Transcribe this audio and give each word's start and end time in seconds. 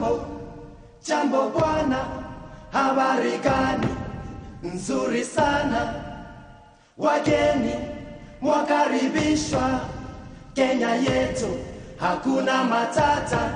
Jambo, 0.00 0.24
jambo 1.04 1.50
bwana, 1.50 1.98
habari 2.72 3.36
gani? 3.44 3.86
Nzuri 4.62 5.24
sana, 5.24 5.94
wageni 6.98 7.74
mwakaribishwa 8.40 9.80
Kenya 10.54 10.94
yetu, 10.94 11.48
hakuna 11.96 12.64
matata. 12.64 13.54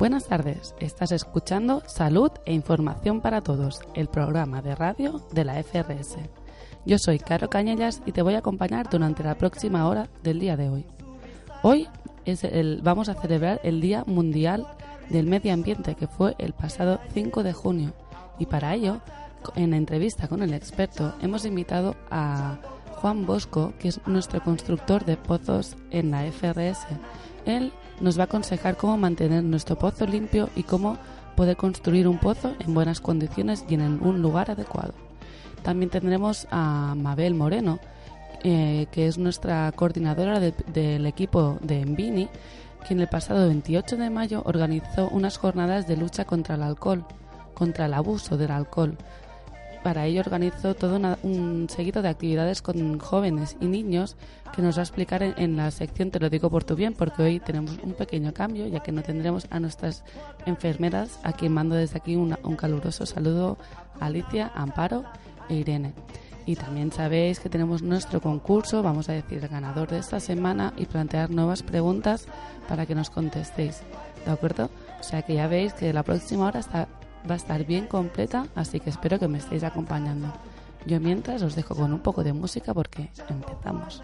Buenas 0.00 0.28
tardes, 0.28 0.74
estás 0.80 1.12
escuchando 1.12 1.82
Salud 1.86 2.32
e 2.46 2.54
Información 2.54 3.20
para 3.20 3.42
Todos, 3.42 3.82
el 3.92 4.08
programa 4.08 4.62
de 4.62 4.74
radio 4.74 5.20
de 5.30 5.44
la 5.44 5.62
FRS. 5.62 6.16
Yo 6.86 6.96
soy 6.98 7.18
Caro 7.18 7.50
Cañellas 7.50 8.00
y 8.06 8.12
te 8.12 8.22
voy 8.22 8.32
a 8.32 8.38
acompañar 8.38 8.88
durante 8.88 9.22
la 9.22 9.34
próxima 9.34 9.86
hora 9.86 10.08
del 10.22 10.40
día 10.40 10.56
de 10.56 10.70
hoy. 10.70 10.86
Hoy 11.62 11.86
es 12.24 12.44
el, 12.44 12.80
vamos 12.82 13.10
a 13.10 13.14
celebrar 13.14 13.60
el 13.62 13.82
Día 13.82 14.04
Mundial 14.06 14.66
del 15.10 15.26
Medio 15.26 15.52
Ambiente, 15.52 15.94
que 15.94 16.06
fue 16.06 16.34
el 16.38 16.54
pasado 16.54 16.98
5 17.12 17.42
de 17.42 17.52
junio. 17.52 17.92
Y 18.38 18.46
para 18.46 18.74
ello, 18.74 19.02
en 19.54 19.74
entrevista 19.74 20.28
con 20.28 20.42
el 20.42 20.54
experto, 20.54 21.14
hemos 21.20 21.44
invitado 21.44 21.94
a 22.10 22.56
Juan 23.02 23.26
Bosco, 23.26 23.74
que 23.78 23.88
es 23.88 24.00
nuestro 24.06 24.42
constructor 24.42 25.04
de 25.04 25.18
pozos 25.18 25.76
en 25.90 26.10
la 26.10 26.22
FRS. 26.32 26.86
Él 27.44 27.74
nos 28.00 28.18
va 28.18 28.22
a 28.22 28.26
aconsejar 28.26 28.76
cómo 28.76 28.96
mantener 28.96 29.42
nuestro 29.44 29.76
pozo 29.78 30.06
limpio 30.06 30.48
y 30.56 30.62
cómo 30.62 30.98
poder 31.36 31.56
construir 31.56 32.08
un 32.08 32.18
pozo 32.18 32.54
en 32.58 32.74
buenas 32.74 33.00
condiciones 33.00 33.64
y 33.68 33.74
en 33.74 34.02
un 34.02 34.20
lugar 34.22 34.50
adecuado. 34.50 34.94
También 35.62 35.90
tendremos 35.90 36.46
a 36.50 36.94
Mabel 36.96 37.34
Moreno, 37.34 37.78
eh, 38.42 38.86
que 38.90 39.06
es 39.06 39.18
nuestra 39.18 39.70
coordinadora 39.72 40.40
de- 40.40 40.54
del 40.72 41.06
equipo 41.06 41.58
de 41.62 41.82
Envini, 41.82 42.28
quien 42.86 43.00
el 43.00 43.08
pasado 43.08 43.46
28 43.46 43.96
de 43.98 44.08
mayo 44.08 44.42
organizó 44.46 45.08
unas 45.10 45.36
jornadas 45.36 45.86
de 45.86 45.98
lucha 45.98 46.24
contra 46.24 46.54
el 46.54 46.62
alcohol, 46.62 47.04
contra 47.52 47.84
el 47.86 47.92
abuso 47.94 48.38
del 48.38 48.50
alcohol. 48.50 48.96
Para 49.82 50.04
ello 50.04 50.20
organizó 50.20 50.74
todo 50.74 51.00
un 51.22 51.68
seguido 51.70 52.02
de 52.02 52.10
actividades 52.10 52.60
con 52.60 52.98
jóvenes 52.98 53.56
y 53.60 53.66
niños 53.66 54.16
que 54.54 54.60
nos 54.60 54.76
va 54.76 54.80
a 54.80 54.84
explicar 54.84 55.22
en, 55.22 55.56
la 55.56 55.70
sección 55.70 56.10
Te 56.10 56.20
lo 56.20 56.28
digo 56.28 56.50
por 56.50 56.64
tu 56.64 56.74
bien, 56.74 56.92
porque 56.92 57.22
hoy 57.22 57.40
tenemos 57.40 57.78
un 57.82 57.94
pequeño 57.94 58.34
cambio, 58.34 58.66
ya 58.66 58.80
que 58.80 58.92
no 58.92 59.02
tendremos 59.02 59.46
a 59.50 59.58
nuestras 59.58 60.04
enfermeras, 60.44 61.18
a 61.22 61.32
quien 61.32 61.52
mando 61.52 61.76
desde 61.76 61.98
aquí 61.98 62.16
un 62.16 62.56
caluroso 62.56 63.06
saludo 63.06 63.56
a 63.98 64.06
Alicia, 64.06 64.52
Amparo 64.54 65.04
e 65.48 65.54
Irene. 65.54 65.94
Y 66.46 66.56
también 66.56 66.90
sabéis 66.90 67.38
que 67.38 67.48
tenemos 67.48 67.80
nuestro 67.82 68.20
concurso, 68.20 68.82
vamos 68.82 69.08
a 69.08 69.12
decir 69.12 69.46
ganador 69.48 69.88
de 69.88 69.98
esta 69.98 70.20
semana 70.20 70.72
y 70.76 70.86
plantear 70.86 71.30
nuevas 71.30 71.62
preguntas 71.62 72.26
para 72.68 72.86
que 72.86 72.94
nos 72.94 73.08
contestéis. 73.08 73.82
¿De 74.24 74.30
acuerdo? 74.32 74.70
O 74.98 75.02
sea 75.02 75.22
que 75.22 75.34
ya 75.34 75.46
veis 75.46 75.72
que 75.72 75.92
la 75.92 76.02
próxima 76.02 76.46
hora 76.46 76.60
está, 76.60 76.88
va 77.28 77.34
a 77.34 77.36
estar 77.36 77.64
bien 77.64 77.86
completa, 77.86 78.46
así 78.54 78.80
que 78.80 78.90
espero 78.90 79.18
que 79.18 79.28
me 79.28 79.38
estéis 79.38 79.64
acompañando. 79.64 80.32
Yo 80.86 81.00
mientras 81.00 81.42
os 81.42 81.54
dejo 81.54 81.74
con 81.74 81.92
un 81.92 82.00
poco 82.00 82.24
de 82.24 82.32
música 82.32 82.72
porque 82.72 83.10
empezamos. 83.28 84.02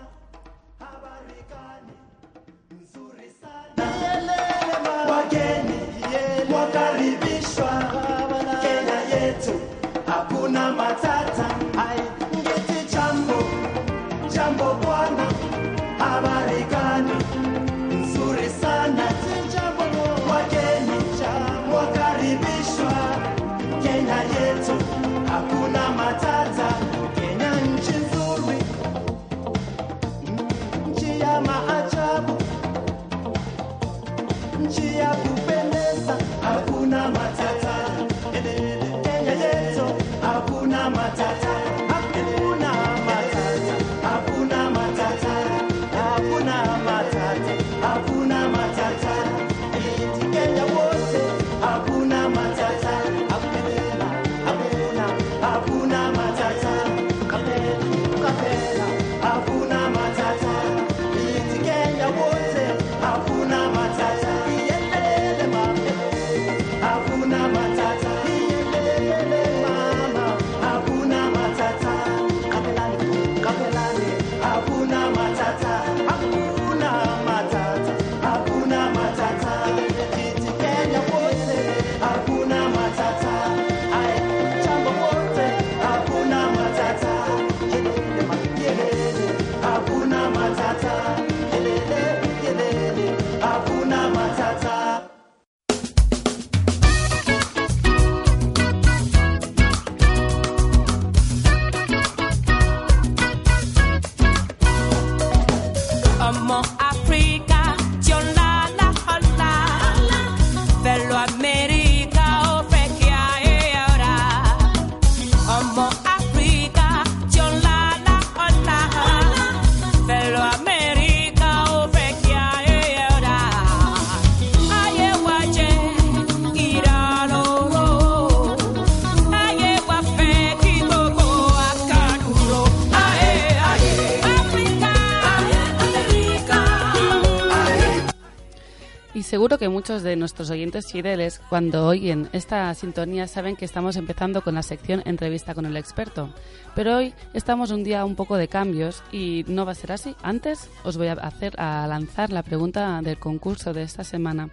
Seguro 139.37 139.59
que 139.59 139.69
muchos 139.69 140.03
de 140.03 140.17
nuestros 140.17 140.49
oyentes 140.49 140.91
fieles, 140.91 141.43
cuando 141.51 141.87
oyen 141.87 142.31
esta 142.33 142.73
sintonía, 142.73 143.27
saben 143.27 143.55
que 143.55 143.67
estamos 143.67 143.97
empezando 143.97 144.41
con 144.41 144.55
la 144.55 144.63
sección 144.63 145.03
Entrevista 145.05 145.55
con 145.55 145.67
el 145.67 145.77
experto. 145.77 146.33
Pero 146.75 146.97
hoy 146.97 147.13
estamos 147.35 147.71
un 147.71 147.85
día 147.85 148.07
un 148.07 148.17
poco 148.17 148.39
de 148.39 148.49
cambios 148.49 149.03
y 149.13 149.45
no 149.47 149.67
va 149.67 149.73
a 149.73 149.75
ser 149.75 149.93
así. 149.93 150.17
Antes 150.23 150.71
os 150.85 150.97
voy 150.97 151.09
a 151.09 151.13
hacer 151.13 151.53
a 151.61 151.87
lanzar 151.87 152.33
la 152.33 152.43
pregunta 152.43 153.03
del 153.03 153.19
concurso 153.19 153.75
de 153.75 153.83
esta 153.83 154.05
semana. 154.05 154.49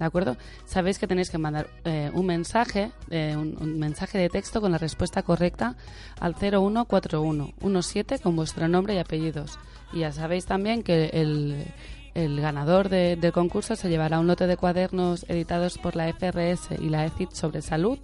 ¿De 0.00 0.04
acuerdo? 0.04 0.36
Sabéis 0.66 0.98
que 0.98 1.06
tenéis 1.06 1.30
que 1.30 1.38
mandar 1.38 1.68
eh, 1.84 2.10
un 2.12 2.26
mensaje, 2.26 2.90
eh, 3.10 3.36
un, 3.36 3.56
un 3.60 3.78
mensaje 3.78 4.18
de 4.18 4.30
texto 4.30 4.60
con 4.60 4.72
la 4.72 4.78
respuesta 4.78 5.22
correcta 5.22 5.76
al 6.18 6.34
0141 6.34 7.54
17 7.60 8.18
con 8.18 8.34
vuestro 8.34 8.66
nombre 8.66 8.96
y 8.96 8.98
apellidos. 8.98 9.60
Y 9.92 10.00
ya 10.00 10.10
sabéis 10.10 10.44
también 10.44 10.82
que 10.82 11.10
el, 11.12 11.72
el 12.14 12.40
ganador 12.40 12.88
de- 12.88 13.16
del 13.16 13.32
concurso 13.32 13.76
se 13.76 13.88
llevará 13.88 14.18
un 14.20 14.26
lote 14.26 14.46
de 14.46 14.56
cuadernos 14.56 15.24
editados 15.28 15.78
por 15.78 15.96
la 15.96 16.08
FRS 16.08 16.76
y 16.80 16.88
la 16.88 17.04
ECIT 17.06 17.32
sobre 17.32 17.60
salud, 17.62 17.98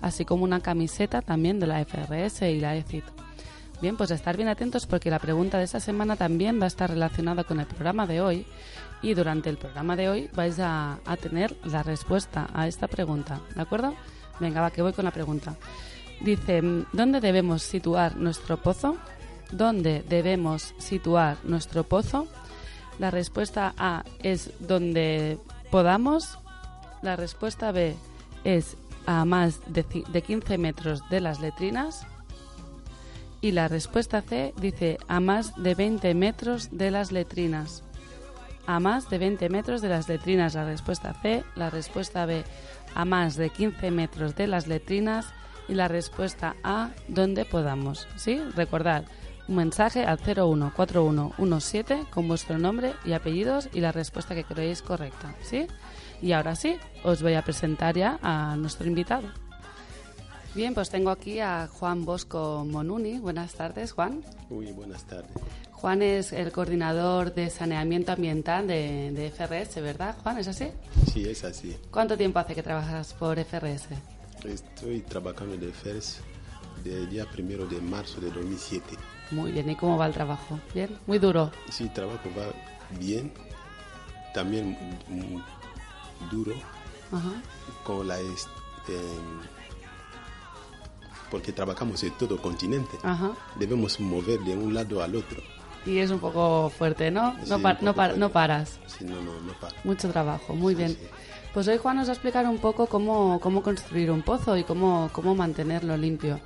así 0.00 0.24
como 0.24 0.44
una 0.44 0.60
camiseta 0.60 1.20
también 1.22 1.58
de 1.60 1.66
la 1.66 1.80
FRS 1.80 2.50
y 2.50 2.60
la 2.60 2.76
ECIT. 2.76 3.04
Bien, 3.82 3.96
pues 3.96 4.10
estar 4.10 4.36
bien 4.36 4.48
atentos 4.48 4.86
porque 4.86 5.10
la 5.10 5.18
pregunta 5.18 5.58
de 5.58 5.64
esta 5.64 5.80
semana 5.80 6.16
también 6.16 6.58
va 6.60 6.64
a 6.64 6.68
estar 6.68 6.88
relacionada 6.88 7.44
con 7.44 7.60
el 7.60 7.66
programa 7.66 8.06
de 8.06 8.20
hoy 8.22 8.46
y 9.02 9.12
durante 9.12 9.50
el 9.50 9.58
programa 9.58 9.96
de 9.96 10.08
hoy 10.08 10.30
vais 10.34 10.58
a, 10.60 10.98
a 11.04 11.16
tener 11.16 11.54
la 11.64 11.82
respuesta 11.82 12.48
a 12.54 12.66
esta 12.66 12.88
pregunta, 12.88 13.40
¿de 13.54 13.60
acuerdo? 13.60 13.94
Venga, 14.40 14.62
va, 14.62 14.70
que 14.70 14.80
voy 14.80 14.92
con 14.94 15.04
la 15.04 15.10
pregunta. 15.10 15.56
Dice, 16.22 16.62
¿dónde 16.94 17.20
debemos 17.20 17.62
situar 17.62 18.16
nuestro 18.16 18.56
pozo? 18.62 18.96
¿Dónde 19.50 20.02
debemos 20.08 20.74
situar 20.78 21.36
nuestro 21.44 21.84
pozo? 21.84 22.26
La 22.98 23.10
respuesta 23.10 23.74
A 23.76 24.04
es 24.22 24.50
donde 24.60 25.38
podamos. 25.70 26.38
La 27.02 27.16
respuesta 27.16 27.72
B 27.72 27.94
es 28.44 28.76
a 29.06 29.24
más 29.24 29.60
de, 29.66 29.84
de 30.08 30.22
15 30.22 30.58
metros 30.58 31.02
de 31.10 31.20
las 31.20 31.40
letrinas. 31.40 32.06
Y 33.40 33.52
la 33.52 33.68
respuesta 33.68 34.22
C 34.22 34.54
dice 34.60 34.98
a 35.08 35.20
más 35.20 35.54
de 35.62 35.74
20 35.74 36.14
metros 36.14 36.70
de 36.72 36.90
las 36.90 37.12
letrinas. 37.12 37.82
A 38.66 38.80
más 38.80 39.08
de 39.10 39.18
20 39.18 39.48
metros 39.50 39.82
de 39.82 39.88
las 39.88 40.08
letrinas. 40.08 40.54
La 40.54 40.64
respuesta 40.64 41.14
C. 41.20 41.44
La 41.54 41.70
respuesta 41.70 42.24
B 42.26 42.44
a 42.94 43.04
más 43.04 43.36
de 43.36 43.50
15 43.50 43.90
metros 43.90 44.34
de 44.34 44.46
las 44.46 44.66
letrinas. 44.66 45.26
Y 45.68 45.74
la 45.74 45.88
respuesta 45.88 46.56
A 46.64 46.90
donde 47.08 47.44
podamos. 47.44 48.08
¿Sí? 48.16 48.40
Recordad, 48.54 49.04
un 49.48 49.56
mensaje 49.56 50.04
al 50.04 50.18
014117 50.18 52.06
con 52.10 52.28
vuestro 52.28 52.58
nombre 52.58 52.94
y 53.04 53.12
apellidos 53.12 53.68
y 53.72 53.80
la 53.80 53.92
respuesta 53.92 54.34
que 54.34 54.44
creéis 54.44 54.82
correcta. 54.82 55.34
¿Sí? 55.42 55.66
Y 56.22 56.32
ahora 56.32 56.56
sí, 56.56 56.76
os 57.04 57.22
voy 57.22 57.34
a 57.34 57.42
presentar 57.42 57.96
ya 57.96 58.18
a 58.22 58.56
nuestro 58.56 58.86
invitado. 58.86 59.28
Bien, 60.54 60.72
pues 60.72 60.88
tengo 60.88 61.10
aquí 61.10 61.40
a 61.40 61.68
Juan 61.70 62.06
Bosco 62.06 62.64
Monuni. 62.66 63.18
Buenas 63.18 63.54
tardes, 63.54 63.92
Juan. 63.92 64.22
Muy 64.48 64.72
buenas 64.72 65.04
tardes. 65.04 65.30
Juan 65.72 66.00
es 66.00 66.32
el 66.32 66.50
coordinador 66.50 67.34
de 67.34 67.50
saneamiento 67.50 68.12
ambiental 68.12 68.66
de, 68.66 69.12
de 69.12 69.30
FRS, 69.30 69.82
¿verdad, 69.82 70.16
Juan? 70.22 70.38
¿Es 70.38 70.48
así? 70.48 70.68
Sí, 71.12 71.28
es 71.28 71.44
así. 71.44 71.76
¿Cuánto 71.90 72.16
tiempo 72.16 72.38
hace 72.38 72.54
que 72.54 72.62
trabajas 72.62 73.12
por 73.12 73.38
FRS? 73.38 73.88
Estoy 74.44 75.00
trabajando 75.02 75.58
de 75.58 75.70
FERS 75.70 76.20
del 76.82 77.10
día 77.10 77.26
primero 77.30 77.66
de 77.66 77.78
marzo 77.82 78.20
de 78.22 78.30
2007. 78.30 78.96
Muy 79.30 79.52
bien, 79.52 79.68
¿y 79.70 79.74
cómo 79.76 79.98
va 79.98 80.06
el 80.06 80.12
trabajo? 80.12 80.58
¿Bien? 80.74 80.96
Muy 81.06 81.18
duro. 81.18 81.50
Sí, 81.70 81.84
el 81.84 81.92
trabajo 81.92 82.28
va 82.38 82.44
bien, 82.98 83.32
también 84.34 84.76
mm, 85.08 86.30
duro, 86.30 86.52
Ajá. 87.12 87.30
con 87.84 88.06
la... 88.06 88.18
em, 88.20 88.26
porque 91.30 91.52
trabajamos 91.52 92.02
en 92.04 92.12
todo 92.12 92.40
continente. 92.40 92.96
Ajá. 93.02 93.32
Debemos 93.56 93.98
mover 93.98 94.38
de 94.40 94.54
un 94.56 94.72
lado 94.74 95.02
al 95.02 95.16
otro. 95.16 95.42
Y 95.84 95.98
es 95.98 96.10
un 96.10 96.18
poco 96.20 96.70
fuerte, 96.70 97.10
¿no? 97.10 97.32
No, 97.48 97.56
Sí, 97.56 97.62
par- 97.62 97.82
no, 97.82 97.94
par- 97.94 98.06
fuerte. 98.10 98.18
no 98.20 98.28
paras. 98.30 98.78
Sí, 98.86 99.04
no, 99.04 99.20
no, 99.22 99.40
no 99.40 99.52
para. 99.54 99.74
Mucho 99.84 100.08
trabajo, 100.10 100.54
muy 100.54 100.74
Sí, 100.74 100.78
bien. 100.78 100.90
sí. 100.92 100.98
Pues 101.52 101.66
hoy 101.68 101.78
Juan 101.78 101.96
nos 101.96 102.06
va 102.08 102.10
a 102.10 102.14
explicar 102.14 102.46
un 102.46 102.58
poco 102.58 102.86
cómo, 102.86 103.40
cómo 103.40 103.62
construir 103.62 104.10
un 104.10 104.22
pozo 104.22 104.56
y 104.56 104.64
cómo, 104.64 105.08
cómo 105.12 105.34
mantenerlo 105.34 105.96
limpio. 105.96 106.38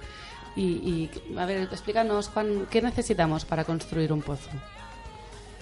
Y, 0.56 0.62
y, 0.62 1.10
a 1.38 1.46
ver, 1.46 1.68
explícanos, 1.72 2.28
Juan, 2.28 2.66
¿qué 2.70 2.82
necesitamos 2.82 3.44
para 3.44 3.64
construir 3.64 4.12
un 4.12 4.20
pozo? 4.22 4.50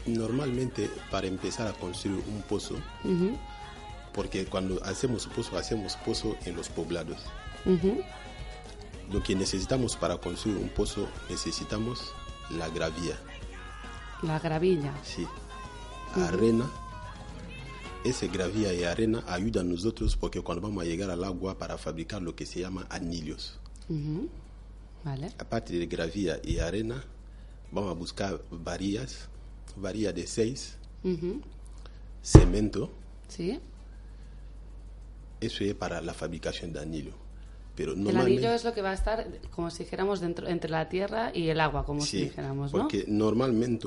Normalmente, 0.07 0.91
para 1.11 1.27
empezar 1.27 1.67
a 1.67 1.73
construir 1.75 2.23
un 2.27 2.41
pozo, 2.43 2.77
porque 4.15 4.47
cuando 4.47 4.83
hacemos 4.85 5.27
pozo, 5.27 5.59
hacemos 5.59 5.97
pozo 5.97 6.37
en 6.47 6.57
los 6.57 6.69
poblados. 6.71 7.19
Lo 9.13 9.23
que 9.23 9.35
necesitamos 9.35 9.97
para 9.97 10.17
construir 10.17 10.57
un 10.59 10.69
pozo, 10.71 11.07
necesitamos 11.29 12.13
la 12.51 12.69
gravía, 12.71 13.17
La 14.23 14.39
gravilla. 14.39 14.93
sí, 15.05 15.27
arena. 16.15 16.65
Ese 18.05 18.29
gravía 18.29 18.73
y 18.73 18.85
arena 18.85 19.23
ayuda 19.27 19.61
a 19.61 19.65
nosotros 19.65 20.17
porque 20.17 20.41
cuando 20.41 20.69
vamos 20.69 20.83
a 20.85 20.87
llegar 20.87 21.11
al 21.11 21.25
agua 21.25 21.59
para 21.59 21.77
fabricar 21.77 22.23
lo 22.23 22.35
que 22.35 22.47
se 22.47 22.61
llama 22.61 22.87
anillos. 22.89 23.59
Vale. 25.05 25.29
Aparte 25.39 25.79
de 25.79 25.87
gravía 25.87 26.41
y 26.43 26.59
arena, 26.59 27.03
vamos 27.71 27.91
a 27.91 27.95
buscar 27.95 28.41
varillas, 28.51 29.29
varilla 29.77 30.13
de 30.13 30.27
6, 30.27 30.77
Ujú, 31.05 31.41
cemento, 32.23 32.91
Sí. 33.29 33.61
eso 35.41 35.65
es 35.65 35.75
para 35.75 36.01
la 36.01 36.15
fabricación 36.15 36.73
de 36.73 36.81
anillo. 36.81 37.13
Pero 37.77 37.93
El 37.93 38.17
anillo 38.17 38.51
es 38.53 38.65
lo 38.65 38.75
que 38.75 38.83
va 38.83 38.91
a 38.91 38.95
estar, 38.95 39.25
como 39.53 39.71
si 39.71 39.85
dijéramos, 39.85 40.21
dentro, 40.21 40.49
entre 40.49 40.69
la 40.69 40.89
tierra 40.89 41.31
y 41.33 41.49
el 41.49 41.61
agua, 41.61 41.85
como 41.87 42.01
si 42.03 42.23
dijéramos, 42.23 42.73
¿no? 42.73 42.81
porque 42.81 43.05
normalmente, 43.07 43.87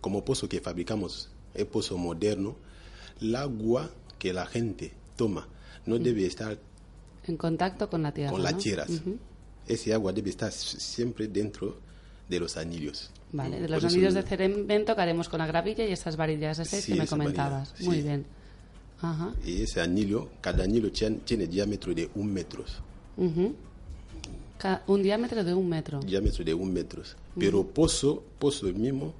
como 0.00 0.24
pozo 0.24 0.48
que 0.48 0.60
fabricamos, 0.60 1.28
es 1.52 1.66
pozo 1.66 1.98
moderno, 1.98 2.56
el 3.20 3.36
agua 3.36 3.90
que 4.18 4.32
la 4.32 4.46
gente 4.46 4.92
toma 5.16 5.48
no 5.84 5.98
debe 5.98 6.24
estar 6.26 6.58
En 7.24 7.36
contacto 7.36 7.90
con 7.90 8.02
la 8.02 8.12
tierra. 8.12 8.30
con 8.32 8.42
las 8.42 8.56
tierras. 8.56 8.90
Ese 9.68 9.92
agua 9.92 10.12
debe 10.12 10.30
estar 10.30 10.52
siempre 10.52 11.26
dentro 11.28 11.76
de 12.28 12.40
los 12.40 12.56
anillos. 12.56 13.10
Vale, 13.32 13.56
de 13.56 13.62
Por 13.62 13.70
los 13.70 13.84
eso 13.84 13.94
anillos 13.94 14.14
no- 14.14 14.22
de 14.22 14.26
cemento 14.28 14.94
que 14.94 15.00
haremos 15.02 15.28
con 15.28 15.38
la 15.38 15.46
gravilla 15.46 15.84
y 15.84 15.92
esas 15.92 16.16
varillas 16.16 16.58
de 16.58 16.64
seis 16.64 16.84
Sí, 16.84 16.92
que 16.92 16.98
me 16.98 17.04
esa 17.04 17.16
varilla, 17.16 17.34
comentabas. 17.34 17.74
sí. 17.76 17.84
Muy 17.84 18.02
bien. 18.02 18.24
Ajá. 19.02 19.34
Y 19.44 19.62
ese 19.62 19.80
anillo, 19.80 20.30
cada 20.40 20.64
anillo 20.64 20.90
tiene, 20.90 21.16
tiene 21.24 21.46
diámetro 21.46 21.94
de 21.94 22.08
un 22.14 22.32
metro. 22.32 22.64
Ujú. 23.16 23.54
Ca- 24.58 24.82
Un 24.86 25.02
diámetro 25.02 25.44
de 25.44 25.52
un 25.52 25.68
metro. 25.68 26.00
Diámetro 26.00 26.44
de 26.44 26.54
un 26.54 26.72
metro. 26.72 27.02
Pero 27.38 27.66
pozo, 27.66 28.22
pozo 28.38 28.66
mismo, 28.68 29.12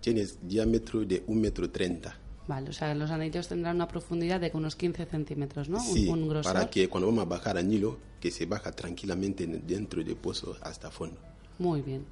tiene 0.00 0.26
diámetro 0.42 1.04
de 1.04 1.22
un 1.26 1.40
metro 1.40 1.68
treinta. 1.68 2.16
Vale, 2.50 2.68
o 2.70 2.72
sea, 2.72 2.92
los 2.96 3.12
anillos 3.12 3.46
tendrán 3.46 3.76
una 3.76 3.86
profundidad 3.86 4.40
de 4.40 4.50
unos 4.54 4.74
15 4.74 5.06
centímetros, 5.06 5.68
¿no? 5.68 5.78
Un- 5.78 5.94
Sí, 5.94 6.08
un, 6.08 6.28
grosor. 6.28 6.52
para 6.52 6.68
que 6.68 6.88
cuando 6.88 7.06
vamos 7.06 7.22
a 7.22 7.28
bajar 7.28 7.56
anillo, 7.56 7.96
que 8.20 8.32
se 8.32 8.44
baja 8.44 8.72
tranquilamente 8.72 9.44
en- 9.44 9.64
dentro 9.64 10.02
del 10.02 10.16
pozo 10.16 10.56
hasta 10.62 10.90
fondo. 10.90 11.16
Muy 11.60 11.80
bien. 11.80 12.04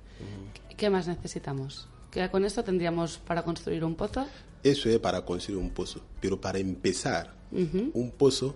¿Qué 0.76 0.90
más 0.90 1.08
necesitamos? 1.08 1.88
Que 2.12 2.30
con 2.30 2.44
esto 2.44 2.62
tendríamos 2.62 3.18
para 3.18 3.42
construir 3.42 3.82
un 3.84 3.96
pozo. 3.96 4.26
Eso 4.62 4.88
es 4.88 5.00
para 5.00 5.24
construir 5.24 5.58
un 5.60 5.70
pozo. 5.70 6.00
Pero 6.20 6.40
para 6.40 6.60
empezar, 6.60 7.34
un 7.50 8.12
pozo, 8.16 8.54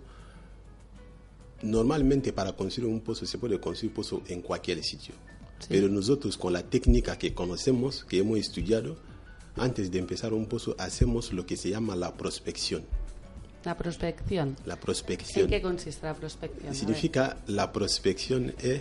normalmente 1.63 2.33
para 2.33 2.53
construir 2.53 2.89
un 2.93 3.01
pozo 3.01 3.27
se 3.27 3.39
puede 3.39 3.59
construir 3.59 3.93
pozo 3.93 4.23
en 4.29 4.41
cualquier 4.41 4.83
sitio. 4.85 5.15
Sí. 5.59 5.67
Pero 5.69 5.89
nosotros 5.89 6.37
con 6.39 6.53
la 6.53 6.63
técnica 6.63 7.19
que 7.19 7.35
conocemos, 7.35 8.05
que 8.05 8.19
hemos 8.19 8.39
estudiado, 8.39 8.97
antes 9.57 9.91
de 9.91 9.99
empezar 9.99 10.33
un 10.33 10.47
pozo 10.47 10.75
hacemos 10.79 11.33
lo 11.33 11.45
que 11.47 11.57
se 11.57 11.71
llama 11.71 11.95
la 11.97 12.13
prospección. 12.15 12.85
La 13.65 13.77
prospección. 13.77 14.57
La 14.67 14.75
¿En 14.75 14.81
prospección. 14.81 15.49
qué 15.49 15.63
consiste 15.63 16.07
la 16.07 16.15
prospección? 16.15 16.75
Significa 16.75 17.37
la 17.47 17.71
prospección 17.73 18.53
es 18.61 18.81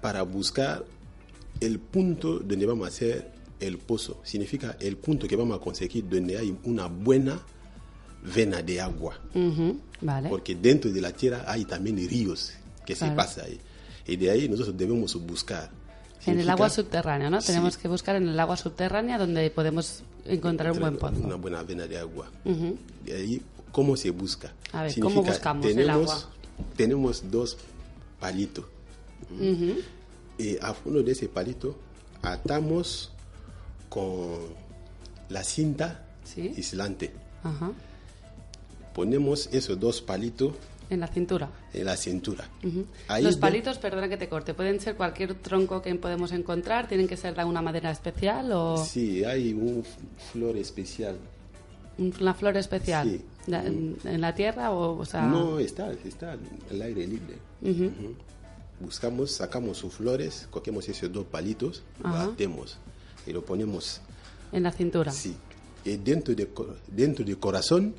para 0.00 0.22
buscar 0.22 0.84
el 1.60 1.78
punto 1.78 2.38
donde 2.40 2.66
vamos 2.66 2.86
a 2.86 2.88
hacer 2.88 3.30
el 3.60 3.78
pozo. 3.78 4.20
Significa 4.24 4.76
el 4.80 4.96
punto 4.96 5.28
que 5.28 5.36
vamos 5.36 5.56
a 5.58 5.62
conseguir 5.62 6.08
donde 6.08 6.36
hay 6.36 6.56
una 6.64 6.86
buena 6.86 7.40
vena 8.34 8.60
de 8.62 8.80
agua. 8.80 9.18
Ujú, 9.34 9.78
Vale. 10.00 10.28
Porque 10.28 10.54
dentro 10.56 10.90
de 10.90 11.00
la 11.00 11.12
tierra 11.12 11.44
hay 11.46 11.64
también 11.64 11.96
ríos 12.08 12.52
que 12.84 12.94
Claro. 12.94 13.12
se 13.12 13.16
pasan 13.16 13.44
ahí. 13.46 13.60
Y 14.06 14.16
de 14.16 14.30
ahí 14.30 14.48
nosotros 14.48 14.76
debemos 14.76 15.14
buscar. 15.24 15.70
En 16.26 16.38
el 16.40 16.48
agua 16.50 16.70
subterránea, 16.70 17.30
¿no? 17.30 17.40
Sí. 17.40 17.48
Tenemos 17.48 17.76
que 17.76 17.88
buscar 17.88 18.16
en 18.16 18.28
el 18.28 18.38
agua 18.38 18.56
subterránea 18.56 19.18
donde 19.18 19.50
podemos 19.50 20.02
encontrar 20.24 20.72
un 20.72 20.80
buen 20.80 20.96
pozo. 20.96 21.16
Una 21.22 21.34
buena 21.36 21.62
vena 21.62 21.86
de 21.86 21.98
agua. 21.98 22.30
De 22.44 23.12
ahí, 23.14 23.42
¿cómo 23.72 23.96
se 23.96 24.10
busca? 24.10 24.52
A 24.72 24.84
ver, 24.84 24.98
¿cómo 25.00 25.22
buscamos 25.22 25.66
el 25.66 25.74
tenemos, 25.76 26.10
agua? 26.10 26.28
Tenemos 26.76 27.30
dos 27.30 27.56
palitos. 28.20 28.64
Y 30.38 30.56
a 30.58 30.74
fondo 30.74 31.02
de 31.02 31.12
ese 31.12 31.28
palito 31.28 31.76
atamos 32.22 33.10
con 33.88 34.38
la 35.28 35.42
cinta 35.44 36.06
Sí. 36.24 36.52
aislante. 36.56 37.12
Ajá. 37.42 37.72
Ponemos 38.94 39.48
esos 39.52 39.78
dos 39.80 40.00
palitos 40.00 40.54
En 40.92 41.00
la 41.00 41.06
cintura. 41.08 41.48
en 41.72 41.84
la 41.86 41.96
cintura. 41.96 42.44
Ahí 43.08 43.22
Los 43.24 43.36
de- 43.36 43.40
palitos, 43.40 43.78
perdona 43.78 44.08
que 44.08 44.16
te 44.18 44.28
corte, 44.28 44.52
pueden 44.52 44.78
ser 44.80 44.94
cualquier 44.94 45.34
tronco 45.34 45.80
que 45.80 45.94
podemos 45.94 46.32
encontrar, 46.32 46.86
tienen 46.88 47.08
que 47.08 47.16
ser 47.16 47.34
de 47.34 47.40
alguna 47.40 47.62
madera 47.62 47.90
especial 47.90 48.52
o 48.52 48.76
Sí, 48.84 49.24
hay 49.24 49.52
un 49.54 49.82
flor 50.32 50.56
especial. 50.58 51.16
una 51.98 52.34
flor 52.34 52.56
especial. 52.58 53.08
Sí. 53.08 53.22
La- 53.46 53.64
en, 53.64 53.96
en 54.04 54.20
la 54.20 54.34
tierra 54.34 54.70
o, 54.70 54.98
o 54.98 55.04
sea, 55.04 55.22
No, 55.26 55.58
está, 55.58 55.90
está 56.04 56.36
al 56.70 56.82
aire 56.82 57.06
libre. 57.06 57.36
Buscamos, 58.80 59.30
sacamos 59.30 59.78
sus 59.78 59.94
flores, 59.94 60.48
cogemos 60.50 60.88
esos 60.88 61.12
dos 61.12 61.24
palitos, 61.26 61.82
Ajá. 62.02 62.24
lo 62.26 62.32
atemos 62.32 62.78
y 63.26 63.32
lo 63.32 63.44
ponemos 63.44 64.00
en 64.50 64.64
la 64.64 64.72
cintura. 64.72 65.10
así. 65.12 65.36
Y 65.84 65.96
dentro 65.96 66.34
del 66.34 66.48
dentro 66.88 67.24
del 67.24 67.38
corazón, 67.38 67.94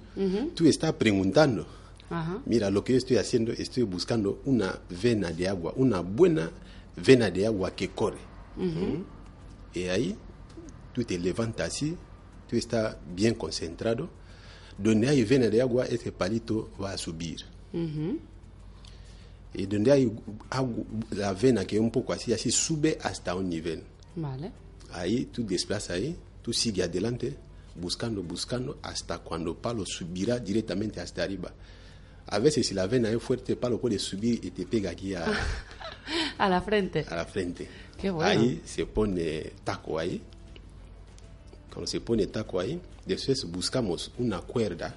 tú 0.53 0.65
estás 0.67 0.93
preguntando, 0.93 1.65
Ajá. 2.13 2.41
mira, 2.45 2.69
lo 2.69 2.83
que 2.83 2.93
yo 2.93 2.97
estoy 2.97 3.17
haciendo, 3.17 3.51
estoy 3.51 3.83
buscando 3.83 4.41
una 4.45 4.79
vena 5.01 5.31
de 5.31 5.47
agua, 5.47 5.73
una 5.75 6.01
buena 6.01 6.51
vena 6.95 7.31
de 7.31 7.45
agua 7.45 7.75
que 7.75 7.89
corre. 7.89 8.19
Ujú. 8.57 9.03
Y 9.73 9.83
ahí 9.85 10.15
tú 10.93 11.03
te 11.03 11.17
levantas 11.17 11.67
así, 11.67 11.97
tú 12.49 12.55
estás 12.55 12.95
bien 13.15 13.35
concentrado. 13.35 14.09
Donde 14.77 15.07
hay 15.07 15.23
vena 15.23 15.47
de 15.49 15.61
agua, 15.61 15.85
ese 15.85 16.11
palito 16.11 16.71
va 16.81 16.93
a 16.93 16.97
subir. 16.97 17.45
Y 19.53 19.65
donde 19.65 19.91
hay 19.91 20.11
agua, 20.49 20.83
la 21.11 21.33
vena 21.33 21.65
que 21.65 21.75
es 21.75 21.81
un 21.81 21.91
poco 21.91 22.13
así, 22.13 22.33
así 22.33 22.51
sube 22.51 22.97
hasta 23.01 23.35
un 23.35 23.49
nivel. 23.49 23.83
Vale. 24.15 24.51
Ahí 24.91 25.25
tú 25.25 25.45
desplazas 25.45 25.91
ahí, 25.91 26.15
tú 26.41 26.53
sigues 26.53 26.85
adelante, 26.85 27.35
buscando, 27.75 28.21
buscando, 28.23 28.77
hasta 28.81 29.19
cuando 29.19 29.51
el 29.51 29.57
palo 29.57 29.85
subirá 29.85 30.39
directamente 30.39 30.99
hasta 30.99 31.23
arriba. 31.23 31.51
A 32.27 32.39
veces 32.39 32.65
si 32.67 32.73
la 32.73 32.87
vena 32.87 33.09
es 33.09 33.21
fuerte, 33.21 33.53
el 33.53 33.57
palo 33.57 33.79
puede 33.79 33.99
subir 33.99 34.39
y 34.43 34.51
te 34.51 34.65
pega 34.65 34.91
aquí 34.91 35.13
a, 35.13 35.25
A 36.37 36.49
la 36.49 36.61
frente. 36.61 37.05
a 37.09 37.15
la 37.15 37.25
frente. 37.25 37.67
Qué 37.99 38.09
bueno. 38.09 38.29
Ahí 38.41 38.61
se 38.65 38.85
pone 38.85 39.51
taco 39.63 39.99
ahí. 39.99 40.21
Cuando 41.71 41.87
se 41.87 42.01
pone 42.01 42.27
taco 42.27 42.59
ahí, 42.59 42.79
después 43.05 43.45
buscamos 43.49 44.11
una 44.17 44.39
cuerda 44.41 44.95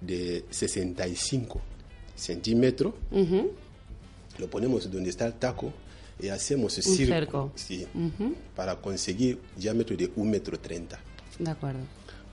de 0.00 0.44
65 0.50 1.60
centímetros. 2.14 2.94
Ujú. 3.10 3.52
Lo 4.38 4.48
ponemos 4.48 4.90
donde 4.90 5.10
está 5.10 5.26
el 5.26 5.34
taco 5.34 5.72
y 6.20 6.28
hacemos 6.28 6.76
Un 6.76 6.82
circo, 6.82 7.12
cerco. 7.14 7.52
sí, 7.54 7.86
para 8.54 8.76
conseguir 8.76 9.40
diámetro 9.56 9.96
de 9.96 10.10
1 10.14 10.30
metro 10.30 10.58
30. 10.58 10.98
De 11.38 11.50
acuerdo. 11.50 11.80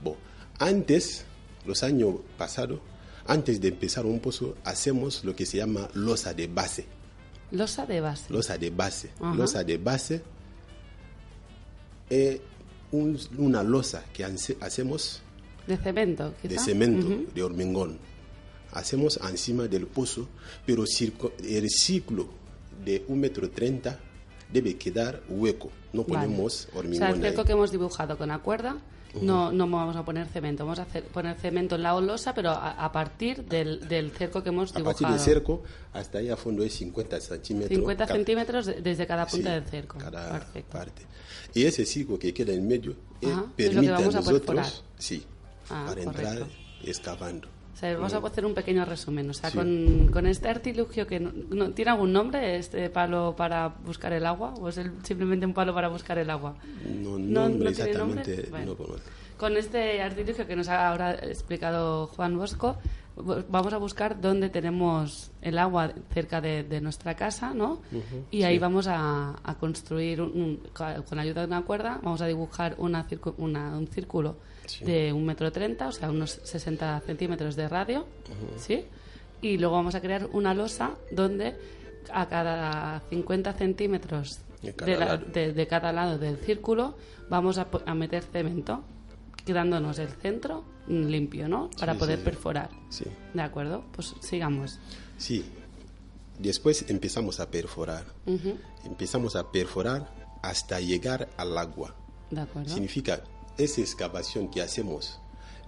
Bon, 0.02 0.14
antes, 0.58 1.24
los 1.64 1.82
años 1.82 2.16
pasados, 2.38 2.80
antes 3.28 3.60
de 3.60 3.68
empezar 3.68 4.06
un 4.06 4.20
pozo, 4.20 4.56
hacemos 4.64 5.24
lo 5.24 5.34
que 5.34 5.46
se 5.46 5.58
llama 5.58 5.88
losa 5.94 6.32
de 6.34 6.46
base. 6.46 6.86
Losa 7.52 7.86
de 7.86 8.00
base. 8.00 8.32
Losa 8.32 8.58
de 8.58 8.70
base. 8.70 9.10
Losa 9.20 9.62
de 9.64 9.78
base 9.78 10.22
es 12.10 12.40
un- 12.92 13.18
una 13.38 13.62
losa 13.62 14.04
que 14.12 14.24
hace- 14.24 14.56
hacemos 14.60 15.22
De 15.66 15.76
cemento, 15.76 16.34
quizá. 16.40 16.54
de 16.54 16.58
cemento, 16.60 17.06
Ujú. 17.06 17.26
de 17.34 17.42
hormigón. 17.42 17.98
Hacemos 18.72 19.18
encima 19.28 19.66
del 19.68 19.86
pozo, 19.86 20.28
pero 20.66 20.84
circo- 20.86 21.32
el 21.42 21.68
ciclo 21.70 22.28
de 22.84 23.04
un 23.08 23.20
metro 23.20 23.48
treinta 23.50 23.98
debe 24.52 24.76
quedar 24.76 25.22
hueco. 25.28 25.70
No 25.92 26.04
Vale. 26.04 26.26
ponemos 26.26 26.66
O 26.66 26.70
sea, 26.70 26.78
hormigón 26.80 27.24
el 27.24 27.38
ahí. 27.38 27.44
que 27.44 27.52
hemos 27.52 27.70
dibujado 27.72 28.18
con 28.18 28.28
la 28.28 28.38
cuerda, 28.38 28.76
no, 29.22 29.52
no 29.52 29.68
vamos 29.68 29.96
a 29.96 30.04
poner 30.04 30.26
cemento. 30.28 30.64
Vamos 30.64 30.78
a 30.78 30.82
hacer, 30.82 31.04
poner 31.04 31.36
cemento 31.36 31.74
en 31.76 31.82
la 31.82 31.98
losa, 32.00 32.34
pero 32.34 32.50
a, 32.50 32.72
a 32.72 32.92
partir 32.92 33.44
del, 33.44 33.86
del 33.88 34.10
cerco 34.12 34.42
que 34.42 34.48
hemos 34.50 34.70
A 34.72 34.78
dibujado. 34.78 34.98
partir 34.98 35.08
del 35.08 35.20
cerco 35.20 35.62
hasta 35.92 36.18
ahí 36.18 36.28
a 36.28 36.36
fondo 36.36 36.62
es 36.62 36.72
50 36.74 37.20
centímetros. 37.20 37.70
50 37.76 38.06
ca- 38.06 38.14
centímetros 38.14 38.66
de- 38.66 38.80
desde 38.82 39.06
cada 39.06 39.26
punta 39.26 39.48
sí, 39.48 39.54
del 39.60 39.64
cerco. 39.64 39.98
Cada 39.98 40.30
Perfecto. 40.32 40.72
parte. 40.72 41.02
Y 41.54 41.64
ese 41.64 41.84
circo 41.86 42.18
que 42.18 42.34
queda 42.34 42.52
en 42.52 42.66
medio 42.68 42.94
Ajá, 43.22 43.28
es 43.30 43.34
lo 43.36 43.42
que 43.56 43.64
permite 43.64 43.92
vamos 43.92 44.14
a 44.14 44.18
a 44.18 44.20
nosotros, 44.22 44.84
sí, 44.98 45.24
Ah, 45.70 45.84
para 45.88 46.04
correcto. 46.04 46.10
entrar 46.30 46.48
excavando. 46.84 47.48
O 47.76 47.78
sea, 47.78 47.94
vamos 47.94 48.14
a 48.14 48.18
hacer 48.26 48.46
un 48.46 48.54
pequeño 48.54 48.86
resumen. 48.86 49.28
O 49.28 49.34
sea, 49.34 49.50
Sí. 49.50 49.58
con, 49.58 50.08
con 50.10 50.26
este 50.26 50.48
artilugio 50.48 51.06
que 51.06 51.20
no, 51.20 51.30
no- 51.50 51.70
tiene 51.72 51.90
algún 51.90 52.10
nombre, 52.10 52.56
este 52.56 52.88
palo 52.88 53.34
para 53.36 53.68
buscar 53.68 54.14
el 54.14 54.24
agua, 54.24 54.54
o 54.54 54.68
es 54.70 54.78
el- 54.78 54.92
simplemente 55.04 55.44
un 55.44 55.52
palo 55.52 55.74
para 55.74 55.88
buscar 55.88 56.16
el 56.16 56.30
agua. 56.30 56.54
No, 56.86 57.18
No- 57.18 57.48
no 57.50 57.72
tiene 57.72 57.92
nombre. 57.92 58.46
Bueno. 58.50 58.76
Con 59.36 59.56
este 59.58 60.00
artilugio 60.00 60.46
que 60.46 60.56
nos 60.56 60.68
ha 60.68 60.88
ahora 60.88 61.12
explicado 61.16 62.06
Juan 62.06 62.38
Bosco, 62.38 62.78
vamos 63.50 63.72
a 63.74 63.76
buscar 63.76 64.18
dónde 64.22 64.48
tenemos 64.48 65.30
el 65.42 65.58
agua 65.58 65.92
cerca 66.14 66.40
de, 66.40 66.62
de 66.64 66.80
nuestra 66.80 67.14
casa, 67.14 67.52
¿no? 67.52 67.80
y 68.30 68.44
ahí 68.44 68.58
vamos 68.58 68.86
a, 68.88 69.36
a 69.44 69.54
construir, 69.56 70.22
un- 70.22 70.60
con 70.72 71.16
la 71.16 71.22
ayuda 71.22 71.42
de 71.42 71.46
una 71.48 71.62
cuerda, 71.62 72.00
vamos 72.02 72.22
a 72.22 72.26
dibujar 72.26 72.74
una 72.78 73.06
una- 73.36 73.76
un 73.76 73.86
círculo 73.86 74.36
Sí. 74.66 74.84
de 74.84 75.12
un 75.12 75.24
metro 75.24 75.50
treinta, 75.52 75.88
o 75.88 75.92
sea, 75.92 76.10
unos 76.10 76.40
60 76.44 77.00
centímetros 77.06 77.56
de 77.56 77.68
radio, 77.68 78.06
¿sí? 78.58 78.84
Y 79.42 79.58
luego 79.58 79.74
vamos 79.76 79.94
a 79.94 80.00
crear 80.00 80.26
una 80.32 80.54
losa 80.54 80.96
donde 81.10 81.56
a 82.12 82.26
cada 82.28 83.00
50 83.10 83.52
centímetros 83.54 84.38
De 84.62 84.74
cada 84.74 84.90
de, 84.92 84.98
la- 84.98 85.04
lado. 85.06 85.24
de- 85.32 85.52
de 85.52 85.66
cada 85.66 85.92
lado 85.92 86.18
del 86.18 86.36
círculo 86.38 86.96
vamos 87.28 87.58
a, 87.58 87.66
meter 87.94 88.22
cemento, 88.22 88.82
quedándonos 89.44 89.98
el 89.98 90.08
centro 90.08 90.64
limpio, 90.88 91.48
¿no? 91.48 91.68
Para 91.78 91.92
Sí, 91.94 91.98
poder 91.98 92.18
sí. 92.18 92.24
perforar. 92.24 92.70
Sí. 92.90 93.04
¿De 93.34 93.42
acuerdo? 93.42 93.84
Pues 93.92 94.14
sigamos. 94.20 94.78
Sí. 95.18 95.44
Después 96.38 96.88
empezamos 96.90 97.40
a 97.40 97.50
perforar. 97.50 98.04
Empezamos 98.84 99.36
a 99.36 99.50
perforar 99.50 100.08
hasta 100.42 100.80
llegar 100.80 101.28
al 101.36 101.56
agua. 101.58 101.94
¿De 102.30 102.40
acuerdo? 102.40 102.68
Significa 102.72 103.20
esa 103.58 103.80
excavación 103.80 104.50
que 104.50 104.62
hacemos 104.62 105.20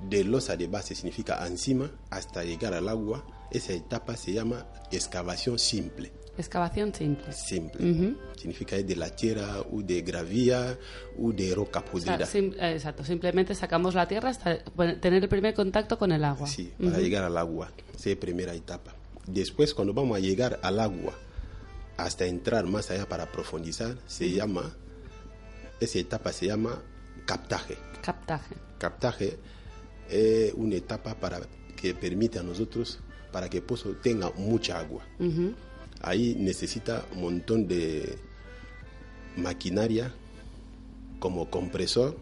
de 0.09 0.23
losa 0.25 0.57
de 0.57 0.67
base 0.69 0.95
significa 0.95 1.45
encima 1.47 1.91
hasta 2.11 2.45
llegar 2.45 2.75
al 2.75 2.89
agua. 2.89 3.25
Esa 3.51 3.73
etapa 3.73 4.17
se 4.17 4.33
llama 4.35 4.67
excavación 4.93 5.59
simple. 5.59 6.13
Excavación 6.37 6.95
simple. 6.95 7.33
Simple. 7.33 8.15
Significa 8.37 8.77
de 8.77 8.95
la 8.95 9.09
tierra 9.11 9.61
o 9.73 9.83
de 9.83 10.03
gravilla 10.03 10.79
o 11.21 11.33
de 11.33 11.53
roca 11.55 11.81
O 11.81 11.83
sea, 11.83 11.91
podrida. 12.17 12.27
sim- 12.27 12.53
eh, 12.61 12.75
exacto, 12.75 13.03
simplemente 13.05 13.55
sacamos 13.57 13.95
la 13.95 14.07
tierra 14.07 14.29
hasta 14.31 14.63
tener 15.01 15.23
el 15.25 15.29
primer 15.29 15.55
contacto 15.55 15.99
con 15.99 16.13
el 16.13 16.23
agua. 16.25 16.47
Sí, 16.47 16.73
para 16.79 16.99
llegar 16.99 17.25
al 17.25 17.37
agua. 17.39 17.73
Esa 17.93 18.11
es 18.11 18.17
la 18.17 18.21
primera 18.21 18.55
etapa. 18.55 18.95
Después, 19.27 19.75
cuando 19.75 19.93
vamos 19.95 20.17
a 20.17 20.21
llegar 20.21 20.61
al 20.63 20.79
agua, 20.79 21.15
hasta 21.97 22.27
entrar 22.27 22.67
más 22.67 22.91
allá 22.93 23.09
para 23.09 23.33
profundizar, 23.33 23.97
se 24.07 24.31
llama, 24.31 24.77
esa 25.81 25.99
etapa 25.99 26.33
se 26.33 26.47
llama 26.47 26.83
captaje. 27.29 27.77
Captaje. 28.03 28.55
Captaje 28.79 29.39
es 30.09 30.53
una 30.55 30.77
etapa 30.77 31.15
para 31.15 31.41
que 31.77 31.95
permite 31.95 32.39
a 32.39 32.43
nosotros, 32.43 33.01
para 33.31 33.49
que 33.51 33.59
el 33.59 33.63
pozo 33.63 33.91
tenga 34.03 34.31
mucha 34.37 34.79
agua. 34.79 35.05
Ahí 36.01 36.35
necesita 36.39 37.05
un 37.15 37.21
montón 37.21 37.69
de 37.69 38.19
maquinaria 39.37 40.13
como 41.21 41.51
compresor 41.51 42.17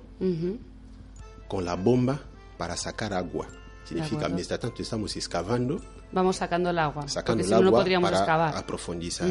con 1.49 1.65
la 1.65 1.77
bomba 1.77 2.21
para 2.59 2.77
sacar 2.77 3.15
agua. 3.15 3.47
Significa, 3.85 4.29
mientras 4.29 4.59
tanto 4.59 4.83
estamos 4.83 5.15
excavando, 5.17 5.81
Vamos 6.13 6.37
sacando 6.37 6.71
el 6.71 6.79
agua. 6.79 7.07
sacando 7.09 7.43
porque 7.43 7.43
el 7.43 7.47
si 7.47 7.51
no, 7.51 7.57
agua 7.57 7.71
no 7.71 7.77
podríamos 7.77 8.11
para 8.11 8.21
excavar. 8.23 8.57
a 8.57 8.67
profundizar. 8.67 9.29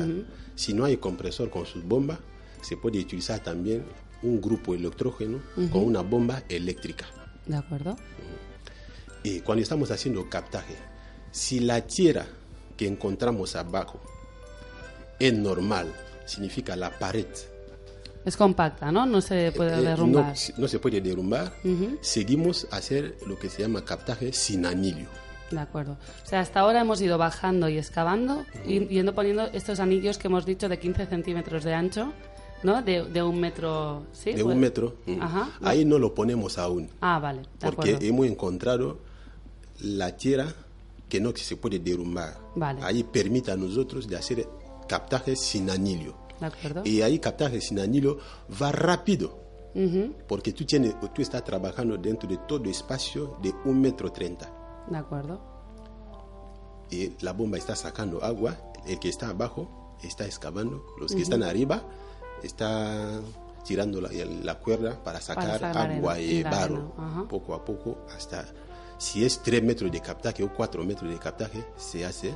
Si 0.56 0.74
no 0.74 0.86
hay 0.86 0.98
compresor 0.98 1.50
con 1.50 1.66
sus 1.66 1.84
bombas, 1.84 2.20
se 2.62 2.78
puede 2.78 3.00
utilizar 3.00 3.40
también 3.42 3.84
un 4.24 4.42
grupo 4.42 4.74
electrógeno 4.74 5.40
con 5.72 5.84
una 5.84 6.02
bomba 6.02 6.44
eléctrica. 6.50 7.06
¿De 7.46 7.56
acuerdo? 7.56 7.96
Y 9.24 9.40
cuando 9.42 9.62
estamos 9.64 9.92
haciendo 9.92 10.30
captaje, 10.30 10.76
si 11.32 11.60
la 11.60 11.82
tierra 11.82 12.26
que 12.78 12.88
encontramos 12.88 13.56
abajo 13.56 14.00
es 15.20 15.34
normal, 15.34 15.94
significa 16.26 16.76
la 16.76 16.92
pared 16.98 17.28
Es 18.26 18.36
compacta, 18.38 18.92
¿no? 18.92 19.06
No 19.06 19.22
se 19.22 19.52
puede 19.52 19.78
eh, 19.78 19.82
derrumbar. 19.82 20.26
no, 20.30 20.36
si- 20.36 20.54
no 20.58 20.68
se 20.68 20.80
puede 20.80 21.02
derrumbar, 21.02 21.54
seguimos 22.02 22.68
a 22.72 22.78
hacer 22.78 23.18
lo 23.28 23.38
que 23.38 23.50
se 23.50 23.62
llama 23.62 23.86
captaje 23.86 24.34
sin 24.34 24.66
anillo. 24.66 25.08
De 25.52 25.60
acuerdo. 25.60 25.98
O 26.24 26.28
sea, 26.28 26.40
hasta 26.40 26.60
ahora 26.62 26.82
hemos 26.82 27.00
ido 27.02 27.20
bajando 27.20 27.70
y 27.70 27.78
excavando, 27.78 28.44
y 28.66 28.88
yendo 28.88 29.14
poniendo 29.14 29.46
estos 29.54 29.80
anillos 29.80 30.18
que 30.18 30.28
hemos 30.28 30.44
dicho 30.46 30.68
de 30.70 30.80
15 30.80 31.06
centímetros 31.06 31.64
de 31.64 31.74
ancho, 31.76 32.14
¿no? 32.66 32.82
De, 32.82 33.04
de 33.04 33.24
un 33.24 33.40
metro, 33.40 34.08
¿sí? 34.12 34.34
de 34.34 34.44
un 34.44 34.60
metro. 34.60 34.96
Ajá. 35.22 35.52
Ahí 35.62 35.86
no 35.86 36.00
lo 36.00 36.14
ponemos 36.14 36.58
aún. 36.58 36.90
Ah, 37.00 37.20
vale. 37.20 37.42
De 37.42 37.48
porque 37.72 37.92
acuerdo. 37.92 38.08
hemos 38.08 38.26
encontrado 38.26 38.98
la 39.82 40.18
tierra 40.18 40.48
que 41.08 41.22
no 41.22 41.32
se 41.36 41.56
puede 41.58 41.78
derrumbar. 41.80 42.38
Vale. 42.56 42.82
Ahí 42.84 43.04
permite 43.04 43.52
a 43.52 43.56
nosotros 43.56 44.08
de 44.08 44.18
hacer 44.18 44.48
captaje 44.88 45.36
sin 45.36 45.70
anillo. 45.70 46.16
De 46.40 46.48
acuerdo. 46.48 46.82
Y 46.84 47.02
ahí 47.02 47.20
captaje 47.20 47.62
sin 47.62 47.80
anillo 47.80 48.18
va 48.62 48.72
rápido, 48.72 49.38
porque 50.28 50.52
tú, 50.52 50.66
tienes, 50.66 50.96
tú 51.14 51.22
estás 51.22 51.44
trabajando 51.44 51.98
dentro 51.98 52.28
de 52.28 52.38
todo 52.48 52.70
espacio 52.70 53.38
de 53.42 53.54
un 53.66 53.80
metro 53.80 54.12
treinta. 54.12 54.52
De 54.90 54.98
acuerdo. 54.98 55.40
Y 56.90 57.12
la 57.24 57.34
bomba 57.34 57.58
está 57.58 57.76
sacando 57.76 58.24
agua, 58.24 58.58
el 58.88 59.00
que 59.00 59.10
está 59.10 59.30
abajo 59.30 59.98
está 60.04 60.26
excavando, 60.26 60.84
los 61.00 61.14
que 61.14 61.22
están 61.22 61.44
arriba 61.44 61.84
está 62.46 63.20
tirando 63.66 64.00
la, 64.00 64.10
la 64.44 64.60
cuerda 64.60 65.04
para 65.04 65.20
sacar 65.20 65.64
agua 65.64 66.20
y 66.20 66.44
barro, 66.44 66.94
arena, 66.98 67.26
poco 67.28 67.54
a 67.56 67.66
poco, 67.66 68.06
hasta 68.16 68.46
si 68.98 69.26
es 69.26 69.42
3 69.44 69.64
metros 69.64 69.92
de 69.92 70.02
captaje 70.02 70.44
o 70.44 70.54
4 70.54 70.84
metros 70.84 71.10
de 71.10 71.18
captaje, 71.18 71.64
se 71.78 72.06
hace 72.06 72.34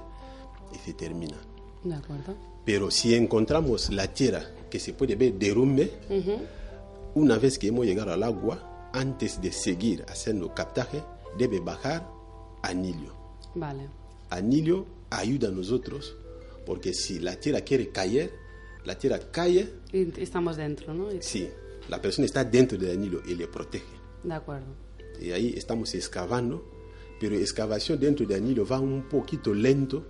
y 0.73 0.77
se 0.77 0.93
termina. 0.93 1.37
De 1.83 1.95
acuerdo. 1.95 2.35
Pero 2.65 2.91
si 2.91 3.15
encontramos 3.15 3.89
la 3.89 4.07
tierra 4.07 4.43
que 4.69 4.79
se 4.79 4.93
puede 4.93 5.15
ver 5.15 5.33
derrumbe, 5.33 5.91
una 7.15 7.37
vez 7.37 7.57
que 7.57 7.67
hemos 7.67 7.85
llegado 7.85 8.11
al 8.11 8.23
agua, 8.23 8.89
antes 8.93 9.41
de 9.41 9.51
seguir 9.51 10.05
haciendo 10.09 10.53
captaje, 10.53 11.01
debe 11.37 11.59
bajar 11.59 12.07
anillo. 12.61 13.13
Vale. 13.55 13.87
Anillo 14.29 14.85
ayuda 15.09 15.47
a 15.47 15.51
nosotros, 15.51 16.15
porque 16.65 16.93
si 16.93 17.19
la 17.19 17.35
tierra 17.37 17.61
quiere 17.61 17.89
caer, 17.89 18.31
la 18.89 18.97
tierra 18.97 19.19
cae, 19.31 19.69
Y, 19.93 20.19
estamos 20.21 20.57
dentro, 20.57 20.93
¿no? 20.93 21.09
Sí, 21.21 21.47
la 21.87 22.01
persona 22.01 22.25
está 22.25 22.43
dentro 22.43 22.77
del 22.77 22.91
anillo 22.97 23.21
y 23.25 23.35
le 23.35 23.47
protege. 23.47 23.85
De 24.23 24.33
acuerdo. 24.33 24.65
Y 25.21 25.31
ahí 25.31 25.53
estamos 25.55 25.93
excavando, 25.95 26.65
pero 27.19 27.35
excavación 27.35 27.99
dentro 27.99 28.25
del 28.25 28.41
anillo 28.41 28.65
va 28.65 28.79
un 28.79 29.03
poquito 29.07 29.53
lento 29.53 30.05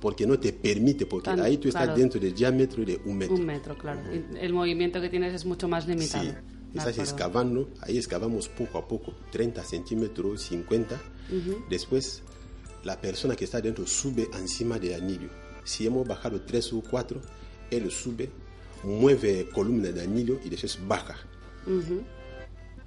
porque 0.00 0.26
no 0.26 0.38
te 0.38 0.52
permite, 0.52 1.06
porque 1.06 1.26
Tan- 1.30 1.40
ahí 1.40 1.56
tú 1.58 1.68
estás 1.68 1.84
claro. 1.84 1.98
dentro 1.98 2.20
del 2.20 2.34
diámetro 2.34 2.84
de 2.84 3.00
un 3.04 3.16
metro. 3.18 3.34
Un 3.36 3.46
metro, 3.46 3.76
claro. 3.76 4.00
Y 4.14 4.38
El 4.38 4.52
movimiento 4.52 5.00
que 5.00 5.08
tienes 5.08 5.34
es 5.34 5.44
mucho 5.44 5.68
más 5.68 5.86
limitado. 5.86 6.24
Sí, 6.24 6.28
estás 6.74 6.86
acuerdo. 6.88 7.02
excavando, 7.02 7.68
ahí 7.80 7.96
excavamos 7.98 8.48
poco 8.48 8.78
a 8.78 8.86
poco, 8.88 9.14
30 9.32 9.62
centímetros, 9.64 10.42
50. 10.42 10.98
Después, 11.68 12.22
la 12.84 13.00
persona 13.00 13.36
que 13.36 13.44
está 13.44 13.60
dentro 13.60 13.86
sube 13.86 14.28
encima 14.38 14.78
del 14.78 14.94
anillo. 15.00 15.28
Si 15.64 15.86
hemos 15.86 16.06
bajado 16.08 16.40
3 16.40 16.72
o 16.72 16.80
4, 16.82 17.20
él 17.70 17.90
sube, 17.90 18.30
mueve 18.84 19.48
columna 19.52 19.90
de 19.90 20.02
anillo 20.02 20.38
y 20.44 20.48
después 20.48 20.78
baja. 20.86 21.16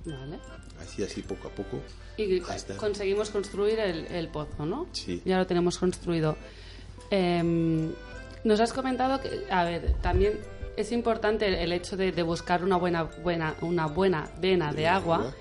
Vale. 0.05 0.39
Así, 0.81 1.03
así, 1.03 1.21
poco 1.21 1.47
a 1.47 1.51
poco. 1.51 1.79
Y 2.17 2.41
hasta- 2.41 2.75
conseguimos 2.77 3.29
construir 3.29 3.79
el, 3.79 4.05
el 4.07 4.27
pozo, 4.27 4.65
¿no? 4.65 4.87
Sí. 4.91 5.21
Ya 5.25 5.37
lo 5.37 5.47
tenemos 5.47 5.77
construido. 5.77 6.35
Em, 7.09 7.91
nos 8.43 8.59
has 8.59 8.73
comentado 8.73 9.21
que, 9.21 9.45
a 9.49 9.63
ver, 9.63 9.93
también 10.01 10.39
es 10.75 10.91
importante 10.91 11.63
el, 11.63 11.71
hecho 11.71 11.95
de, 11.95 12.11
de 12.11 12.23
buscar 12.23 12.63
una 12.63 12.75
buena, 12.77 13.03
buena, 13.03 13.55
una 13.61 13.85
buena 13.87 14.29
vena 14.41 14.67
de 14.71 14.71
Vena 14.71 14.73
de 14.73 14.87
agua, 14.87 15.15
agua. 15.17 15.33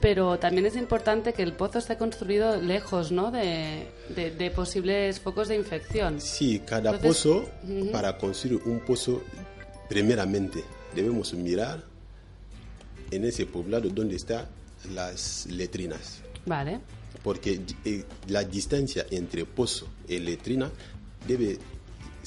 Pero 0.00 0.38
también 0.38 0.66
es 0.66 0.76
importante 0.76 1.32
que 1.32 1.42
el 1.42 1.52
pozo 1.54 1.78
esté 1.78 1.96
construido 1.96 2.56
lejos, 2.60 3.10
¿no? 3.12 3.30
De, 3.30 3.88
de- 4.14 4.30
de 4.30 4.50
posibles 4.50 5.20
focos 5.20 5.48
de 5.48 5.56
infección. 5.56 6.20
Sí, 6.20 6.60
cada 6.60 6.94
Entonces, 6.94 7.22
pozo, 7.24 7.48
para 7.92 8.16
construir 8.16 8.60
un 8.66 8.80
pozo, 8.80 9.22
primeramente 9.88 10.62
debemos 10.94 11.32
mirar 11.34 11.82
en 13.10 13.24
ese 13.24 13.46
poblado 13.46 13.88
donde 13.88 14.16
están 14.16 14.46
las 14.94 15.46
letrinas. 15.46 16.20
Vale. 16.46 16.80
porque 17.22 17.60
eh, 17.84 18.04
la 18.28 18.42
distancia 18.44 19.04
entre 19.10 19.44
pozo 19.44 19.86
y 20.08 20.18
letrina 20.18 20.70
debe 21.26 21.58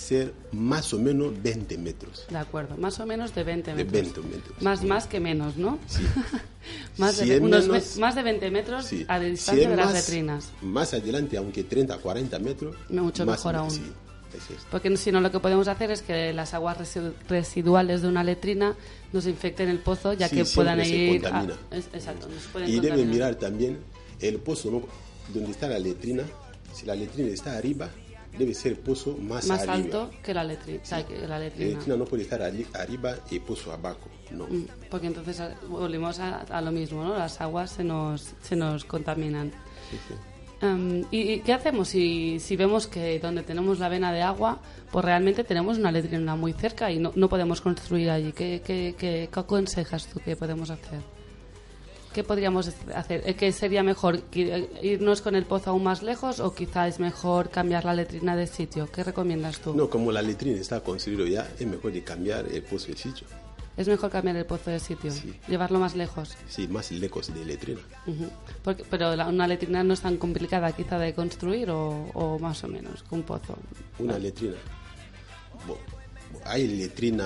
ser 0.02 0.34
más 0.52 0.94
o 0.94 1.00
menos 1.00 1.32
20 1.42 1.78
metros. 1.78 2.26
De 2.30 2.38
acuerdo, 2.38 2.76
más 2.78 3.00
o 3.00 3.06
menos 3.06 3.34
de 3.36 3.44
20 3.44 3.72
De 3.76 3.84
metros. 3.86 4.14
20 4.16 4.22
metros. 4.36 4.62
Más, 4.62 4.84
más 4.84 5.08
que 5.08 5.20
menos, 5.20 5.58
¿no? 5.58 5.78
Sí. 5.88 6.02
más, 6.98 7.16
Si 7.16 7.30
de, 7.30 7.40
unos 7.40 7.68
menos- 7.68 7.98
más 7.98 8.16
de 8.16 8.24
20 8.24 8.52
metros 8.52 8.86
Sí. 8.86 9.06
a 9.08 9.20
Si 9.20 9.26
distancia 9.26 9.64
es 9.64 9.70
de 9.70 9.76
las 9.76 9.86
más- 9.86 9.94
letrinas. 9.94 10.50
Más 10.62 10.94
adelante, 10.94 11.38
aunque 11.38 11.64
30, 11.64 11.98
40 12.00 12.40
metros. 12.40 12.76
Mucho 12.90 13.26
más- 13.26 13.38
mejor 13.40 13.56
aún. 13.56 13.72
Sí. 13.72 13.82
Porque 14.72 14.96
si 14.96 15.12
no, 15.12 15.20
lo 15.20 15.30
que 15.30 15.40
podemos 15.42 15.68
hacer 15.68 15.92
es 15.92 16.02
que 16.02 16.32
las 16.32 16.54
aguas 16.54 16.78
residu- 16.78 17.12
residuales 17.28 18.02
de 18.02 18.08
una 18.08 18.24
letrina 18.24 18.76
nos 19.12 19.28
infecten 19.28 19.68
el 19.68 19.80
pozo, 19.80 20.14
ya 20.14 20.30
Sí, 20.30 20.38
que 20.38 20.46
puedan 20.46 20.80
ir. 20.86 21.26
a- 21.28 21.46
es- 21.72 21.90
exacto, 21.94 22.30
nos 22.30 22.44
pueden 22.46 22.70
Y 22.70 22.76
debe 22.76 22.88
contaminar. 22.90 23.14
mirar 23.14 23.36
también 23.36 23.80
el 24.22 24.38
pozo, 24.38 24.88
donde 25.34 25.52
está 25.52 25.68
la 25.68 25.80
letrina. 25.80 26.24
Si 26.74 26.86
la 26.86 26.96
letrina 26.96 27.28
está 27.30 27.58
arriba, 27.58 27.90
debe 28.38 28.54
ser 28.54 28.80
pozo 28.80 29.18
más, 29.18 29.46
más 29.48 29.60
arriba. 29.62 29.74
alto 29.74 30.12
que 30.24 30.34
la, 30.34 30.44
letri- 30.44 30.80
o 30.82 30.86
sea, 30.86 31.06
que 31.06 31.18
la 31.20 31.28
La 31.28 31.40
letrina. 31.40 31.78
letrina 31.78 31.98
no 31.98 32.06
puede 32.06 32.24
estar 32.24 32.42
arriba 32.42 33.16
y 33.30 33.40
pozo 33.40 33.72
abajo. 33.72 34.10
No. 34.32 34.48
Mm, 34.48 34.66
Porque 34.90 35.08
entonces 35.08 35.42
volvemos 35.68 36.20
a, 36.20 36.40
a 36.42 36.62
lo 36.62 36.72
mismo, 36.72 37.04
¿no? 37.04 37.18
Las 37.18 37.42
aguas 37.42 37.72
se 37.72 37.84
nos, 37.84 38.34
se 38.42 38.56
nos 38.56 38.86
contaminan. 38.86 39.52
Sí, 39.90 39.98
sí. 40.08 40.14
Em, 40.64 41.04
¿y, 41.12 41.32
y 41.34 41.40
qué 41.42 41.54
hacemos 41.54 41.88
si, 41.90 42.40
si 42.40 42.56
vemos 42.56 42.86
que 42.88 43.20
donde 43.20 43.42
tenemos 43.44 43.80
la 43.80 43.90
vena 43.90 44.14
de 44.14 44.22
agua, 44.22 44.60
pues 44.92 45.04
realmente 45.04 45.44
tenemos 45.44 45.78
una 45.80 45.92
letrina 45.92 46.36
muy 46.36 46.54
cerca 46.54 46.92
y 46.92 47.00
no, 47.00 47.12
no 47.16 47.28
podemos 47.30 47.62
construir 47.62 48.10
allí? 48.12 48.32
¿Qué, 48.32 48.62
qué, 48.64 48.94
qué- 48.98 49.28
qué 49.32 49.40
aconsejas 49.40 50.06
tú 50.08 50.20
que 50.24 50.36
podemos 50.36 50.70
hacer? 50.70 51.00
¿Qué 52.14 52.24
podríamos 52.24 52.70
hacer? 52.94 53.24
Eh, 53.26 53.36
¿Que 53.36 53.52
sería 53.52 53.84
mejor 53.84 54.22
que- 54.24 54.70
irnos 54.82 55.22
con 55.22 55.36
el 55.36 55.46
pozo 55.46 55.70
aún 55.70 55.84
más 55.84 56.04
lejos 56.04 56.40
o 56.40 56.54
quizá 56.54 56.88
es 56.88 57.00
mejor 57.00 57.50
cambiar 57.50 57.86
la 57.86 57.94
letrina 57.94 58.36
de 58.36 58.48
sitio? 58.48 58.90
¿Qué 58.92 59.04
recomiendas 59.04 59.60
tú? 59.60 59.74
No, 59.74 59.90
como 59.90 60.12
la 60.12 60.22
letrina 60.22 60.60
está 60.60 60.82
construida 60.82 61.28
ya, 61.30 61.50
es 61.58 61.66
mejor 61.66 61.94
de 61.94 62.04
cambiar 62.04 62.46
el 62.52 62.64
pozo 62.64 62.88
de 62.88 62.98
sitio. 62.98 63.28
¿Es 63.78 63.88
mejor 63.88 64.12
cambiar 64.12 64.36
el 64.36 64.46
pozo 64.46 64.70
de 64.70 64.80
sitio? 64.80 65.10
Sí. 65.12 65.34
¿Llevarlo 65.48 65.80
más 65.80 65.96
lejos? 65.96 66.36
Sí, 66.50 66.68
más 66.68 66.92
lejos 66.92 67.34
de 67.34 67.46
letrina. 67.46 67.80
Ujú. 68.06 68.26
Porque, 68.64 68.84
pero 68.90 69.16
la- 69.16 69.28
una 69.28 69.48
letrina 69.48 69.82
no 69.82 69.94
es 69.94 70.02
tan 70.02 70.18
complicada 70.18 70.74
quizá 70.74 71.00
de 71.00 71.14
construir 71.14 71.70
o, 71.72 72.10
o 72.14 72.38
más 72.40 72.62
o 72.66 72.68
menos 72.68 73.04
que 73.04 73.16
un 73.16 73.24
pozo. 73.24 73.58
Una 74.00 74.20
letrina. 74.20 74.56
Bo- 75.66 75.80
hay 76.46 76.68
letrina 76.68 77.26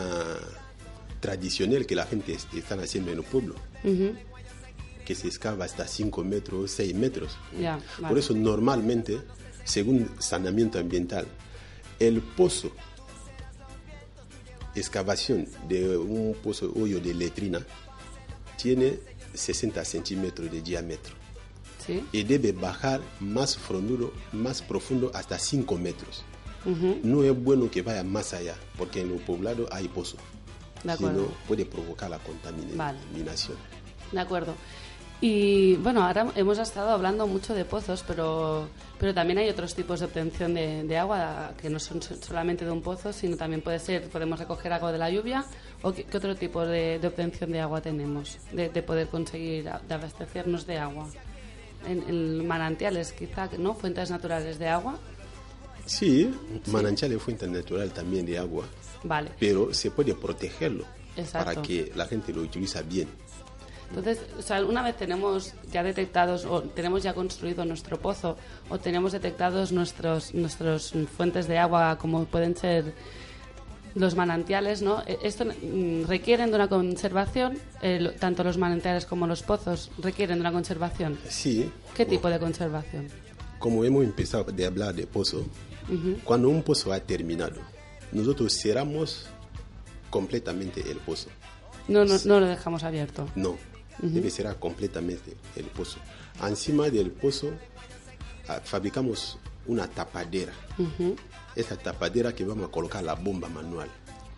tradicional 1.19 1.85
que 1.87 1.95
la 1.95 2.05
gente 2.05 2.33
est- 2.33 2.53
están 2.53 2.79
haciendo 2.79 3.11
en 3.11 3.17
el 3.17 3.23
pueblo, 3.23 3.55
Ujú. 3.83 4.13
Que 5.05 5.15
se 5.15 5.27
excava 5.27 5.65
hasta 5.65 5.87
5 5.87 6.23
metros, 6.23 6.71
6 6.71 6.95
metros. 6.95 7.37
Por 7.97 8.01
vale. 8.03 8.19
eso 8.19 8.33
normalmente, 8.33 9.21
según 9.63 10.09
saneamiento 10.19 10.79
ambiental, 10.79 11.27
el 11.99 12.21
pozo, 12.21 12.71
excavación 14.75 15.47
de 15.67 15.97
un 15.97 16.35
pozo 16.43 16.71
hoyo 16.75 16.99
de 16.99 17.13
letrina, 17.13 17.59
tiene 18.61 18.99
60 19.33 19.83
centímetros 19.85 20.51
de 20.51 20.61
diámetro 20.61 21.13
Sí. 21.85 22.03
y 22.11 22.23
debe 22.23 22.51
bajar 22.51 22.99
más 23.19 23.55
profundo, 23.57 24.11
más 24.33 24.61
profundo 24.61 25.11
hasta 25.13 25.37
5 25.37 25.77
metros. 25.77 26.23
No 27.03 27.23
es 27.23 27.31
bueno 27.43 27.69
que 27.69 27.83
vaya 27.83 28.03
más 28.03 28.33
allá, 28.33 28.55
porque 28.75 29.01
en 29.01 29.11
el 29.11 29.19
poblado 29.19 29.67
hay 29.71 29.87
pozo. 29.87 30.17
Si 30.97 31.03
no, 31.03 31.27
puede 31.47 31.63
provocar 31.65 32.09
la 32.09 32.17
Vale. 32.17 32.97
contaminación. 32.97 33.57
De 34.11 34.19
acuerdo. 34.19 34.55
Y 35.21 35.75
bueno, 35.77 36.03
ahora 36.03 36.27
hemos 36.35 36.59
estado 36.59 36.89
hablando 36.91 37.25
mucho 37.25 37.53
de 37.55 37.63
pozos, 37.65 38.03
pero, 38.05 38.67
pero 38.99 39.13
también 39.13 39.39
hay 39.39 39.49
otros 39.49 39.73
tipos 39.73 39.99
de 40.01 40.05
obtención 40.07 40.53
de, 40.53 40.83
de 40.83 40.97
agua 40.97 41.53
que 41.59 41.69
no 41.69 41.79
son 41.79 42.01
so- 42.01 42.15
solamente 42.21 42.65
de 42.65 42.71
un 42.71 42.81
pozo, 42.81 43.11
sino 43.13 43.37
también 43.37 43.61
puede 43.61 43.79
ser, 43.79 44.09
podemos 44.09 44.37
recoger 44.37 44.73
agua 44.73 44.91
de 44.91 44.97
la 44.97 45.09
lluvia 45.09 45.45
o 45.81 45.93
qué, 45.93 46.03
qué 46.03 46.17
otro 46.17 46.35
tipo 46.35 46.65
de, 46.65 46.99
de 46.99 47.07
obtención 47.07 47.51
de 47.51 47.61
agua 47.61 47.81
tenemos, 47.81 48.37
de, 48.51 48.69
de 48.69 48.83
poder 48.83 49.07
conseguir, 49.07 49.63
de 49.87 49.93
abastecernos 49.93 50.67
de 50.67 50.77
agua. 50.77 51.07
En, 51.87 52.01
en 52.09 52.47
manantiales, 52.47 53.11
quizá, 53.13 53.47
¿no? 53.57 53.73
Fuentes 53.75 54.09
naturales 54.11 54.57
de 54.59 54.67
agua. 54.67 54.97
Sí, 55.85 56.33
manantial 56.67 57.11
es 57.13 57.21
fuente 57.21 57.47
natural 57.47 57.91
también 57.91 58.25
de 58.25 58.37
agua, 58.39 58.65
Vale. 59.03 59.29
pero 59.39 59.71
se 59.71 59.91
puede 59.91 60.15
protegerlo 60.15 60.83
Exacto. 61.15 61.45
para 61.45 61.61
que 61.61 61.91
la 61.95 62.07
gente 62.07 62.33
lo 62.33 62.41
utilice 62.41 62.81
bien. 62.83 63.07
Entonces, 63.89 64.19
o 64.37 64.41
sea, 64.41 64.63
una 64.65 64.81
vez 64.81 64.97
tenemos 64.97 65.53
ya 65.71 65.83
detectados 65.83 66.45
o 66.45 66.61
tenemos 66.61 67.03
ya 67.03 67.13
construido 67.13 67.63
nuestro 67.65 67.99
pozo 67.99 68.35
o 68.69 68.77
tenemos 68.79 69.11
detectados 69.11 69.71
nuestros 69.71 70.33
nuestros 70.33 70.93
fuentes 71.15 71.47
de 71.47 71.57
agua 71.57 71.97
como 71.97 72.25
pueden 72.25 72.55
ser 72.55 72.93
los 73.93 74.15
manantiales, 74.15 74.81
¿no? 74.81 75.01
E- 75.07 75.19
Esto 75.23 75.45
mm, 75.45 76.03
requieren 76.07 76.49
de 76.49 76.55
una 76.55 76.67
conservación, 76.67 77.57
eh, 77.81 78.13
tanto 78.19 78.43
los 78.43 78.57
manantiales 78.57 79.05
como 79.05 79.25
los 79.27 79.41
pozos 79.43 79.89
requieren 79.99 80.37
de 80.37 80.41
una 80.41 80.51
conservación. 80.51 81.17
Sí, 81.29 81.71
¿Qué 81.95 82.05
tipo 82.05 82.29
de 82.29 82.39
conservación? 82.39 83.07
como 83.59 83.83
hemos 83.85 84.03
empezado 84.03 84.43
de 84.51 84.65
hablar 84.65 84.93
de 84.93 85.07
pozo, 85.07 85.45
cuando 86.23 86.49
un 86.49 86.61
pozo 86.61 86.91
ha 86.91 86.99
terminado, 86.99 87.55
nosotros 88.11 88.53
cerramos 88.61 89.27
completamente 90.09 90.81
el 90.91 90.97
pozo. 90.97 91.29
No, 91.87 92.03
no, 92.05 92.15
no 92.25 92.39
lo 92.41 92.45
dejamos 92.47 92.83
abierto. 92.83 93.27
No, 93.35 93.55
debe 93.99 94.29
cerrar 94.29 94.59
completamente 94.59 95.35
el 95.55 95.65
pozo. 95.65 95.97
Encima 96.43 96.89
del 96.89 97.11
pozo 97.11 97.51
ah, 98.47 98.59
fabricamos 98.63 99.37
una 99.67 99.87
tapadera. 99.87 100.53
Esa 101.55 101.77
tapadera 101.77 102.33
que 102.33 102.43
vamos 102.43 102.67
a 102.67 102.71
colocar 102.71 103.03
la 103.03 103.15
bomba 103.15 103.47
manual. 103.49 103.89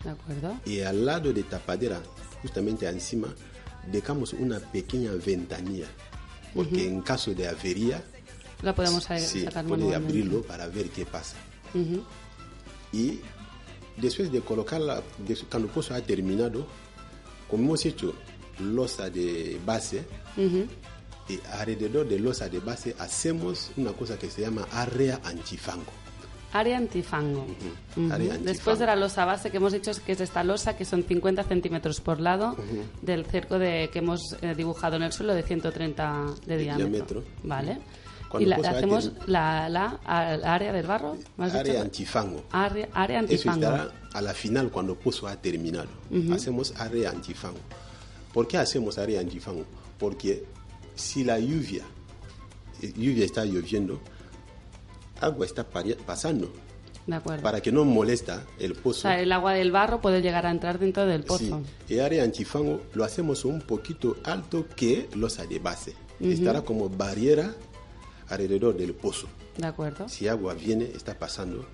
¿De 0.04 0.10
acuerdo? 0.10 0.56
Y 0.64 0.80
al 0.80 1.04
lado 1.04 1.32
de 1.32 1.42
tapadera, 1.42 2.00
justamente 2.42 2.88
encima, 2.88 3.34
dejamos 3.90 4.32
una 4.32 4.60
pequeña 4.60 5.12
ventanilla. 5.12 5.88
Porque 6.54 6.86
en 6.86 7.02
caso 7.02 7.34
de 7.34 7.46
avería, 7.46 8.02
La 8.62 8.74
podemos 8.74 9.06
sí, 9.18 9.44
sacar 9.44 9.64
puede 9.66 9.94
abrirlo 9.94 10.42
para 10.42 10.66
ver 10.68 10.88
qué 10.90 11.04
pasa. 11.04 11.36
Y 12.92 13.20
después 13.96 14.32
de 14.32 14.40
colocarla, 14.40 15.02
cuando 15.50 15.68
el 15.68 15.74
pozo 15.74 15.94
ha 15.94 16.00
terminado, 16.00 16.66
como 17.50 17.64
hemos 17.64 17.84
hecho 17.84 18.14
losa 18.60 19.10
de 19.10 19.60
base, 19.64 20.04
y 20.36 21.38
alrededor 21.52 22.08
de 22.08 22.18
losa 22.18 22.48
de 22.48 22.58
base 22.60 22.94
hacemos 22.98 23.70
una 23.76 23.92
cosa 23.92 24.18
que 24.18 24.30
se 24.30 24.42
llama 24.42 24.66
área 24.72 25.20
antifango. 25.24 25.92
Área 26.50 26.78
antifango. 26.78 27.42
Ujú. 27.42 28.04
Área 28.10 28.32
antifango. 28.32 28.44
Después 28.44 28.78
de 28.78 28.86
la 28.86 28.96
losa 28.96 29.26
base 29.26 29.50
que 29.50 29.58
hemos 29.58 29.72
dicho 29.74 29.90
que 30.06 30.12
es 30.12 30.20
esta 30.22 30.42
losa 30.42 30.74
que 30.76 30.86
son 30.86 31.02
50 31.04 31.44
centímetros 31.44 32.00
por 32.00 32.20
lado 32.20 32.56
del 33.02 33.26
cerco 33.26 33.58
de, 33.58 33.90
que 33.92 33.98
hemos 33.98 34.34
eh, 34.40 34.54
dibujado 34.56 34.96
en 34.96 35.02
el 35.02 35.12
suelo 35.12 35.34
de 35.34 35.42
130 35.42 36.24
de, 36.46 36.56
De 36.56 36.62
diámetro. 36.62 36.88
diámetro. 36.88 37.24
Vale. 37.42 37.78
Cuando 38.30 38.46
y 38.46 38.50
la, 38.50 38.56
hacemos 38.70 39.12
la, 39.26 39.68
la, 39.68 40.00
la 40.06 40.54
área 40.54 40.72
del 40.72 40.86
barro. 40.86 41.16
¿me 41.36 41.44
has 41.46 41.54
Área 41.54 41.72
dicho? 41.74 41.84
antifango. 41.84 42.44
Área, 42.52 42.88
área 42.94 43.20
Eso 43.20 43.50
antifango. 43.50 43.64
estará 43.66 43.92
a 44.14 44.22
la 44.22 44.32
final 44.34 44.70
cuando 44.70 44.92
el 44.94 44.98
pozo 44.98 45.26
ha 45.28 45.36
terminado. 45.36 45.88
Hacemos 46.32 46.74
área 46.78 47.10
antifango. 47.10 47.58
¿Por 48.32 48.46
qué 48.46 48.58
hacemos 48.58 48.98
área 48.98 49.20
antifango? 49.20 49.64
Porque 49.98 50.44
si 50.94 51.24
la 51.24 51.38
lluvia, 51.38 51.84
eh, 52.82 52.92
lluvia 52.96 53.24
está 53.24 53.44
lloviendo, 53.44 54.00
agua 55.20 55.46
está 55.46 55.66
pasando 56.06 56.52
De 57.06 57.16
acuerdo. 57.16 57.42
para 57.42 57.60
que 57.60 57.72
no 57.72 57.84
molesta 57.84 58.44
el 58.58 58.72
O 58.72 58.74
pozo. 58.76 59.00
sea, 59.02 59.20
el 59.20 59.32
agua 59.32 59.52
del 59.54 59.72
barro 59.72 60.00
puede 60.00 60.20
llegar 60.22 60.46
a 60.46 60.50
entrar 60.50 60.78
dentro 60.78 61.06
del 61.06 61.24
pozo. 61.24 61.62
Sí, 61.86 61.94
el 61.94 62.00
área 62.00 62.22
antifango 62.24 62.82
lo 62.94 63.04
hacemos 63.04 63.44
un 63.44 63.60
poquito 63.62 64.16
alto 64.24 64.66
que 64.76 65.08
losa 65.14 65.46
de 65.46 65.58
base. 65.58 65.94
Estará 66.20 66.62
como 66.62 66.88
barrera 66.88 67.54
alrededor 68.28 68.76
del 68.76 68.92
pozo. 68.94 69.28
De 69.56 69.66
acuerdo. 69.66 70.08
Si 70.08 70.28
agua 70.28 70.54
viene, 70.54 70.84
está 70.84 71.18
pasando 71.18 71.64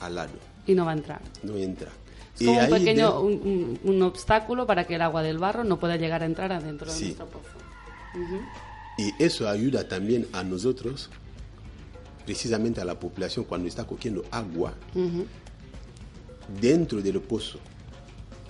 al 0.00 0.14
lado, 0.16 0.32
Y 0.66 0.74
no 0.74 0.84
va 0.84 0.92
a 0.92 0.94
entrar. 0.94 1.20
no 1.42 1.56
entra. 1.56 1.90
Es 2.38 2.46
como 2.46 2.58
un 2.60 2.68
pequeño 2.70 3.12
de- 3.12 3.18
un, 3.18 3.32
un- 3.32 3.80
un 3.84 4.02
obstáculo 4.02 4.66
para 4.66 4.84
que 4.86 4.96
el 4.96 5.02
agua 5.02 5.22
del 5.22 5.38
barro 5.38 5.62
no 5.64 5.78
pueda 5.78 5.96
llegar 5.96 6.22
a 6.22 6.26
entrar 6.26 6.52
adentro 6.52 6.86
de 6.90 6.92
Sí. 6.98 7.04
nuestro 7.06 7.26
pozo. 7.26 7.48
Y 8.98 9.12
eso 9.22 9.48
ayuda 9.48 9.86
también 9.88 10.26
a 10.32 10.42
nosotros, 10.44 11.10
precisamente 12.24 12.80
a 12.80 12.84
la 12.84 12.98
población 12.98 13.44
cuando 13.44 13.68
está 13.68 13.84
cogiendo 13.84 14.24
agua 14.30 14.74
dentro 16.60 17.00
del 17.00 17.20
pozo, 17.20 17.58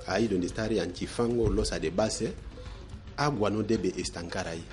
ahí 0.06 0.28
donde 0.28 0.46
está 0.46 0.66
el 0.66 0.80
antifango, 0.80 1.48
losa 1.50 1.78
de 1.78 1.90
base, 1.90 2.34
agua 3.16 3.50
no 3.50 3.62
debe 3.62 3.88
estancar 4.00 4.48
ahí. 4.48 4.64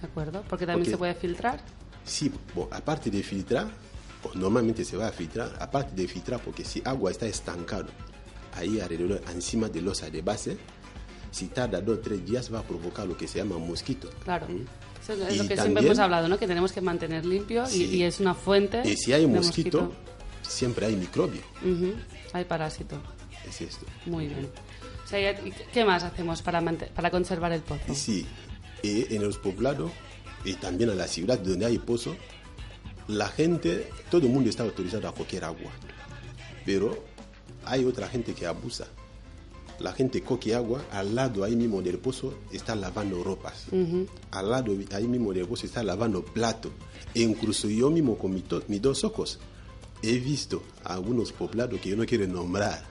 ¿De 0.00 0.06
acuerdo? 0.06 0.42
Porque 0.48 0.66
también 0.66 0.80
Porque- 0.84 0.90
se 0.92 0.98
puede 0.98 1.14
filtrar. 1.14 1.60
Sí, 2.04 2.32
bon, 2.54 2.68
aparte 2.70 3.10
de 3.10 3.22
filtrar, 3.22 3.68
o 4.24 4.34
normalmente 4.34 4.84
se 4.84 4.96
va 4.96 5.08
a 5.08 5.12
filtrar, 5.12 5.56
aparte 5.60 5.94
de 6.00 6.08
filtrar, 6.08 6.40
porque 6.40 6.64
si 6.64 6.82
agua 6.84 7.10
está 7.10 7.26
estancado 7.26 7.86
ahí 8.54 8.80
alrededor, 8.80 9.22
encima 9.32 9.68
de 9.68 9.80
losa 9.82 10.10
de 10.10 10.22
base, 10.22 10.56
si 11.30 11.46
tarda 11.48 11.80
dos 11.80 11.98
o 11.98 12.00
tres 12.00 12.24
días 12.24 12.52
va 12.52 12.60
a 12.60 12.62
provocar 12.62 13.06
lo 13.06 13.16
que 13.16 13.28
se 13.28 13.38
llama 13.38 13.58
mosquito. 13.58 14.10
Claro. 14.24 14.46
Eso 15.02 15.12
es 15.12 15.18
Y 15.18 15.20
lo 15.20 15.26
que 15.28 15.34
siempre 15.34 15.56
también- 15.56 15.84
hemos 15.86 15.98
hablado, 15.98 16.28
¿no? 16.28 16.38
Que 16.38 16.46
tenemos 16.46 16.72
que 16.72 16.80
mantener 16.80 17.24
limpio 17.24 17.64
y- 17.64 17.70
Sí. 17.70 17.84
y, 17.96 18.02
es 18.02 18.18
una 18.20 18.34
fuente. 18.34 18.82
Y 18.84 18.96
si 18.96 19.12
hay 19.12 19.22
de 19.22 19.28
mosquito, 19.28 19.92
siempre 20.42 20.86
hay 20.86 20.96
microbio. 20.96 21.40
Ujú, 21.62 21.94
Hay 22.32 22.44
parásito. 22.44 23.00
Es 23.48 23.60
esto. 23.62 23.86
Muy 24.06 24.26
bien. 24.26 24.48
O 25.04 25.08
sea, 25.08 25.30
¿y 25.32 25.52
¿Qué 25.72 25.84
más 25.84 26.02
hacemos 26.02 26.42
para, 26.42 26.60
para 26.94 27.10
conservar 27.10 27.52
el 27.52 27.62
pozo? 27.62 27.90
Y 27.90 27.94
sí, 27.94 28.26
y 28.82 29.14
en 29.14 29.22
los 29.22 29.38
poblados 29.38 29.90
y 30.44 30.52
también 30.54 30.90
en 30.90 30.98
la 30.98 31.08
ciudad 31.08 31.38
donde 31.38 31.64
hay 31.64 31.78
pozo, 31.78 32.14
la 33.08 33.28
gente, 33.28 33.88
todo 34.10 34.26
el 34.26 34.32
mundo 34.32 34.48
está 34.50 34.62
autorizado 34.62 35.08
a 35.08 35.14
coger 35.14 35.44
agua, 35.44 35.70
pero 36.64 37.04
hay 37.64 37.84
otra 37.84 38.08
gente 38.08 38.34
que 38.34 38.46
abusa. 38.46 38.86
La 39.80 39.92
gente 39.92 40.22
coge 40.22 40.54
agua, 40.56 40.82
al 40.90 41.14
lado 41.14 41.44
ahí 41.44 41.54
mismo 41.54 41.80
del 41.82 41.98
pozo 41.98 42.34
está 42.52 42.74
lavando 42.74 43.22
ropas, 43.22 43.66
al 44.32 44.50
lado 44.50 44.76
ahí 44.92 45.06
mismo 45.06 45.32
del 45.32 45.46
pozo 45.46 45.66
está 45.66 45.82
lavando 45.84 46.24
plato, 46.24 46.70
e 47.14 47.20
incluso 47.22 47.68
yo 47.68 47.88
mismo 47.90 48.18
con 48.18 48.34
mi 48.34 48.40
to- 48.42 48.62
mis 48.68 48.82
dos 48.82 49.04
ojos 49.04 49.38
he 50.02 50.18
visto 50.18 50.62
a 50.84 50.94
algunos 50.94 51.32
poblados 51.32 51.80
que 51.80 51.90
yo 51.90 51.96
no 51.96 52.04
quiero 52.06 52.26
nombrar. 52.26 52.84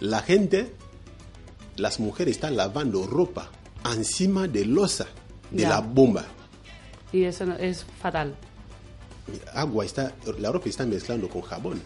La 0.00 0.20
gente, 0.20 0.72
las 1.76 1.98
mujeres 1.98 2.36
están 2.36 2.56
lavando 2.56 3.06
ropa 3.06 3.50
encima 3.90 4.46
de 4.48 4.66
losa 4.66 5.06
de 5.50 5.62
la 5.70 5.80
bomba. 5.80 6.26
Y 7.12 7.22
eso 7.24 7.46
no- 7.46 7.56
es 7.56 7.84
fatal. 8.02 8.36
Agua 9.54 9.84
está, 9.84 10.12
la 10.38 10.50
ropa 10.52 10.68
está 10.68 10.84
mezclando 10.86 11.28
con 11.28 11.42
jabón. 11.42 11.80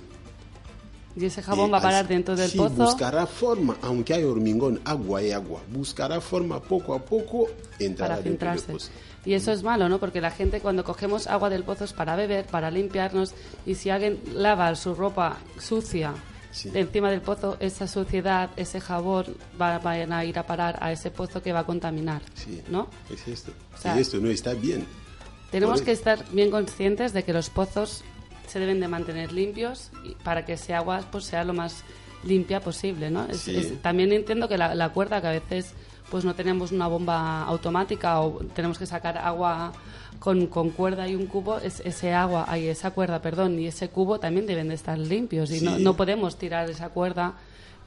Y 1.17 1.25
ese 1.25 1.43
jabón 1.43 1.69
Y 1.69 1.73
va 1.73 1.79
a 1.79 1.83
parar 1.83 2.07
dentro 2.07 2.37
del 2.37 2.49
sí, 2.51 2.57
pozo. 2.57 2.75
buscará 2.85 3.27
forma, 3.27 3.77
aunque 3.83 4.15
hay 4.15 4.23
hormigón, 4.25 4.81
agua 4.85 5.23
y 5.23 5.33
agua. 5.33 5.61
Buscará 5.73 6.21
forma 6.21 6.63
poco 6.63 6.95
a 6.95 7.01
poco 7.05 7.49
entrará 7.79 8.15
para 8.17 8.23
dentro 8.23 8.51
del 8.51 8.61
pozo. 8.63 8.91
Y 9.25 9.35
eso 9.35 9.51
es 9.53 9.63
malo, 9.63 9.89
¿no? 9.89 9.99
Porque 9.99 10.21
la 10.21 10.31
gente 10.31 10.61
cuando 10.61 10.85
cogemos 10.85 11.27
agua 11.27 11.51
del 11.51 11.65
pozo 11.65 11.85
es 11.85 11.93
para 11.93 12.15
beber, 12.17 12.47
para 12.47 12.71
limpiarnos, 12.71 13.35
y 13.67 13.75
si 13.75 13.91
alguien 13.91 14.21
lava 14.35 14.75
su 14.77 14.95
ropa 14.95 15.37
sucia 15.59 16.15
Sí. 16.53 16.69
encima 16.75 17.11
del 17.13 17.21
pozo, 17.21 17.57
esa 17.61 17.87
suciedad, 17.87 18.51
ese 18.57 18.81
jabón 18.81 19.27
va, 19.61 19.79
van 19.79 20.13
a 20.13 20.25
ir 20.25 20.37
a 20.37 20.45
parar 20.47 20.79
a 20.81 20.91
ese 20.91 21.11
pozo 21.13 21.41
que 21.41 21.53
va 21.53 21.61
a 21.61 21.65
contaminar, 21.67 22.23
Sí, 22.35 22.61
¿no? 22.69 22.89
es 23.09 23.29
esto. 23.29 23.53
O 23.73 23.81
sea, 23.81 23.97
y 23.97 24.01
esto 24.01 24.19
no 24.19 24.29
está 24.31 24.53
bien. 24.55 24.85
Tenemos 25.51 25.83
que 25.83 25.93
estar 25.93 26.25
bien 26.33 26.51
conscientes 26.51 27.13
de 27.13 27.25
que 27.25 27.33
los 27.33 27.51
pozos 27.51 28.03
se 28.47 28.59
deben 28.59 28.81
de 28.81 28.89
mantener 28.89 29.33
limpios 29.33 29.91
y 30.05 30.15
para 30.23 30.45
que 30.45 30.55
ese 30.55 30.75
agua 30.75 31.03
pues, 31.11 31.25
sea 31.25 31.45
lo 31.45 31.53
más 31.55 31.83
limpia 32.25 32.61
posible, 32.61 33.11
¿no? 33.11 33.27
Es- 33.27 33.41
Sí. 33.41 33.57
es- 33.57 33.81
también 33.83 34.13
entiendo 34.13 34.49
que 34.49 34.59
la, 34.59 34.75
la 34.75 34.91
cuerda, 34.91 35.21
que 35.21 35.27
a 35.29 35.31
veces 35.33 35.73
pues 36.11 36.25
no 36.25 36.35
tenemos 36.35 36.73
una 36.73 36.89
bomba 36.89 37.43
automática 37.45 38.21
o 38.21 38.41
tenemos 38.55 38.79
que 38.79 38.87
sacar 38.87 39.17
agua 39.19 39.73
con, 40.19 40.49
con 40.49 40.71
cuerda 40.71 41.07
y 41.09 41.15
un 41.15 41.27
cubo, 41.27 41.59
es, 41.59 41.81
ese 41.85 42.13
agua, 42.13 42.47
ay, 42.49 42.67
esa 42.67 42.91
cuerda, 42.91 43.23
perdón, 43.23 43.59
y 43.61 43.69
ese 43.69 43.89
cubo 43.91 44.19
también 44.19 44.45
deben 44.47 44.69
de 44.69 44.75
estar 44.75 44.99
limpios 44.99 45.53
y 45.53 45.61
no, 45.61 45.79
no 45.79 45.97
podemos 45.97 46.37
tirar 46.37 46.69
esa 46.69 46.89
cuerda 46.89 47.35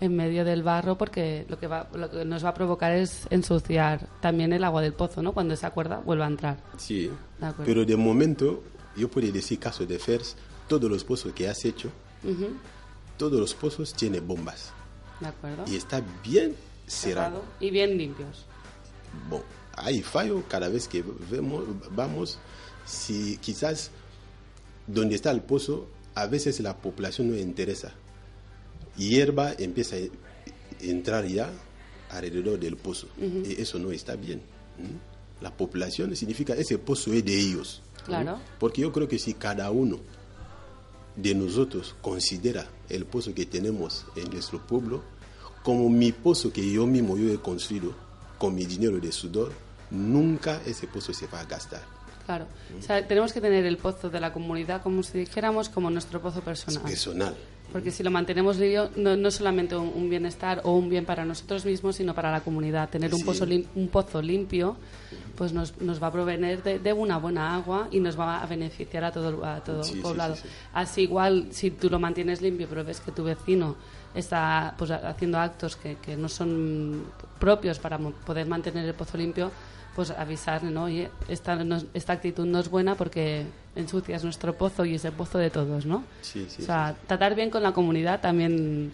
en 0.03 0.15
medio 0.15 0.43
del 0.43 0.63
barro 0.63 0.97
porque 0.97 1.45
lo 1.47 1.57
que, 1.57 1.67
va, 1.67 1.87
lo 1.95 2.11
que 2.11 2.25
nos 2.25 2.43
va 2.43 2.49
a 2.49 2.53
provocar 2.53 2.91
es 2.91 3.25
ensuciar 3.29 4.07
también 4.19 4.51
el 4.51 4.63
agua 4.65 4.81
del 4.81 4.93
pozo, 4.93 5.21
¿no? 5.21 5.31
Cuando 5.33 5.53
esa 5.53 5.71
cuerda 5.71 5.99
vuelva 5.99 6.25
a 6.25 6.27
entrar. 6.27 6.57
Sí, 6.77 7.09
De 7.39 7.53
pero 7.65 7.85
de 7.85 7.95
momento, 7.95 8.63
yo 8.97 9.07
puedo 9.09 9.31
decir 9.31 9.59
caso 9.59 9.85
de 9.85 9.97
FERS, 9.97 10.35
todos 10.67 10.91
los 10.91 11.05
pozos 11.05 11.31
que 11.31 11.47
has 11.47 11.63
hecho, 11.63 11.89
todos 13.17 13.39
los 13.39 13.53
pozos 13.53 13.93
tienen 13.93 14.27
bombas. 14.27 14.73
¿De 15.21 15.27
acuerdo? 15.27 15.63
Y 15.67 15.77
está 15.77 16.01
bien 16.21 16.55
cerrado. 16.85 17.37
cerrado 17.37 17.43
y 17.61 17.71
bien 17.71 17.97
limpios. 17.97 18.45
Bon, 19.29 19.41
hay 19.77 20.01
fallo 20.01 20.43
cada 20.49 20.67
vez 20.67 20.89
que 20.89 21.01
vemos, 21.31 21.63
vamos, 21.91 22.39
si 22.85 23.37
quizás 23.37 23.91
donde 24.85 25.15
está 25.15 25.31
el 25.31 25.41
pozo, 25.41 25.87
a 26.13 26.25
veces 26.27 26.59
la 26.59 26.75
población 26.75 27.29
no 27.29 27.35
le 27.35 27.41
interesa. 27.41 27.93
Hierba 28.97 29.53
empieza 29.57 29.95
a 29.95 29.99
entrar 30.81 31.25
ya 31.25 31.51
alrededor 32.09 32.59
del 32.59 32.77
pozo. 32.77 33.07
Y 33.19 33.61
eso 33.61 33.79
no 33.79 33.91
está 33.91 34.15
bien. 34.15 34.41
La 35.41 35.51
población 35.51 36.15
significa 36.15 36.53
ese 36.53 36.77
pozo 36.77 37.11
es 37.13 37.25
de 37.25 37.37
ellos. 37.37 37.81
Porque 38.59 38.81
yo 38.81 38.91
creo 38.91 39.07
que 39.07 39.19
si 39.19 39.33
cada 39.33 39.69
uno 39.71 39.99
de 41.15 41.35
nosotros 41.35 41.95
considera 42.01 42.67
el 42.89 43.05
pozo 43.05 43.33
que 43.33 43.45
tenemos 43.45 44.05
en 44.15 44.31
nuestro 44.31 44.65
pueblo 44.65 45.03
como 45.63 45.87
mi 45.89 46.11
pozo 46.11 46.51
que 46.51 46.69
yo 46.71 46.85
mismo 46.85 47.17
yo 47.17 47.31
he 47.31 47.37
construido 47.37 47.93
con 48.37 48.53
mi 48.55 48.65
dinero 48.65 48.99
de 48.99 49.11
sudor, 49.11 49.53
nunca 49.89 50.61
ese 50.65 50.87
pozo 50.87 51.13
se 51.13 51.27
va 51.27 51.39
a 51.39 51.45
gastar. 51.45 51.83
Claro. 52.25 52.45
O 52.79 52.81
sea, 52.81 53.05
tenemos 53.07 53.33
que 53.33 53.41
tener 53.41 53.65
el 53.65 53.77
pozo 53.77 54.09
de 54.09 54.19
la 54.19 54.31
comunidad, 54.31 54.81
como 54.81 55.03
si 55.03 55.17
dijéramos, 55.19 55.69
como 55.69 55.89
nuestro 55.89 56.21
pozo 56.21 56.39
Es 56.39 56.43
personal. 56.45 57.35
Porque 57.71 57.89
si 57.91 58.03
lo 58.03 58.11
mantenemos 58.11 58.57
limpio, 58.57 58.91
no, 58.97 59.15
no 59.17 59.31
solamente 59.31 59.75
un, 59.75 59.91
un 59.95 60.09
bienestar 60.09 60.61
o 60.63 60.73
un 60.77 60.89
bien 60.89 61.05
para 61.05 61.25
nosotros 61.25 61.65
mismos, 61.65 61.95
sino 61.95 62.13
para 62.13 62.31
la 62.31 62.41
comunidad. 62.41 62.87
Tener 62.89 63.13
un, 63.15 63.23
pozo, 63.23 63.45
lim- 63.47 63.65
un 63.75 63.87
pozo 63.87 64.21
limpio 64.21 64.75
pues 65.35 65.51
nos, 65.53 65.81
nos 65.81 66.01
va 66.01 66.07
a 66.07 66.11
proveer 66.11 66.61
de, 66.61 66.77
de 66.77 66.93
una 66.93 67.17
buena 67.17 67.55
agua 67.55 67.87
y 67.89 67.99
nos 67.99 68.19
va 68.19 68.43
a 68.43 68.45
beneficiar 68.45 69.03
a 69.05 69.11
todo, 69.11 69.29
el- 69.29 69.43
a 69.43 69.59
todo 69.63 69.83
Sí, 69.83 69.95
poblado. 70.01 70.35
sí, 70.35 70.43
sí. 70.43 70.49
Así 70.73 71.01
igual, 71.01 71.47
si 71.51 71.71
tú 71.71 71.89
lo 71.89 71.97
mantienes 71.99 72.41
limpio, 72.43 72.67
pero 72.69 72.83
ves 72.83 72.99
que 72.99 73.11
tu 73.11 73.23
vecino 73.23 73.75
está 74.13 74.75
pues, 74.77 74.91
ha- 74.91 75.09
haciendo 75.09 75.39
actos 75.39 75.75
que, 75.75 75.95
que 75.95 76.15
no 76.15 76.29
son 76.29 77.05
propios 77.39 77.79
para 77.79 77.97
poder 77.97 78.45
mantener 78.47 78.85
el 78.85 78.93
pozo 78.93 79.17
limpio, 79.17 79.49
pues 79.95 80.09
avisarle, 80.11 80.71
¿no? 80.71 80.85
Oye, 80.85 81.09
esta, 81.27 81.55
no 81.63 81.75
es- 81.77 81.85
esta 81.93 82.13
actitud 82.13 82.45
no 82.45 82.59
es 82.59 82.69
buena 82.69 82.95
porque 82.95 83.45
ensucias 83.75 84.23
nuestro 84.23 84.53
pozo 84.55 84.85
y 84.85 84.95
es 84.95 85.05
el 85.05 85.11
pozo 85.13 85.37
de 85.37 85.49
todos, 85.49 85.85
¿no? 85.85 86.03
Sí, 86.21 86.45
sí, 86.49 86.63
o 86.63 86.65
sea, 86.65 86.95
tratar 87.07 87.35
bien 87.35 87.49
con 87.49 87.61
la 87.63 87.71
comunidad 87.73 88.19
también 88.21 88.91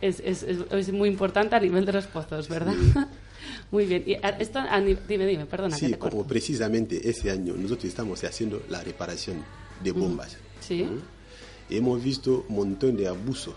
es, 0.00 0.20
es, 0.24 0.42
es- 0.42 0.92
muy 0.92 1.08
importante 1.08 1.54
a 1.54 1.60
nivel 1.60 1.84
de 1.86 1.92
los 1.92 2.06
pozos, 2.06 2.48
¿verdad? 2.48 2.74
muy 3.70 3.86
bien. 3.86 4.02
Y 4.06 4.14
esto, 4.40 4.60
dime, 5.08 5.26
dime, 5.26 5.46
perdona. 5.46 5.76
que 5.76 5.86
Sí, 5.86 5.92
te 5.92 5.98
corto. 5.98 6.16
como 6.16 6.28
precisamente 6.28 7.08
ese 7.08 7.30
año 7.30 7.54
nosotros 7.54 7.84
estamos 7.86 8.22
haciendo 8.24 8.62
la 8.68 8.82
reparación 8.82 9.44
de 9.82 9.92
bombas. 9.92 10.36
Sí. 10.60 10.82
¿m? 10.82 10.98
Hemos 11.70 12.02
visto 12.02 12.44
un 12.48 12.56
montón 12.56 12.96
de 12.96 13.06
abusos 13.08 13.54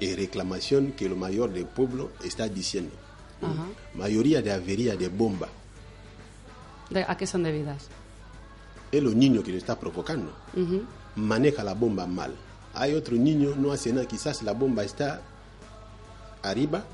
y 0.00 0.14
reclamación 0.14 0.92
que 0.92 1.08
lo 1.08 1.16
mayor 1.16 1.52
del 1.52 1.66
pueblo 1.66 2.10
está 2.24 2.48
diciendo. 2.48 2.92
Ajá. 3.42 3.66
Mayoría 3.94 4.40
de 4.42 4.50
avería 4.52 4.96
de 4.96 5.08
bomba 5.08 5.48
¿A 7.06 7.16
qué 7.16 7.26
son 7.26 7.42
debidas? 7.42 7.88
es 8.92 9.02
los 9.02 9.14
niños 9.14 9.44
que 9.44 9.52
lo 9.52 9.58
está 9.58 9.78
provocando. 9.78 10.32
Maneja 11.16 11.64
la 11.64 11.74
bomba 11.74 12.06
mal. 12.06 12.34
Hay 12.74 12.94
otro 12.94 13.16
niño, 13.16 13.54
no 13.56 13.72
hace 13.72 13.92
nada, 13.92 14.06
quizás 14.06 14.42
la 14.42 14.52
bomba 14.52 14.84
está 14.84 15.22
arriba, 16.42 16.84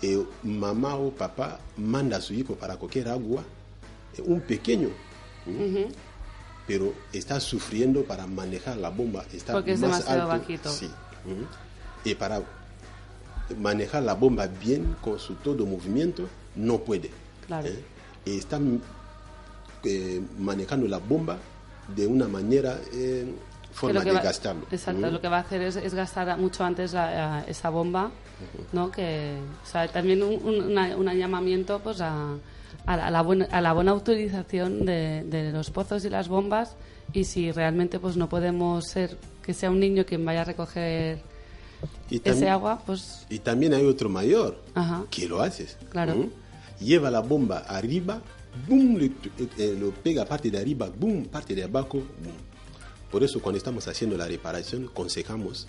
y 0.00 0.18
mamá 0.42 0.96
o 0.96 1.10
papá 1.10 1.58
manda 1.76 2.16
a 2.16 2.20
su 2.20 2.32
hijo 2.32 2.54
para 2.54 2.76
coger 2.78 3.08
agua, 3.08 3.42
eh, 4.16 4.22
un 4.24 4.40
pequeño, 4.40 4.88
pero 6.66 6.94
está 7.12 7.38
sufriendo 7.38 8.04
para 8.04 8.26
manejar 8.26 8.78
la 8.78 8.88
bomba. 8.88 9.24
Está 9.32 9.52
Porque 9.52 9.72
es 9.72 9.80
más 9.80 9.90
demasiado 9.90 10.22
alto, 10.22 10.38
bajito. 10.38 10.70
Sí. 10.70 10.90
Y 12.04 12.14
para 12.14 12.42
manejar 13.58 14.02
la 14.04 14.14
bomba 14.14 14.46
bien 14.46 14.96
con 15.02 15.18
su 15.18 15.34
todo 15.34 15.66
movimiento, 15.66 16.28
no 16.56 16.78
puede. 16.78 17.10
Claro. 17.46 17.68
¿eh? 17.68 17.84
Y 18.28 18.38
está 18.38 18.58
eh, 19.84 20.20
manejando 20.38 20.86
la 20.86 20.98
bomba 20.98 21.38
de 21.94 22.06
una 22.06 22.28
manera 22.28 22.78
eh, 22.92 23.26
forma 23.72 24.00
de 24.04 24.12
va- 24.12 24.20
gastarlo. 24.20 24.66
Exacto, 24.70 25.10
lo 25.10 25.20
que 25.20 25.28
va 25.28 25.38
a 25.38 25.40
hacer 25.40 25.62
es, 25.62 25.76
es 25.76 25.94
gastar 25.94 26.36
mucho 26.38 26.64
antes 26.64 26.92
la- 26.92 27.38
a- 27.38 27.44
esa 27.44 27.70
bomba, 27.70 28.10
¿no? 28.72 28.90
Que, 28.90 29.38
o 29.62 29.66
sea, 29.66 29.88
también 29.88 30.22
un, 30.22 30.34
un- 30.44 30.64
una- 30.72 30.96
un 30.96 31.06
llamamiento 31.16 31.78
pues 31.80 32.00
a, 32.00 32.34
a 32.86 32.96
la, 32.96 33.06
a 33.06 33.10
la 33.10 33.22
buena, 33.22 33.44
a 33.46 33.60
la 33.60 33.72
buena 33.72 33.94
utilización 33.94 34.84
de, 34.84 35.24
de 35.26 35.52
los 35.52 35.70
pozos 35.70 36.04
y 36.04 36.10
las 36.10 36.28
bombas 36.28 36.76
y 37.12 37.24
si 37.24 37.50
realmente 37.52 37.98
pues 37.98 38.16
no 38.16 38.28
podemos 38.28 38.84
ser 38.86 39.16
que 39.42 39.54
sea 39.54 39.70
un 39.70 39.80
niño 39.80 40.04
quien 40.04 40.24
vaya 40.26 40.42
a 40.42 40.44
recoger 40.44 41.20
Y 42.10 42.20
ese 42.22 42.50
agua, 42.50 42.82
pues 42.84 43.24
Y 43.30 43.38
también 43.38 43.72
hay 43.72 43.86
otro 43.86 44.08
mayor 44.10 44.58
Ajá. 44.74 45.04
que 45.10 45.26
lo 45.26 45.40
haces. 45.40 45.78
Claro. 45.88 46.26
Lleva 46.80 47.10
la 47.10 47.20
bomba 47.20 47.58
arriba, 47.68 48.22
boom, 48.68 48.96
le- 48.98 49.06
eh, 49.06 49.48
eh, 49.58 49.76
lo 49.78 49.90
pega 49.92 50.24
parte 50.24 50.50
de 50.50 50.58
arriba, 50.58 50.88
boom, 50.96 51.24
parte 51.26 51.54
de 51.54 51.64
abajo, 51.64 51.98
boom. 51.98 52.36
Por 53.10 53.24
eso 53.24 53.40
cuando 53.40 53.56
estamos 53.58 53.86
haciendo 53.88 54.16
la 54.16 54.26
reparación, 54.28 54.86
aconsejamos 54.90 55.66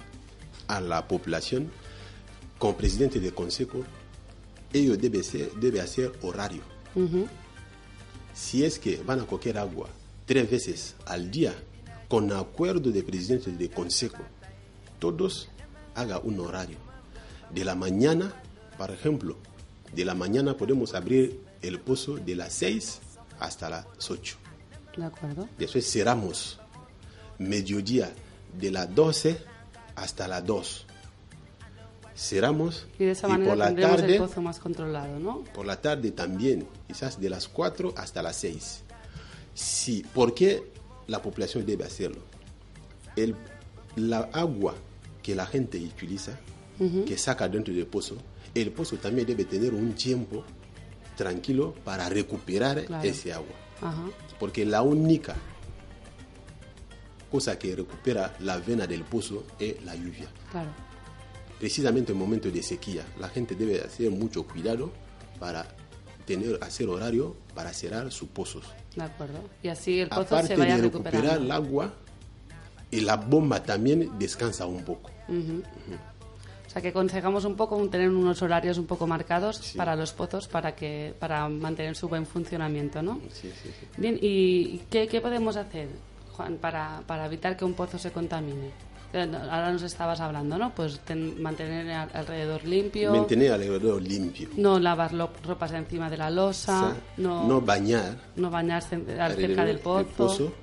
a 0.68 0.80
la 0.82 1.08
población, 1.08 1.72
como 2.58 2.76
presidente 2.78 3.20
del 3.20 3.34
consejo, 3.34 3.84
ellos 4.74 5.00
deben 5.00 5.24
ser, 5.24 5.52
debe 5.54 5.82
hacer 5.82 6.12
horario. 6.22 6.62
Si 8.34 8.64
es 8.64 8.78
que 8.80 9.02
van 9.04 9.20
a 9.20 9.26
coger 9.26 9.58
agua 9.58 9.90
tres 10.26 10.50
veces 10.50 10.96
al 11.06 11.32
día, 11.32 11.54
con 12.08 12.32
acuerdo 12.34 12.92
de 12.92 13.04
presidente 13.04 13.52
del 13.52 13.70
consejo, 13.70 14.18
todos 15.00 15.50
haga 15.96 16.20
un 16.20 16.40
horario. 16.40 16.78
De 17.54 17.64
la 17.66 17.76
mañana, 17.76 18.34
por 18.78 18.92
ejemplo, 18.92 19.38
de 19.94 20.06
la 20.06 20.14
mañana 20.16 20.56
podemos 20.56 20.94
abrir 20.94 21.40
el 21.62 21.80
pozo 21.80 22.18
de 22.18 22.36
las 22.36 22.54
6 22.54 23.00
hasta 23.40 23.70
las 23.70 23.86
8. 24.10 24.38
de 24.98 25.06
acuerdo. 25.06 25.50
Después 25.58 25.90
cerramos 25.92 26.60
mediodía 27.38 28.12
de 28.60 28.72
las 28.72 28.94
12 28.94 29.38
hasta 29.96 30.28
las 30.28 30.46
2. 30.46 30.86
Cerramos 32.16 32.86
Y 33.00 33.06
de 33.06 33.12
esa 33.12 33.30
y 33.30 33.46
por 33.46 33.56
la 33.56 33.74
tarde 33.74 34.16
el 34.16 34.22
pozo 34.22 34.42
más 34.42 34.60
controlado, 34.60 35.20
¿no? 35.20 35.44
por 35.54 35.66
la 35.66 35.80
tarde 35.80 36.12
también, 36.12 36.68
quizás 36.88 37.20
de 37.20 37.30
las 37.30 37.48
4 37.48 37.94
hasta 37.96 38.22
las 38.22 38.36
6. 38.38 38.84
Sí, 39.54 40.06
¿por 40.14 40.34
qué 40.34 40.64
la 41.08 41.22
población 41.22 41.66
debe 41.66 41.86
hacerlo? 41.86 42.22
El, 43.16 43.36
la 43.96 44.30
agua 44.34 44.76
que 45.24 45.34
la 45.34 45.46
gente 45.46 45.78
utiliza, 45.80 46.38
que 47.06 47.18
saca 47.18 47.48
dentro 47.48 47.74
del 47.74 47.88
pozo, 47.88 48.18
el 48.56 48.72
pozo 48.72 48.98
también 48.98 49.28
debe 49.28 49.46
tener 49.46 49.74
un 49.74 49.94
tiempo 49.94 50.44
tranquilo 51.16 51.74
para 51.84 52.08
recuperar 52.10 52.86
Claro. 52.86 53.08
ese 53.08 53.34
agua. 53.34 53.56
Ajá. 53.82 54.04
Porque 54.40 54.66
la 54.66 54.82
única 54.82 55.36
cosa 57.32 57.60
que 57.60 57.76
recupera 57.76 58.36
la 58.40 58.58
vena 58.58 58.88
del 58.88 59.04
pozo 59.04 59.44
es 59.60 59.84
la 59.84 59.96
lluvia 59.96 60.28
Claro. 60.52 60.70
precisamente 61.60 62.12
en 62.14 62.18
momentos 62.18 62.52
de 62.54 62.64
sequía. 62.64 63.04
La 63.20 63.30
gente 63.30 63.56
debe 63.56 63.82
hacer 63.82 64.10
mucho 64.12 64.44
cuidado 64.48 64.92
para 65.40 65.68
tener, 66.26 66.58
hacer 66.62 66.88
horario 66.90 67.36
para 67.54 67.74
cerrar 67.74 68.12
sus 68.12 68.30
pozos. 68.30 68.64
De 68.96 69.04
acuerdo. 69.04 69.40
Y 69.62 69.68
así 69.68 70.00
el 70.00 70.10
pozo 70.10 70.22
Aparte 70.22 70.48
se 70.50 70.56
vaya 70.56 70.76
de 70.78 70.82
recuperar 70.84 71.38
el 71.40 71.52
agua, 71.52 71.94
y 72.92 73.02
la 73.02 73.18
bomba 73.18 73.62
también 73.62 74.18
descansa 74.18 74.66
un 74.66 74.84
poco. 74.84 75.12
O 76.70 76.72
sea, 76.72 76.84
que 76.84 76.90
aconsejamos 76.90 77.46
un 77.46 77.56
poco 77.56 77.76
tener 77.90 78.10
unos 78.12 78.40
horarios 78.44 78.78
un 78.78 78.86
poco 78.86 79.08
marcados 79.08 79.56
Sí. 79.58 79.76
para 79.76 79.96
los 79.96 80.14
pozos 80.14 80.48
para 80.48 80.76
que 80.76 81.16
para 81.18 81.50
mantener 81.50 81.96
su 81.96 82.08
buen 82.08 82.28
funcionamiento, 82.28 83.02
¿no? 83.02 83.16
Sí, 83.34 83.50
sí, 83.64 83.70
sí. 83.80 83.88
Bien, 83.98 84.20
¿y 84.22 84.78
qué, 84.90 85.08
qué 85.08 85.20
podemos 85.20 85.56
hacer, 85.58 85.88
Juan, 86.34 86.58
para, 86.58 87.02
para 87.08 87.26
evitar 87.26 87.58
que 87.58 87.66
un 87.66 87.74
pozo 87.74 87.98
se 87.98 88.12
contamine? 88.12 88.70
Eh, 89.14 89.28
Ahora 89.50 89.72
nos 89.74 89.82
estabas 89.82 90.20
hablando, 90.22 90.60
¿no? 90.60 90.70
Pues 90.76 91.00
ten- 91.00 91.42
mantener 91.42 91.90
al- 91.90 92.12
alrededor 92.14 92.64
limpio, 92.66 93.12
Mantener 93.16 93.52
alrededor 93.54 94.00
limpio. 94.04 94.50
no 94.56 94.78
lavar 94.80 95.12
lo- 95.14 95.32
ropas 95.44 95.72
encima 95.72 96.08
de 96.12 96.18
la 96.18 96.30
losa, 96.30 96.90
O 96.90 96.92
sea, 96.92 97.02
no, 97.18 97.48
no 97.48 97.60
bañar 97.62 98.16
no 98.36 98.52
bañarse 98.52 99.00
cerca 99.36 99.66
del 99.66 99.80
pozo. 99.80 100.54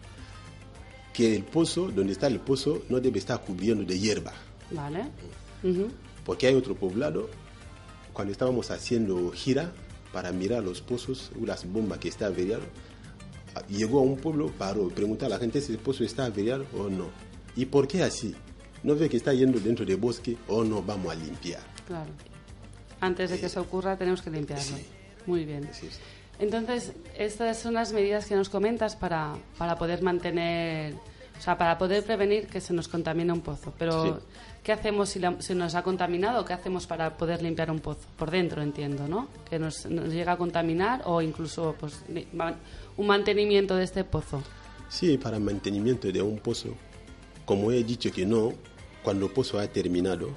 Que 1.12 1.34
el 1.34 1.42
pozo, 1.42 1.88
donde 1.90 2.12
está 2.12 2.28
el 2.28 2.38
pozo, 2.38 2.82
no 2.88 3.00
debe 3.00 3.18
estar 3.18 3.40
cubierto 3.42 3.82
de 3.82 3.98
hierba. 3.98 4.32
¿Vale? 4.70 5.06
Ujú. 5.70 5.88
Porque 6.24 6.46
hay 6.46 6.54
otro 6.54 6.74
poblado, 6.74 7.28
cuando 8.12 8.32
estábamos 8.32 8.70
haciendo 8.70 9.30
gira 9.32 9.72
para 10.12 10.32
mirar 10.32 10.62
los 10.62 10.80
pozos 10.80 11.30
o 11.40 11.46
las 11.46 11.70
bombas 11.70 11.98
que 11.98 12.08
está 12.08 12.26
averiado, 12.26 12.62
llegó 13.68 14.00
a 14.00 14.02
un 14.02 14.16
pueblo, 14.16 14.50
paró, 14.58 14.88
preguntó 14.88 15.26
a 15.26 15.28
la 15.28 15.38
gente 15.38 15.60
si 15.60 15.72
el 15.72 15.78
pozo 15.78 16.04
está 16.04 16.26
averiado 16.26 16.66
o 16.76 16.88
no. 16.88 17.08
¿Y 17.54 17.66
por 17.66 17.88
qué 17.88 18.02
así? 18.02 18.34
¿No 18.82 18.94
ve 18.94 19.08
que 19.08 19.16
está 19.16 19.32
yendo 19.32 19.58
dentro 19.58 19.84
del 19.84 19.96
bosque 19.96 20.36
o 20.48 20.62
no 20.64 20.82
vamos 20.82 21.12
a 21.12 21.14
limpiar? 21.14 21.62
Claro. 21.86 22.10
Antes 23.00 23.30
de 23.30 23.40
que 23.40 23.46
eso 23.46 23.60
ocurra 23.60 23.96
tenemos 23.96 24.22
que 24.22 24.30
limpiarlo. 24.30 24.64
Sí. 24.64 24.86
Muy 25.26 25.44
bien. 25.44 25.68
Sí, 25.72 25.88
sí. 25.90 25.98
Entonces, 26.38 26.92
estas 27.16 27.58
son 27.58 27.74
las 27.74 27.92
medidas 27.92 28.26
que 28.26 28.34
nos 28.36 28.48
comentas 28.48 28.94
para, 28.94 29.34
para 29.58 29.76
poder 29.76 30.02
mantener, 30.02 30.94
o 31.38 31.40
sea, 31.40 31.56
para 31.56 31.78
poder 31.78 32.04
prevenir 32.04 32.46
que 32.46 32.60
se 32.60 32.74
nos 32.74 32.88
contamine 32.88 33.32
un 33.32 33.40
pozo. 33.40 33.72
Pero, 33.78 34.04
Sí. 34.04 34.24
¿Qué 34.66 34.72
hacemos 34.72 35.10
si 35.10 35.20
la- 35.20 35.40
se 35.40 35.54
nos 35.54 35.76
ha 35.76 35.84
contaminado? 35.84 36.44
¿Qué 36.44 36.52
hacemos 36.52 36.88
para 36.88 37.16
poder 37.16 37.40
limpiar 37.40 37.70
un 37.70 37.78
pozo? 37.78 38.00
Por 38.18 38.32
dentro, 38.32 38.62
entiendo, 38.62 39.06
¿no? 39.06 39.28
Que 39.48 39.60
nos, 39.60 39.86
nos 39.86 40.08
llega 40.12 40.32
a 40.32 40.36
contaminar 40.36 41.02
o 41.04 41.22
incluso 41.22 41.76
pues, 41.78 42.02
un 42.96 43.06
mantenimiento 43.06 43.76
de 43.76 43.84
este 43.84 44.02
pozo. 44.02 44.42
Sí, 44.88 45.18
para 45.18 45.38
mantenimiento 45.38 46.10
de 46.10 46.20
un 46.20 46.38
pozo, 46.40 46.74
como 47.44 47.70
he 47.70 47.84
dicho 47.84 48.10
que 48.10 48.26
no, 48.26 48.54
cuando 49.04 49.26
el 49.26 49.32
pozo 49.32 49.60
ha 49.60 49.68
terminado, 49.68 50.30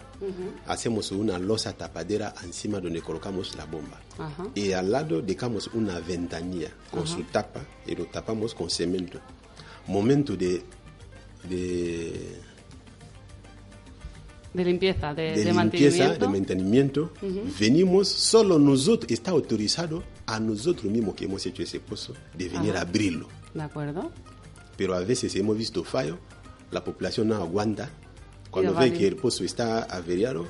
hacemos 0.68 1.12
una 1.12 1.40
losa 1.40 1.74
tapadera 1.74 2.36
encima 2.44 2.80
donde 2.80 3.02
colocamos 3.02 3.56
la 3.56 3.66
bomba. 3.66 4.00
Ajá. 4.20 4.46
Y 4.54 4.74
al 4.74 4.92
lado 4.92 5.24
dejamos 5.24 5.72
una 5.74 6.00
ventanilla 6.02 6.70
con 6.92 7.08
su 7.08 7.24
tapa 7.24 7.62
y 7.88 7.96
lo 7.96 8.06
tapamos 8.06 8.54
con 8.54 8.70
cemento. 8.70 9.20
Momento 9.88 10.36
de, 10.38 10.62
de, 11.50 12.40
De 14.54 14.66
limpieza, 14.66 15.14
de, 15.14 15.22
de 15.22 15.30
de 15.30 15.54
limpieza, 15.54 15.54
mantenimiento. 15.54 16.20
de 16.20 16.28
mantenimiento, 16.28 17.12
venimos, 17.60 18.08
solo 18.08 18.58
nosotros, 18.58 19.12
está 19.12 19.32
autorizado 19.32 20.04
a 20.26 20.40
nosotros 20.40 20.86
mismos 20.92 21.16
que 21.16 21.26
hemos 21.26 21.46
hecho 21.46 21.62
ese 21.62 21.80
pozo, 21.80 22.14
de 22.36 22.50
venir 22.50 22.72
Ajá. 22.72 22.80
a 22.80 22.82
abrirlo. 22.82 23.28
¿De 23.54 23.62
acuerdo? 23.62 24.12
pero 24.80 24.96
a 24.96 25.02
veces 25.02 25.36
hemos 25.36 25.58
visto 25.58 25.84
fallo, 25.84 26.18
la 26.72 26.82
población 26.86 27.28
no 27.28 27.36
aguanta. 27.36 27.90
Cuando 28.50 28.74
ve 28.74 28.94
que 28.94 29.06
el 29.08 29.18
pozo 29.18 29.44
está 29.44 29.84
averiado, 29.84 30.48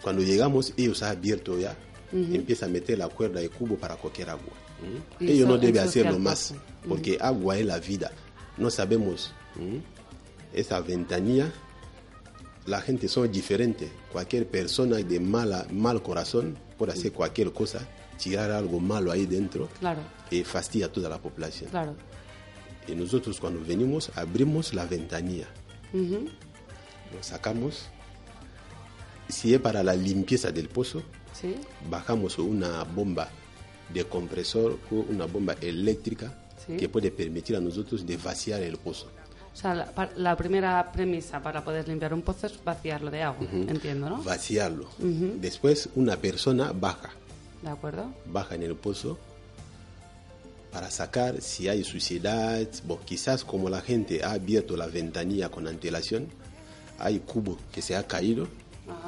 cuando 0.00 0.22
llegamos, 0.22 0.72
ellos 0.76 1.02
han 1.02 1.16
abierto 1.16 1.58
ya, 1.58 1.76
empieza 2.12 2.66
a 2.66 2.68
meter 2.68 2.98
la 2.98 3.08
cuerda 3.08 3.40
de 3.40 3.48
cubo 3.48 3.74
para 3.74 3.96
coger 3.96 4.30
agua. 4.30 4.52
¿Mm? 5.18 5.24
Ellos 5.24 5.38
eso 5.38 5.48
no 5.48 5.58
deben 5.58 5.82
hacerlo 5.82 6.20
más, 6.20 6.54
porque 6.88 7.18
agua 7.20 7.58
es 7.58 7.66
la 7.66 7.80
vida. 7.80 8.12
No 8.58 8.70
sabemos 8.70 9.32
¿Mm? 9.56 9.78
esa 10.56 10.80
ventanilla. 10.80 11.52
La 12.68 12.80
gente 12.82 13.08
son 13.08 13.30
diferentes. 13.32 13.90
Cualquier 14.12 14.46
persona 14.46 14.96
de 14.98 15.18
mala, 15.20 15.66
mal 15.72 16.02
corazón 16.02 16.56
puede 16.76 16.92
hacer 16.92 17.12
cualquier 17.12 17.50
cosa, 17.52 17.80
tirar 18.18 18.50
algo 18.50 18.78
malo 18.78 19.10
ahí 19.10 19.24
dentro 19.26 19.68
Claro, 19.80 20.00
y 20.30 20.44
fastidia 20.44 20.86
a 20.86 20.92
toda 20.92 21.08
la 21.08 21.18
población. 21.18 21.70
claro. 21.70 21.94
Y 22.86 22.94
nosotros 22.94 23.38
cuando 23.40 23.60
venimos 23.64 24.10
abrimos 24.16 24.72
la 24.74 24.84
ventanilla, 24.86 25.46
lo 25.92 27.22
sacamos. 27.22 27.88
Si 29.28 29.52
es 29.54 29.60
para 29.60 29.82
la 29.82 29.94
limpieza 29.94 30.50
del 30.52 30.68
pozo, 30.68 31.02
¿Sí? 31.38 31.54
bajamos 31.90 32.38
una 32.38 32.84
bomba 32.84 33.28
de 33.92 34.04
compresor 34.04 34.78
o 34.90 34.94
una 35.10 35.26
bomba 35.26 35.54
eléctrica 35.60 36.44
Sí. 36.66 36.76
que 36.76 36.88
puede 36.88 37.10
permitir 37.10 37.56
a 37.56 37.60
nosotros 37.60 38.04
de 38.06 38.16
vaciar 38.18 38.62
el 38.62 38.76
pozo. 38.78 39.08
O 39.58 39.60
sea, 39.60 39.74
la, 39.74 40.10
la 40.14 40.36
primera 40.36 40.92
premisa 40.92 41.42
para 41.42 41.64
poder 41.64 41.88
limpiar 41.88 42.14
un 42.14 42.22
pozo 42.22 42.46
es 42.46 42.62
vaciarlo 42.62 43.10
de 43.10 43.24
agua, 43.24 43.44
entiendo, 43.52 44.08
¿no? 44.08 44.22
Vaciarlo. 44.22 44.88
Después 45.00 45.88
una 45.96 46.16
persona 46.16 46.70
baja, 46.72 47.10
¿De 47.60 47.68
acuerdo? 47.68 48.06
baja 48.26 48.54
en 48.54 48.62
el 48.62 48.76
pozo 48.76 49.18
para 50.70 50.92
sacar 50.92 51.40
si 51.42 51.68
hay 51.68 51.82
suciedad. 51.82 52.68
Bueno, 52.84 53.02
quizás 53.04 53.42
como 53.44 53.68
la 53.68 53.80
gente 53.80 54.22
ha 54.22 54.30
abierto 54.30 54.76
la 54.76 54.86
ventanilla 54.86 55.48
con 55.48 55.66
antelación, 55.66 56.28
hay 57.00 57.18
cubo 57.18 57.58
que 57.72 57.82
se 57.82 57.96
ha 57.96 58.06
caído. 58.06 58.46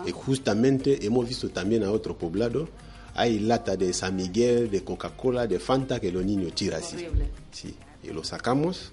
Y 0.04 0.10
justamente 0.10 1.06
hemos 1.06 1.28
visto 1.28 1.48
también 1.50 1.84
a 1.84 1.92
otro 1.92 2.18
poblado, 2.18 2.68
hay 3.14 3.38
lata 3.38 3.76
de 3.76 3.92
San 3.92 4.16
Miguel, 4.16 4.68
de 4.68 4.82
Coca-Cola, 4.82 5.46
de 5.46 5.60
Fanta 5.60 6.00
que 6.00 6.10
los 6.10 6.24
niños 6.24 6.56
tiran 6.56 6.82
así. 6.82 7.06
Sí, 7.52 7.76
y 8.02 8.08
lo 8.08 8.24
sacamos. 8.24 8.90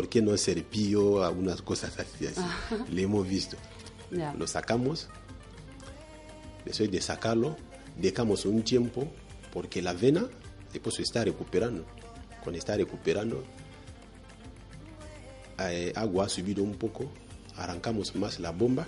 ¿Por 0.00 0.08
qué 0.08 0.22
no 0.22 0.34
serpillo? 0.38 1.22
Algunas 1.22 1.60
cosas 1.60 1.92
así, 1.98 2.26
así. 2.26 2.40
Le 2.90 3.02
hemos 3.02 3.28
visto. 3.28 3.58
Ya. 4.10 4.32
Lo 4.32 4.46
sacamos. 4.46 5.08
Después 6.64 6.90
de 6.90 7.02
sacarlo, 7.02 7.58
dejamos 7.98 8.46
un 8.46 8.62
tiempo 8.62 9.06
porque 9.52 9.82
la 9.82 9.92
vena 9.92 10.24
después 10.72 10.94
se 10.94 11.02
está 11.02 11.22
recuperando. 11.22 11.84
Cuando 12.42 12.58
está 12.58 12.78
recuperando, 12.78 13.44
eh, 15.58 15.92
agua 15.94 16.24
ha 16.24 16.28
subido 16.30 16.62
un 16.62 16.76
poco, 16.76 17.12
arrancamos 17.56 18.16
más 18.16 18.40
la 18.40 18.52
bomba, 18.52 18.86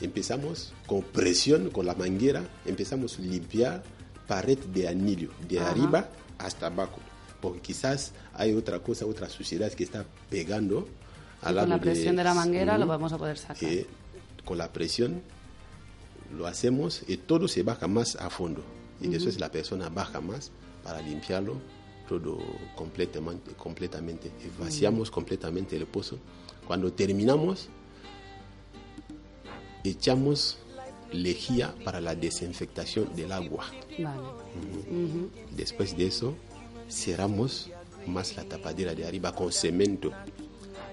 empezamos 0.00 0.72
con 0.86 1.02
presión, 1.02 1.68
con 1.68 1.84
la 1.84 1.94
manguera, 1.94 2.48
empezamos 2.64 3.18
a 3.18 3.20
limpiar 3.20 3.82
pared 4.26 4.58
de 4.58 4.88
anillo, 4.88 5.32
de 5.46 5.60
Ajá. 5.60 5.72
arriba 5.72 6.08
hasta 6.38 6.68
abajo, 6.68 7.00
porque 7.40 7.60
quizás 7.60 8.12
hay 8.34 8.54
otra 8.54 8.80
cosa, 8.80 9.06
otra 9.06 9.28
suciedad 9.28 9.72
que 9.72 9.84
está 9.84 10.04
pegando 10.28 10.88
al 11.42 11.54
con 11.54 11.54
la 11.54 11.66
lado 11.66 11.80
presión 11.80 12.16
de 12.16 12.24
la 12.24 12.34
manguera 12.34 12.76
lo 12.78 12.86
vamos 12.86 13.12
a 13.12 13.18
poder 13.18 13.38
sacar. 13.38 13.70
Con 14.44 14.58
la 14.58 14.72
presión 14.72 15.22
lo 16.36 16.46
hacemos 16.46 17.02
y 17.06 17.16
todo 17.16 17.48
se 17.48 17.62
baja 17.62 17.88
más 17.88 18.16
a 18.16 18.30
fondo. 18.30 18.62
Y 19.00 19.08
después 19.08 19.40
la 19.40 19.50
persona 19.50 19.88
baja 19.88 20.20
más 20.20 20.50
para 20.84 21.00
limpiarlo 21.00 21.56
todo 22.08 22.38
completamente. 22.74 23.52
completamente. 23.52 24.30
Y 24.44 24.60
vaciamos 24.60 25.10
completamente 25.10 25.76
el 25.76 25.86
pozo. 25.86 26.18
Cuando 26.66 26.92
terminamos, 26.92 27.68
echamos 29.84 30.58
lejía 31.12 31.74
para 31.84 32.00
la 32.00 32.14
desinfectación 32.14 33.14
del 33.14 33.32
agua. 33.32 33.66
Vale. 33.98 34.22
Después 35.56 35.96
de 35.96 36.06
eso, 36.06 36.34
cerramos 36.90 37.70
más 38.06 38.36
la 38.36 38.44
tapadera 38.44 38.94
de 38.94 39.06
arriba 39.06 39.34
con 39.34 39.52
cemento. 39.52 40.12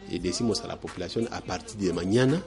Y 0.10 0.20
decimos 0.20 0.62
a 0.62 0.68
la 0.68 0.80
población, 0.80 1.28
a 1.32 1.42
partir 1.42 1.76
de 1.78 1.94
mañana, 1.94 2.42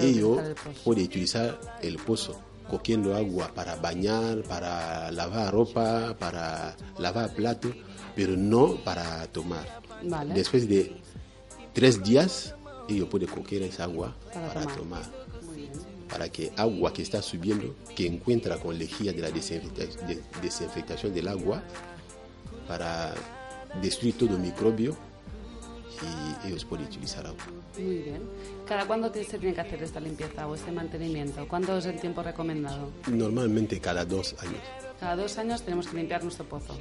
ellos 0.00 0.38
utilizar 0.38 0.46
el 0.46 0.54
pozo. 0.54 0.80
pueden 0.84 1.04
utilizar 1.04 1.78
el 1.82 1.96
pozo, 1.98 2.40
cogiendo 2.70 3.14
agua 3.16 3.52
para 3.54 3.76
bañar, 3.76 4.42
para 4.42 5.10
lavar 5.10 5.52
ropa, 5.52 6.16
para 6.18 6.76
lavar 6.98 7.34
plato, 7.34 7.72
pero 8.14 8.36
no 8.36 8.76
para 8.84 9.26
tomar. 9.28 9.80
Vale. 10.04 10.34
Después 10.34 10.68
de 10.68 10.96
tres 11.72 12.02
días, 12.02 12.54
ellos 12.88 13.08
pueden 13.08 13.28
coger 13.28 13.62
esa 13.62 13.84
agua 13.84 14.14
Para 14.32 14.48
para, 14.48 14.60
tomar. 14.66 15.02
tomar 15.02 15.24
para 16.08 16.28
que 16.28 16.52
agua 16.56 16.92
que 16.92 17.02
está 17.02 17.20
subiendo, 17.22 17.74
que 17.96 18.06
encuentra 18.06 18.58
con 18.60 18.78
lejía 18.78 19.12
de 19.12 19.20
la 19.20 19.30
desinfecta- 19.30 20.06
de- 20.06 20.22
desinfectación 20.40 21.12
del 21.12 21.26
agua, 21.26 21.62
para 22.68 23.14
destruir 23.82 24.16
todo 24.18 24.38
microbio 24.38 24.96
y 26.44 26.48
ellos 26.48 26.64
pueden 26.64 26.86
utilizar 26.86 27.26
agua. 27.26 27.38
Muy 27.78 27.98
bien. 27.98 28.22
¿Cada 28.66 28.86
cuándo 28.86 29.12
se 29.12 29.38
tiene 29.38 29.54
que 29.54 29.60
hacer 29.60 29.82
esta 29.82 30.00
limpieza 30.00 30.46
o 30.46 30.54
este 30.54 30.70
mantenimiento? 30.72 31.46
¿Cuándo 31.48 31.78
es 31.78 31.86
el 31.86 32.00
tiempo 32.00 32.22
recomendado? 32.22 32.90
Normalmente 33.10 33.80
cada 33.80 34.04
dos 34.04 34.34
años. 34.40 34.60
Cada 35.00 35.16
dos 35.16 35.36
años 35.38 35.62
tenemos 35.62 35.88
que 35.88 35.96
limpiar 35.96 36.22
nuestro 36.22 36.44
pozo. 36.46 36.76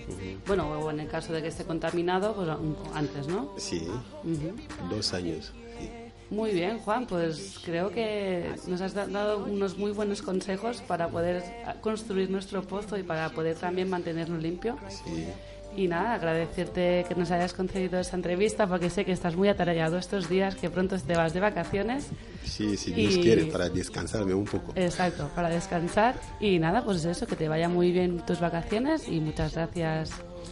Bueno, 0.48 0.70
o 0.70 0.90
en 0.92 1.02
el 1.02 1.08
caso 1.08 1.34
de 1.34 1.42
que 1.42 1.50
esté 1.50 1.64
contaminado, 1.66 2.34
pues 2.36 2.48
antes, 2.94 3.28
¿no? 3.28 3.54
Sí, 3.58 3.86
Ujú. 4.24 4.54
dos 4.90 5.14
años. 5.14 5.52
sí. 5.80 5.90
Muy 6.30 6.52
bien, 6.52 6.80
Juan, 6.80 7.06
pues 7.06 7.60
creo 7.64 7.90
que 7.92 8.56
nos 8.68 8.82
has 8.82 8.94
da- 8.96 9.06
dado 9.08 9.44
unos 9.46 9.78
muy 9.78 9.92
buenos 9.92 10.22
consejos 10.24 10.82
para 10.88 11.08
poder 11.10 11.44
construir 11.82 12.30
nuestro 12.32 12.64
pozo 12.64 12.98
y 12.98 13.04
para 13.04 13.30
poder 13.30 13.56
también 13.58 13.90
mantenerlo 13.90 14.38
limpio. 14.38 14.78
Sí. 14.90 15.26
Y 15.76 15.88
nada, 15.88 16.14
agradecerte 16.14 17.06
que 17.08 17.16
nos 17.16 17.32
hayas 17.32 17.54
concedido 17.54 18.00
esta 18.00 18.16
entrevista 18.16 18.68
porque 18.68 18.90
sé 18.92 19.06
que 19.06 19.12
estás 19.12 19.36
muy 19.36 19.48
atareado 19.50 19.98
estos 19.98 20.30
días, 20.30 20.56
que 20.56 20.70
pronto 20.70 20.98
te 21.00 21.16
vas 21.16 21.34
de 21.34 21.40
vacaciones. 21.40 22.06
Sí, 22.44 22.78
si 22.78 22.92
Dios 22.92 23.16
Y- 23.16 23.22
quiere, 23.22 23.46
para 23.46 23.70
descansarme 23.70 24.34
un 24.36 24.46
poco. 24.46 24.74
Exacto, 24.76 25.30
para 25.36 25.50
descansar. 25.50 26.16
Y 26.40 26.60
nada, 26.60 26.84
pues 26.84 27.04
eso, 27.06 27.26
que 27.26 27.36
te 27.36 27.48
vaya 27.48 27.70
muy 27.70 27.92
bien 27.92 28.22
tus 28.26 28.40
vacaciones 28.40 29.08
y 29.08 29.20
muchas 29.20 29.56
gracias. 29.56 30.12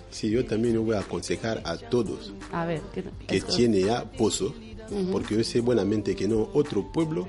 Sí, 0.10 0.30
yo 0.32 0.44
también 0.46 0.84
voy 0.84 0.96
a 0.96 1.00
aconsejar 1.02 1.62
a 1.66 1.78
todos 1.78 2.34
A 2.52 2.66
ver, 2.66 2.82
que, 2.94 3.04
que 3.28 3.38
esto- 3.38 3.56
tiene 3.56 3.82
ya 3.82 4.04
pozo, 4.06 4.54
porque 5.12 5.36
yo 5.38 5.44
sé 5.44 5.62
buenamente 5.62 6.16
que 6.16 6.28
no 6.28 6.50
otro 6.54 6.92
pueblo 6.92 7.28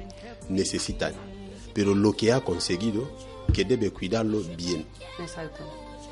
necesita, 0.48 1.12
pero 1.74 1.94
lo 1.94 2.12
que 2.14 2.33
ha 2.33 2.40
conseguido, 2.40 3.09
que 3.52 3.64
debe 3.64 3.90
cuidarlo 3.90 4.40
bien. 4.57 4.87
Exacto. 5.20 5.62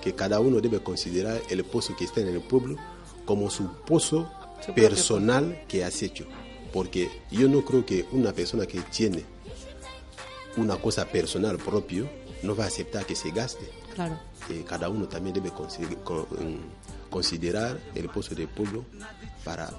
Que 0.00 0.14
cada 0.14 0.40
uno 0.40 0.60
debe 0.60 0.80
considerar 0.80 1.40
el 1.50 1.64
pozo 1.64 1.96
que 1.96 2.04
está 2.04 2.20
en 2.20 2.28
el 2.28 2.40
pueblo 2.40 2.76
como 3.24 3.50
su 3.50 3.72
pozo 3.86 4.30
Su 4.64 4.74
personal 4.74 5.64
que 5.68 5.84
has 5.84 6.02
hecho. 6.02 6.26
Porque 6.72 7.10
yo 7.30 7.48
no 7.48 7.64
creo 7.64 7.84
que 7.84 8.06
una 8.12 8.32
persona 8.32 8.66
que 8.66 8.80
tiene 8.80 9.24
una 10.56 10.76
cosa 10.76 11.06
personal 11.06 11.56
propio 11.58 12.08
no 12.42 12.54
va 12.56 12.64
a 12.64 12.68
aceptar 12.68 13.06
que 13.06 13.14
se 13.14 13.30
gaste. 13.30 13.68
Claro. 13.94 14.18
Que 14.46 14.64
cada 14.64 14.88
uno 14.88 15.08
también 15.08 15.34
debe 15.34 15.50
mm, 15.50 17.10
considerar 17.10 17.78
el 17.94 18.08
pozo 18.08 18.34
del 18.34 18.48
pueblo 18.48 18.84
para 19.44 19.70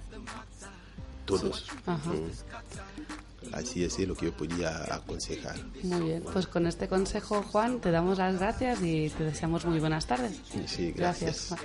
todos. 1.26 1.66
Ajá. 1.86 2.12
Mm. 2.12 3.21
Así 3.54 3.84
es 3.84 4.00
lo 4.00 4.16
que 4.16 4.28
yo 4.28 4.38
podía 4.38 4.94
aconsejar. 4.94 5.56
Muy 5.84 6.02
bien, 6.02 6.24
pues 6.32 6.48
con 6.48 6.68
este 6.68 6.88
consejo, 6.88 7.42
Juan, 7.44 7.80
te 7.82 7.92
damos 7.92 8.18
las 8.18 8.40
gracias 8.40 8.82
y 8.82 9.10
te 9.10 9.24
deseamos 9.26 9.66
muy 9.66 9.80
buenas 9.80 10.06
tardes. 10.06 10.40
Sí, 10.68 10.92
Gracias. 10.92 11.50
gracias. 11.50 11.60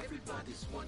Juan. 0.73 0.87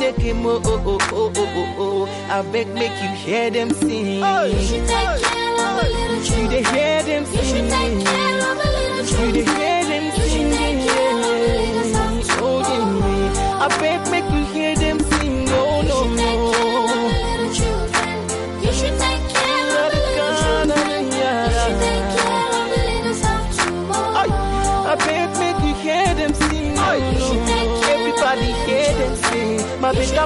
take 0.00 0.16
him, 0.16 0.46
oh 0.46 0.60
oh, 0.64 0.82
oh, 0.86 0.98
oh, 1.12 1.12
oh, 1.12 1.32
oh, 1.36 1.74
oh, 1.78 2.08
oh. 2.08 2.32
I 2.32 2.40
beg, 2.50 2.68
make 2.68 2.96
you 3.02 3.08
hear 3.22 3.50
them 3.50 3.68
sing. 3.70 4.06
You 4.16 4.62
should 4.68 4.86
take 4.88 5.20
care 5.20 5.54
of 5.54 5.84
a 5.84 5.88
little 5.96 6.24
child. 6.24 6.52
You 6.52 6.64
should 6.64 6.66
hear 6.72 7.02
them 7.02 7.24
sing. 7.26 7.38
You 7.38 7.44
should 7.44 7.68
take 7.70 8.06
care 8.06 8.38
of 8.50 8.56
a 8.56 8.70
little 8.76 9.04
child. 9.06 9.36
You 9.36 9.44
should 9.44 9.56
hear 9.58 9.84
them 9.90 10.04
sing. 10.16 10.24
You 10.24 10.28
should 10.32 10.52
take 10.56 10.80
care 10.88 11.12
of 11.12 11.20
a 11.20 12.40
Oh, 12.42 12.60
yeah. 12.60 13.64
I 13.64 13.68
beg, 13.78 14.00
make 14.10 14.28
you 14.32 14.39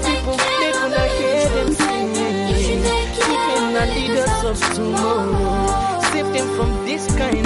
better 0.00 0.16
people, 0.16 0.36
they 0.36 0.72
gonna 0.72 1.06
hear 1.06 1.48
them 1.50 1.74
sing. 1.74 2.14
Keeping 3.14 3.72
the 3.74 3.86
leaders 3.94 4.44
of 4.44 4.74
tomorrow. 4.74 6.00
Save 6.12 6.32
them 6.32 6.48
from 6.56 6.84
this 6.84 7.06
kind 7.16 7.43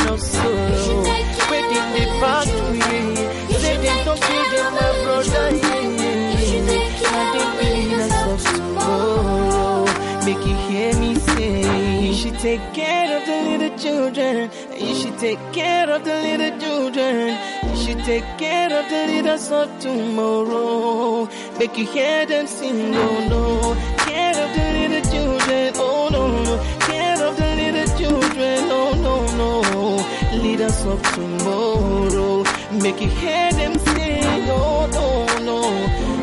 take 12.39 12.73
care 12.73 13.17
of 13.17 13.27
the 13.27 13.37
little 13.51 13.79
children. 13.79 14.51
You 14.77 14.95
should 14.95 15.19
take 15.19 15.41
care 15.53 15.91
of 15.91 16.05
the 16.05 16.15
little 16.23 16.59
children. 16.61 17.37
You 17.69 17.77
should 17.77 18.05
take 18.05 18.25
care 18.39 18.73
of 18.73 18.89
the 18.89 19.07
leaders 19.09 19.51
of 19.51 19.69
tomorrow. 19.81 21.29
Make 21.59 21.77
you 21.77 21.87
hear 21.87 22.27
them 22.27 22.47
sing, 22.47 22.95
oh 22.95 23.29
no. 23.29 23.75
Care 24.05 24.37
of 24.45 24.51
the 24.57 24.67
little 24.79 25.05
children, 25.13 25.73
oh 25.77 26.09
no, 26.13 26.23
no. 26.45 26.55
Care 26.87 27.21
of 27.27 27.37
the 27.37 27.51
little 27.61 27.99
children, 27.99 28.59
oh 28.71 28.95
no, 29.07 29.17
no. 29.41 30.39
Leaders 30.43 30.85
of 30.87 31.03
tomorrow. 31.15 32.45
Make 32.71 33.01
you 33.01 33.09
hear 33.09 33.51
them 33.53 33.75
sing, 33.79 34.23
oh 34.49 34.87
no, 34.93 35.27
no. 35.45 35.59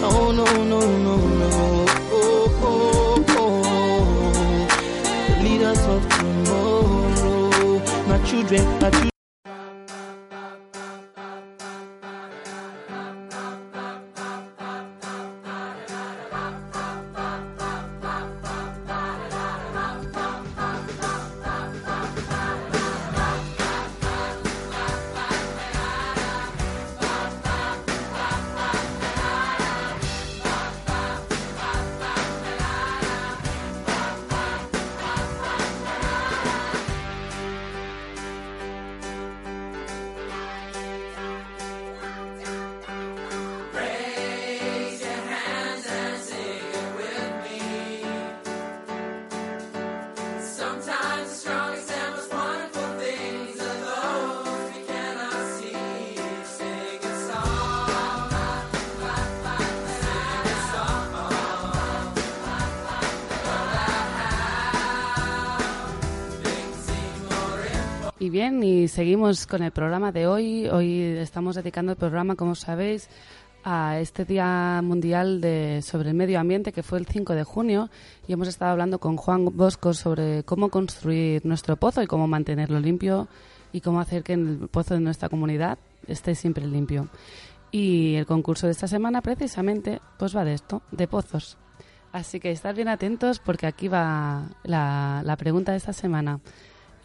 Oh 0.08 0.32
no, 0.32 0.45
no, 0.63 0.80
no, 0.80 1.17
no. 1.17 1.24
Children, 8.36 8.65
my 8.81 8.89
children. 8.89 9.14
Seguimos 68.95 69.45
con 69.45 69.61
el 69.61 69.71
programa 69.71 70.13
de 70.13 70.25
hoy. 70.25 70.69
Hoy 70.69 71.01
estamos 71.01 71.57
dedicando 71.57 71.91
el 71.91 71.97
programa, 71.97 72.35
como 72.35 72.55
sabéis, 72.55 73.09
a 73.65 73.99
este 73.99 74.23
Día 74.23 74.79
Mundial 74.81 75.41
de, 75.41 75.81
sobre 75.81 76.11
el 76.11 76.15
Medio 76.15 76.39
Ambiente, 76.39 76.71
que 76.71 76.81
fue 76.81 76.99
el 76.99 77.05
5 77.05 77.35
de 77.35 77.43
junio, 77.43 77.89
y 78.25 78.31
hemos 78.31 78.47
estado 78.47 78.71
hablando 78.71 78.97
con 78.99 79.17
Juan 79.17 79.49
Bosco 79.51 79.93
sobre 79.93 80.43
cómo 80.43 80.69
construir 80.69 81.45
nuestro 81.45 81.75
pozo 81.75 82.03
y 82.03 82.07
cómo 82.07 82.25
mantenerlo 82.25 82.79
limpio 82.79 83.27
y 83.73 83.81
cómo 83.81 83.99
hacer 83.99 84.23
que 84.23 84.31
el 84.31 84.69
pozo 84.71 84.93
de 84.93 85.01
nuestra 85.01 85.27
comunidad 85.27 85.77
esté 86.07 86.33
siempre 86.33 86.65
limpio. 86.65 87.09
Y 87.71 88.15
el 88.15 88.25
concurso 88.25 88.67
de 88.67 88.71
esta 88.71 88.87
semana, 88.87 89.21
precisamente, 89.21 89.99
pues 90.17 90.33
va 90.33 90.45
de 90.45 90.53
esto, 90.53 90.83
de 90.91 91.09
pozos. 91.09 91.57
Así 92.13 92.39
que 92.39 92.49
estar 92.49 92.73
bien 92.73 92.87
atentos 92.87 93.39
porque 93.39 93.67
aquí 93.67 93.89
va 93.89 94.43
la, 94.63 95.21
la 95.25 95.35
pregunta 95.35 95.73
de 95.73 95.79
esta 95.79 95.91
semana. 95.91 96.39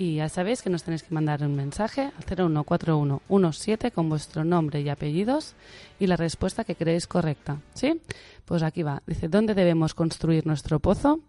Y 0.01 0.15
ya 0.15 0.31
sabéis 0.31 0.63
que 0.63 0.71
nos 0.71 0.83
tenéis 0.83 1.03
que 1.03 1.13
mandar 1.13 1.43
un 1.43 1.55
mensaje 1.55 2.11
al 2.17 2.25
014117 2.25 3.91
con 3.91 4.09
vuestro 4.09 4.45
nombre 4.45 4.81
y 4.81 4.89
apellidos 4.89 5.55
y 5.99 6.07
la 6.07 6.17
respuesta 6.17 6.65
que 6.65 6.75
creéis 6.75 7.07
correcta. 7.07 7.59
¿Sí? 7.75 8.01
Pues 8.47 8.63
aquí 8.63 8.83
va. 8.83 9.03
Dice, 9.07 9.29
¿dónde 9.29 9.53
debemos 9.53 9.93
construir 9.93 10.47
nuestro 10.47 10.81
pozo? 10.81 11.21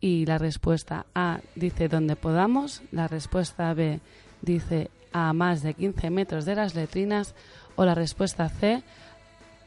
Y 0.00 0.26
la 0.26 0.36
respuesta 0.36 1.06
A 1.14 1.40
dice 1.54 1.88
donde 1.88 2.14
podamos. 2.14 2.82
La 2.92 3.08
respuesta 3.08 3.72
B 3.72 4.00
dice 4.42 4.90
a 5.10 5.32
más 5.32 5.62
de 5.62 5.72
15 5.72 6.10
metros 6.10 6.44
de 6.44 6.56
las 6.56 6.74
letrinas. 6.74 7.34
O 7.76 7.86
la 7.86 7.94
respuesta 7.94 8.50
C 8.50 8.82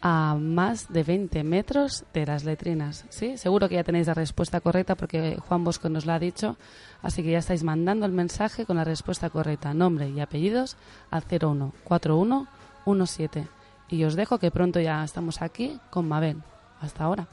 a 0.07 0.35
más 0.39 0.93
de 0.93 1.01
20 1.01 1.43
metros 1.43 2.05
de 2.13 2.27
las 2.27 2.43
letrinas. 2.43 3.05
¿Sí? 3.09 3.37
Seguro 3.37 3.67
que 3.67 3.73
ya 3.73 3.83
tenéis 3.83 4.05
la 4.05 4.13
respuesta 4.13 4.61
correcta 4.61 4.93
porque 4.93 5.39
Juan 5.47 5.63
Bosco 5.63 5.89
nos 5.89 6.05
la 6.05 6.13
ha 6.13 6.19
dicho. 6.19 6.57
Así 7.01 7.23
que 7.23 7.31
ya 7.31 7.39
estáis 7.39 7.63
mandando 7.63 8.05
el 8.05 8.11
mensaje 8.11 8.67
con 8.67 8.77
la 8.77 8.83
respuesta 8.83 9.31
correcta, 9.31 9.73
nombre 9.73 10.07
y 10.07 10.19
apellidos 10.19 10.77
al 11.09 11.23
014117. 11.23 13.47
Y 13.89 14.03
os 14.03 14.15
dejo 14.15 14.37
que 14.37 14.51
pronto 14.51 14.79
ya 14.79 15.03
estamos 15.03 15.41
aquí 15.41 15.79
con 15.89 16.07
Mabel. 16.07 16.37
Hasta 16.81 17.03
ahora. 17.03 17.27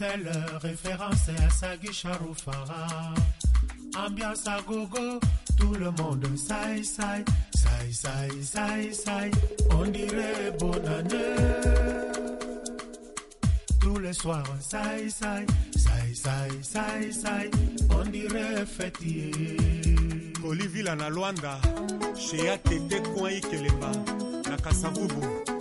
La 0.00 0.16
Bruxelles, 0.16 0.32
référence 0.62 1.28
à 1.28 1.50
Sagi 1.50 1.92
Charoufara. 1.92 3.12
Ambiance 3.96 4.46
à 4.46 4.60
gogo, 4.62 5.20
tout 5.58 5.74
le 5.74 5.90
monde 5.90 6.26
saï 6.36 6.84
saï, 6.84 7.24
saï 7.54 7.92
saï 7.92 8.42
saï 8.42 8.94
saï. 8.94 9.30
On 9.70 9.84
dirait 9.84 10.52
bonne 10.58 10.86
année. 10.86 11.36
Tous 13.80 13.98
les 13.98 14.12
soirs, 14.12 14.44
saï 14.60 15.10
saï, 15.10 15.44
saï 15.76 16.14
saï 16.14 16.50
saï 16.62 17.12
saï. 17.12 17.50
On 17.90 18.04
dirait 18.08 18.64
fêtier. 18.64 19.56
kolivila 20.40 20.96
na 20.96 21.08
lwanda 21.10 21.60
shea 22.16 22.58
tete 22.58 23.02
coin 23.14 23.30
ikelemba 23.32 23.92
na 24.48 24.56
kasavubu 24.56 25.59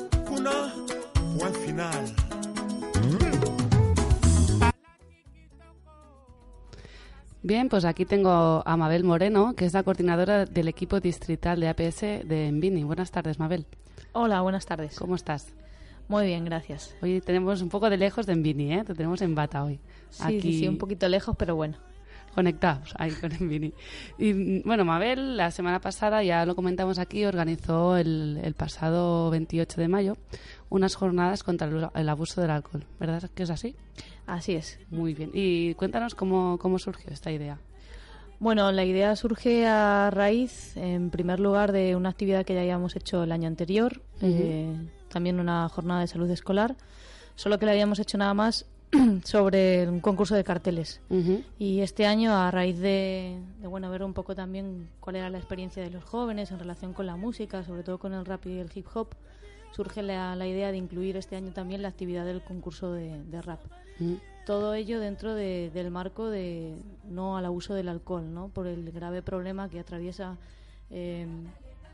Bien, 7.50 7.68
pues 7.68 7.84
aquí 7.84 8.06
tengo 8.06 8.62
a 8.64 8.78
Mabel 8.78 9.04
Moreno, 9.04 9.56
que 9.56 9.66
es 9.66 9.74
la 9.74 9.82
coordinadora 9.82 10.46
del 10.46 10.68
equipo 10.68 11.00
distrital 11.00 11.60
de 11.60 11.68
APS 11.68 12.02
de 12.02 12.46
Envini. 12.46 12.84
Buenas 12.84 13.10
tardes, 13.10 13.40
Mabel. 13.40 13.66
Hola, 14.12 14.42
buenas 14.42 14.68
tardes. 14.68 15.00
¿Cómo 15.00 15.16
estás? 15.16 15.48
Muy 16.08 16.28
bien, 16.28 16.46
gracias. 16.46 16.94
Hoy 17.02 17.22
tenemos 17.22 17.64
un 17.64 17.70
poco 17.70 17.90
de 17.90 17.98
lejos 17.98 18.28
de 18.28 18.34
Envini, 18.34 18.74
¿eh? 18.76 18.84
Te 18.86 18.94
tenemos 18.94 19.20
en 19.24 19.34
bata 19.34 19.64
hoy. 19.64 19.80
Sí, 20.12 20.40
sí, 20.40 20.60
sí, 20.60 20.68
un 20.68 20.78
poquito 20.78 21.10
lejos, 21.10 21.36
pero 21.40 21.56
bueno. 21.56 21.78
Conectados 22.40 22.94
ahí 22.98 23.12
con 23.12 23.34
Envini. 23.34 23.74
Y 24.18 24.34
mm, 24.34 24.62
bueno, 24.64 24.86
Mabel, 24.86 25.36
la 25.36 25.52
semana 25.52 25.82
pasada, 25.82 26.24
ya 26.24 26.46
lo 26.46 26.56
comentamos 26.56 26.98
aquí, 26.98 27.26
organizó 27.26 27.98
el, 27.98 28.40
el 28.42 28.54
pasado 28.54 29.30
28 29.30 29.82
de 29.82 29.88
mayo 29.90 30.18
unas 30.70 30.96
jornadas 30.96 31.44
contra 31.44 31.68
el, 31.68 31.90
el 31.94 32.08
abuso 32.08 32.40
del 32.40 32.52
alcohol. 32.52 32.86
¿Verdad 32.98 33.30
que 33.36 33.44
es 33.44 33.50
así? 33.50 33.76
Así 34.26 34.56
es. 34.56 34.80
Muy 34.90 35.14
bien. 35.14 35.32
Y 35.34 35.74
cuéntanos 35.74 36.16
cómo, 36.16 36.58
cómo 36.60 36.80
surgió 36.80 37.12
esta 37.12 37.30
idea. 37.30 37.60
Bueno, 38.40 38.72
la 38.72 38.86
idea 38.86 39.14
surge 39.18 39.68
a 39.68 40.10
raíz, 40.10 40.78
en 40.78 41.10
primer 41.10 41.42
lugar, 41.42 41.74
de 41.74 41.98
una 41.98 42.08
actividad 42.08 42.46
que 42.46 42.54
ya 42.54 42.62
habíamos 42.62 42.96
hecho 42.96 43.24
el 43.24 43.34
año 43.34 43.50
anterior, 43.50 44.02
eh, 44.22 44.74
también 45.10 45.42
una 45.42 45.68
jornada 45.68 46.00
de 46.00 46.08
salud 46.08 46.30
escolar, 46.32 46.78
solo 47.36 47.60
que 47.60 47.66
la 47.66 47.74
habíamos 47.74 48.00
hecho 48.00 48.18
nada 48.18 48.34
más 48.34 48.66
sobre 49.24 49.88
un 49.88 50.00
concurso 50.00 50.36
de 50.36 50.44
carteles. 50.44 51.02
Y 51.58 51.82
este 51.82 52.06
año, 52.06 52.34
a 52.36 52.50
raíz 52.52 52.78
de, 52.80 53.38
de, 53.62 53.68
bueno 53.68 53.90
ver 53.92 54.04
un 54.04 54.14
poco 54.14 54.36
también 54.36 54.90
cuál 55.00 55.16
era 55.18 55.30
la 55.30 55.38
experiencia 55.38 55.84
de 55.84 55.90
los 55.92 56.04
jóvenes 56.04 56.52
en 56.52 56.60
relación 56.60 56.94
con 56.94 57.06
la 57.06 57.16
música, 57.16 57.64
sobre 57.64 57.84
todo 57.84 57.98
con 58.00 58.14
el 58.14 58.26
rap 58.26 58.46
y 58.48 58.58
el 58.60 58.70
hip 58.74 58.88
hop, 58.94 59.10
surge 59.72 60.02
la, 60.02 60.36
la 60.36 60.48
idea 60.48 60.72
de 60.72 60.78
incluir 60.78 61.16
este 61.18 61.36
año 61.36 61.52
también 61.52 61.82
la 61.82 61.90
actividad 61.90 62.26
del 62.26 62.42
concurso 62.42 62.92
de, 62.92 63.24
de 63.26 63.42
rap. 63.42 63.60
Mm. 64.00 64.16
Todo 64.46 64.74
ello 64.74 65.00
dentro 65.00 65.36
de- 65.36 65.70
del 65.74 65.92
marco 65.92 66.28
de 66.30 66.74
no 67.08 67.38
al 67.38 67.46
abuso 67.46 67.76
del 67.76 67.88
alcohol, 67.90 68.34
¿no? 68.34 68.48
por 68.48 68.66
el 68.66 68.92
grave 68.92 69.22
problema 69.22 69.70
que 69.70 69.80
atraviesa 69.80 70.38
eh, 70.90 71.28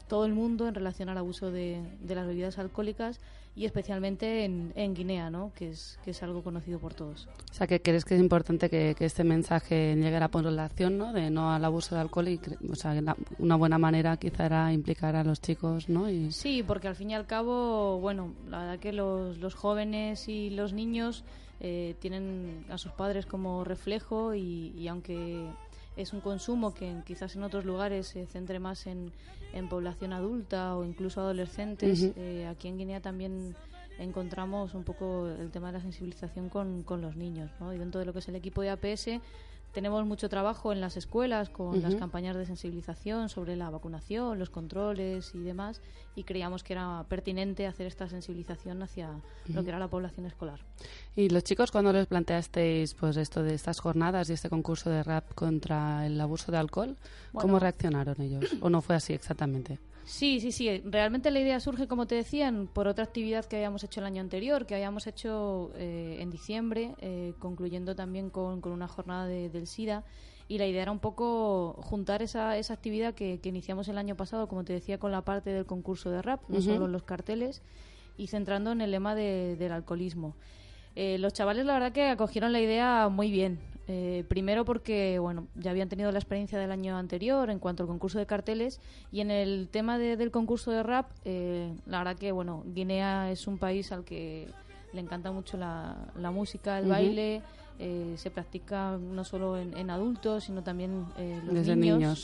todo 0.08 0.26
el 0.26 0.34
mundo 0.34 0.68
en 0.70 0.76
relación 0.76 1.10
al 1.10 1.18
abuso 1.18 1.52
de 1.52 1.82
las 2.08 2.26
bebidas 2.28 2.58
alcohólicas 2.60 3.20
y 3.56 3.66
especialmente 3.66 4.44
en, 4.44 4.74
en 4.76 4.94
Guinea, 4.94 5.30
¿no? 5.30 5.52
que, 5.56 5.70
es, 5.70 5.98
que 6.04 6.12
es 6.12 6.22
algo 6.24 6.44
conocido 6.44 6.78
por 6.80 6.94
todos. 6.94 7.28
O 7.52 7.54
sea, 7.54 7.68
que 7.68 7.82
crees 7.82 8.04
que 8.04 8.16
es 8.16 8.20
importante 8.20 8.70
que, 8.70 8.96
que 8.98 9.06
este 9.06 9.24
mensaje 9.24 9.96
llegue 9.96 10.18
a 10.18 10.20
la 10.20 10.28
población, 10.28 10.98
¿no? 10.98 11.14
De 11.14 11.30
no 11.30 11.54
al 11.54 11.64
abuso 11.64 11.96
de 11.96 12.02
alcohol 12.02 12.28
y, 12.28 12.40
o 12.70 12.76
sea, 12.76 12.94
la- 13.02 13.16
una 13.40 13.56
buena 13.56 13.78
manera 13.78 14.18
quizá 14.18 14.46
era 14.46 14.74
implicar 14.74 15.16
a 15.16 15.24
los 15.24 15.40
chicos, 15.40 15.88
¿no? 15.88 16.10
Y, 16.10 16.32
Sí, 16.34 16.64
porque 16.64 16.88
al 16.90 16.96
fin 16.96 17.12
y 17.12 17.16
al 17.16 17.26
cabo, 17.28 18.00
bueno, 18.00 18.34
la 18.50 18.60
verdad 18.60 18.80
que 18.80 18.92
los, 18.92 19.38
los 19.38 19.56
jóvenes 19.56 20.28
y 20.28 20.50
los 20.50 20.74
niños 20.74 21.24
eh, 21.62 21.96
tienen 22.00 22.66
a 22.70 22.78
sus 22.78 22.92
padres 22.92 23.26
como 23.26 23.64
reflejo 23.64 24.36
y, 24.36 24.74
y 24.78 24.90
aunque 24.90 25.46
es 25.96 26.12
un 26.12 26.20
consumo 26.20 26.74
que 26.74 26.94
quizás 27.06 27.38
en 27.38 27.44
otros 27.44 27.64
lugares 27.64 28.08
se 28.08 28.26
centre 28.26 28.60
más 28.60 28.86
en, 28.86 29.14
en 29.56 29.70
población 29.70 30.14
adulta 30.14 30.76
o 30.76 30.84
incluso 30.84 31.22
adolescentes, 31.22 32.12
eh, 32.18 32.46
aquí 32.48 32.68
en 32.68 32.78
Guinea 32.78 33.02
también 33.02 33.56
encontramos 33.98 34.74
un 34.74 34.84
poco 34.84 35.28
el 35.28 35.50
tema 35.52 35.68
de 35.68 35.74
la 35.74 35.80
sensibilización 35.80 36.50
con, 36.50 36.84
con 36.84 37.02
los 37.02 37.16
niños. 37.16 37.50
¿no? 37.60 37.74
Y 37.74 37.78
dentro 37.78 38.00
de 38.00 38.06
lo 38.06 38.14
que 38.14 38.20
es 38.20 38.28
el 38.28 38.36
equipo 38.36 38.62
de 38.62 38.70
APS 38.70 39.10
tenemos 39.76 40.06
mucho 40.06 40.30
trabajo 40.30 40.72
en 40.72 40.80
las 40.80 40.96
escuelas 40.96 41.50
con 41.50 41.82
las 41.82 41.96
campañas 41.96 42.38
de 42.38 42.46
sensibilización 42.46 43.28
sobre 43.28 43.58
la 43.58 43.70
vacunación, 43.70 44.40
los 44.40 44.50
controles 44.50 45.36
y 45.36 45.40
demás, 45.40 45.82
y 46.16 46.24
creíamos 46.24 46.64
que 46.64 46.72
era 46.72 47.06
pertinente 47.10 47.68
hacer 47.68 47.86
esta 47.86 48.08
sensibilización 48.08 48.82
hacia 48.82 49.10
lo 49.50 49.64
que 49.64 49.70
era 49.70 49.78
la 49.78 49.90
población 49.90 50.26
escolar. 50.28 50.62
y 51.18 51.28
los 51.28 51.44
chicos, 51.44 51.72
cuando 51.72 51.92
les 51.92 52.08
planteasteis 52.08 52.94
pues 52.94 53.18
esto 53.18 53.44
de 53.44 53.54
estas 53.54 53.82
jornadas 53.82 54.30
y 54.30 54.34
este 54.34 54.50
concurso 54.50 54.90
de 54.90 55.04
rap 55.04 55.34
contra 55.36 56.06
el 56.06 56.20
abuso 56.22 56.54
de 56.54 56.58
alcohol, 56.58 56.96
¿cómo 57.34 57.60
reaccionaron 57.60 58.16
ellos? 58.22 58.46
¿O 58.62 58.70
no 58.70 58.82
fue 58.82 58.96
así 58.96 59.12
exactamente? 59.12 59.78
Sí, 60.06 60.40
sí, 60.40 60.52
sí. 60.52 60.82
Realmente 60.86 61.32
la 61.32 61.40
idea 61.40 61.60
surge, 61.60 61.88
como 61.88 62.06
te 62.06 62.14
decían, 62.16 62.68
por 62.72 62.88
otra 62.88 63.04
actividad 63.04 63.44
que 63.46 63.56
habíamos 63.56 63.84
hecho 63.84 64.00
el 64.02 64.06
año 64.06 64.22
anterior, 64.22 64.66
que 64.68 64.76
habíamos 64.76 65.08
hecho 65.08 65.72
eh, 65.76 66.18
en 66.20 66.30
diciembre, 66.30 66.94
eh, 67.00 67.34
concluyendo 67.40 67.96
también 67.96 68.30
con, 68.30 68.62
con 68.62 68.72
una 68.72 68.88
jornada 68.88 69.26
de- 69.26 69.50
del 69.50 69.66
SIDA. 69.68 70.04
Y 70.48 70.60
la 70.60 70.68
idea 70.68 70.84
era 70.84 70.92
un 70.92 71.00
poco 71.00 71.74
juntar 71.82 72.22
esa, 72.22 72.56
esa 72.58 72.76
actividad 72.76 73.16
que, 73.16 73.40
que 73.42 73.50
iniciamos 73.50 73.88
el 73.88 73.98
año 73.98 74.16
pasado, 74.16 74.48
como 74.48 74.64
te 74.64 74.74
decía, 74.74 75.00
con 75.00 75.12
la 75.12 75.24
parte 75.24 75.50
del 75.50 75.66
concurso 75.66 76.12
de 76.12 76.22
rap, 76.22 76.42
no 76.50 76.60
Ujú. 76.60 76.74
solo 76.74 76.88
los 76.88 77.02
carteles, 77.02 77.64
y 78.16 78.28
centrando 78.28 78.72
en 78.72 78.82
el 78.82 78.92
lema 78.92 79.16
de- 79.16 79.56
del 79.56 79.72
alcoholismo. 79.72 80.36
Eh, 80.96 81.18
los 81.18 81.34
chavales, 81.34 81.66
la 81.66 81.74
verdad, 81.74 81.92
que 81.92 82.04
acogieron 82.10 82.54
la 82.54 82.62
idea 82.62 83.10
muy 83.10 83.32
bien. 83.32 83.60
Eh, 83.88 84.24
primero 84.28 84.66
porque, 84.66 85.20
bueno, 85.20 85.48
ya 85.56 85.70
habían 85.72 85.90
tenido 85.90 86.12
la 86.12 86.18
experiencia 86.18 86.58
del 86.58 86.72
año 86.72 86.98
anterior 86.98 87.50
en 87.52 87.60
cuanto 87.60 87.84
al 87.84 87.88
concurso 87.88 88.18
de 88.18 88.26
carteles 88.26 88.80
y 89.12 89.22
en 89.22 89.30
el 89.30 89.68
tema 89.72 90.00
de- 90.00 90.18
del 90.18 90.32
concurso 90.32 90.72
de 90.72 90.82
rap, 90.82 91.12
eh, 91.24 91.72
la 91.86 92.00
verdad 92.00 92.16
que, 92.18 92.32
bueno, 92.32 92.64
Guinea 92.66 93.30
es 93.32 93.46
un 93.48 93.58
país 93.60 93.92
al 93.92 94.04
que 94.04 94.48
le 94.94 95.02
encanta 95.02 95.32
mucho 95.32 95.58
la, 95.58 95.98
la 96.20 96.32
música, 96.32 96.80
el 96.80 96.86
baile 96.90 97.42
eh, 97.78 98.14
se 98.18 98.32
practica 98.32 98.98
no 98.98 99.26
solo 99.26 99.58
en, 99.58 99.76
en 99.78 99.90
adultos, 99.90 100.46
sino 100.46 100.64
también 100.64 101.06
eh, 101.18 101.42
los 101.46 101.54
Desde 101.54 101.76
niños. 101.76 102.20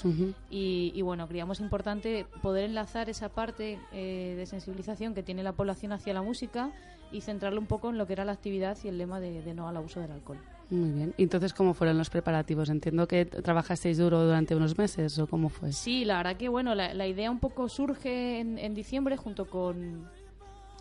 y, 0.49 0.93
y, 0.95 1.01
bueno, 1.01 1.27
creíamos 1.27 1.59
importante 1.59 2.25
poder 2.41 2.63
enlazar 2.63 3.09
esa 3.09 3.27
parte 3.27 3.77
eh, 3.91 4.33
de 4.37 4.45
sensibilización 4.45 5.13
que 5.13 5.23
tiene 5.23 5.43
la 5.43 5.51
población 5.51 5.91
hacia 5.91 6.13
la 6.13 6.21
música 6.21 6.71
y 7.11 7.19
centrarlo 7.19 7.59
un 7.59 7.67
poco 7.67 7.89
en 7.89 7.97
lo 7.97 8.07
que 8.07 8.13
era 8.13 8.23
la 8.23 8.31
actividad 8.31 8.77
y 8.83 8.87
el 8.87 8.97
lema 8.97 9.19
de, 9.19 9.41
de 9.41 9.53
no 9.53 9.67
al 9.67 9.75
abuso 9.75 9.99
del 9.99 10.11
alcohol. 10.13 10.37
Muy 10.71 10.89
bien. 10.91 11.13
¿Y 11.17 11.23
entonces 11.23 11.53
cómo 11.53 11.73
fueron 11.73 11.97
los 11.97 12.09
preparativos? 12.09 12.69
Entiendo 12.69 13.07
que 13.07 13.25
trabajasteis 13.25 13.97
duro 13.97 14.23
durante 14.23 14.55
unos 14.55 14.77
meses 14.77 15.19
o 15.19 15.27
cómo 15.27 15.49
fue. 15.49 15.73
Sí, 15.73 16.05
la 16.05 16.17
verdad 16.17 16.37
que 16.37 16.47
bueno, 16.47 16.75
la, 16.75 16.93
la 16.93 17.07
idea 17.07 17.29
un 17.29 17.39
poco 17.39 17.67
surge 17.67 18.39
en, 18.39 18.57
en 18.57 18.73
diciembre 18.73 19.17
junto 19.17 19.49
con, 19.49 20.07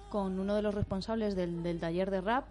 con 0.09 0.39
uno 0.39 0.55
de 0.55 0.63
los 0.63 0.75
responsables 0.75 1.35
del, 1.35 1.63
del 1.65 1.81
taller 1.81 2.11
de 2.11 2.21
rap 2.21 2.45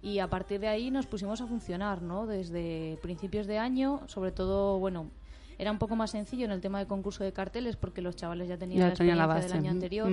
y 0.00 0.20
a 0.20 0.28
partir 0.28 0.60
de 0.60 0.68
ahí 0.68 0.92
nos 0.92 1.06
pusimos 1.06 1.40
a 1.40 1.46
funcionar, 1.48 2.02
¿no? 2.02 2.26
Desde 2.26 2.98
principios 3.02 3.48
de 3.48 3.58
año, 3.58 4.02
sobre 4.06 4.30
todo, 4.30 4.78
bueno, 4.78 5.10
era 5.58 5.72
un 5.72 5.78
poco 5.78 5.96
más 5.96 6.12
sencillo 6.12 6.44
en 6.44 6.52
el 6.52 6.60
tema 6.60 6.78
de 6.78 6.86
concurso 6.86 7.24
de 7.24 7.32
carteles 7.32 7.74
porque 7.76 8.00
los 8.00 8.14
chavales 8.14 8.48
ya 8.48 8.58
tenían 8.58 8.78
Ya 8.78 8.86
la 8.86 8.90
experiencia 8.90 9.26
del 9.26 9.28
base, 9.42 9.52
año 9.54 9.70
ujú, 9.70 9.70
anterior, 9.70 10.12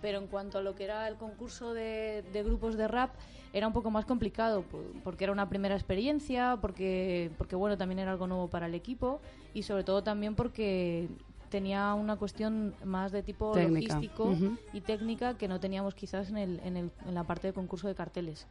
pero 0.00 0.18
en 0.18 0.26
cuanto 0.28 0.56
a 0.58 0.62
lo 0.62 0.74
que 0.74 0.84
era 0.84 1.06
el 1.08 1.16
concurso 1.16 1.74
de, 1.74 2.24
de 2.32 2.42
grupos 2.42 2.76
de 2.78 2.88
rap 2.88 3.10
era 3.54 3.66
un 3.68 3.72
poco 3.72 3.90
más 3.90 4.04
complicado 4.04 4.62
po- 4.62 4.82
porque 5.04 5.24
era 5.24 5.32
una 5.32 5.48
primera 5.48 5.74
experiencia, 5.76 6.58
porque 6.60 7.30
porque 7.38 7.56
bueno, 7.56 7.78
también 7.78 8.00
era 8.00 8.10
algo 8.10 8.26
nuevo 8.26 8.48
para 8.48 8.66
el 8.66 8.74
equipo 8.74 9.20
y 9.54 9.62
sobre 9.62 9.84
todo 9.84 10.02
también 10.02 10.34
porque 10.34 11.08
tenía 11.50 11.94
una 11.94 12.16
cuestión 12.16 12.74
más 12.84 13.12
de 13.12 13.22
tipo 13.22 13.52
Técnica, 13.54 13.94
logístico 14.00 14.34
y 14.72 14.80
técnica 14.80 15.34
que 15.38 15.46
no 15.46 15.60
teníamos 15.60 15.94
quizás 15.94 16.28
en, 16.30 16.36
el, 16.38 16.60
en, 16.64 16.76
el- 16.76 16.90
en 17.06 17.14
la 17.14 17.22
parte 17.24 17.46
de 17.46 17.52
concurso 17.52 17.86
de 17.86 17.94
carteles. 17.94 18.46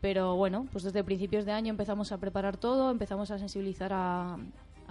Pero 0.00 0.36
bueno, 0.36 0.66
pues 0.72 0.84
desde 0.84 1.02
principios 1.04 1.44
de 1.44 1.52
año 1.52 1.68
empezamos 1.70 2.10
a 2.12 2.18
preparar 2.18 2.56
todo, 2.56 2.90
empezamos 2.90 3.30
a 3.32 3.38
sensibilizar 3.38 3.92
a, 3.92 4.38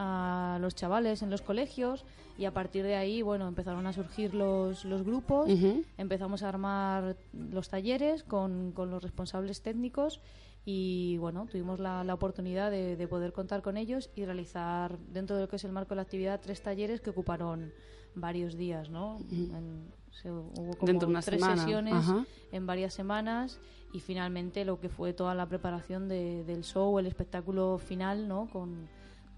a 0.01 0.57
los 0.61 0.75
chavales 0.75 1.21
en 1.21 1.29
los 1.29 1.41
colegios 1.41 2.05
y 2.37 2.45
a 2.45 2.53
partir 2.53 2.85
de 2.85 2.95
ahí, 2.95 3.21
bueno, 3.21 3.47
empezaron 3.49 3.85
a 3.85 3.91
surgir 3.91 4.33
los, 4.33 4.85
los 4.85 5.03
grupos, 5.03 5.49
empezamos 5.97 6.41
a 6.41 6.47
armar 6.49 7.17
los 7.33 7.67
talleres 7.67 8.23
con, 8.23 8.71
con 8.71 8.89
los 8.89 9.03
responsables 9.03 9.61
técnicos 9.61 10.21
y 10.63 11.17
bueno, 11.17 11.47
tuvimos 11.51 11.79
la, 11.81 12.03
la 12.05 12.13
oportunidad 12.13 12.71
de, 12.71 12.95
de 12.95 13.07
poder 13.09 13.33
contar 13.33 13.61
con 13.61 13.75
ellos 13.75 14.09
y 14.15 14.23
realizar 14.23 14.97
dentro 14.99 15.35
de 15.35 15.43
lo 15.43 15.49
que 15.49 15.57
es 15.57 15.63
el 15.65 15.73
marco 15.73 15.89
de 15.89 15.95
la 15.97 16.03
actividad 16.03 16.39
tres 16.41 16.61
talleres 16.63 17.01
que 17.01 17.09
ocuparon 17.09 17.73
varios 18.15 18.55
días, 18.55 18.89
¿no? 18.89 19.17
En- 19.31 19.91
se- 20.11 20.31
hubo 20.31 20.51
como 20.77 20.85
Dentro 20.87 21.07
de 21.07 21.11
una 21.11 21.21
tres 21.21 21.39
semana, 21.41 21.61
sesiones 21.61 21.93
ajá. 21.93 22.25
en 22.51 22.65
varias 22.65 22.93
semanas 22.93 23.59
y 23.93 23.99
finalmente 23.99 24.63
lo 24.65 24.79
que 24.79 24.89
fue 24.89 25.13
toda 25.13 25.35
la 25.35 25.45
preparación 25.47 26.07
de- 26.07 26.43
del 26.45 26.63
show, 26.63 26.97
el 26.99 27.05
espectáculo 27.05 27.77
final, 27.77 28.27
¿no? 28.27 28.47
Con, 28.51 28.87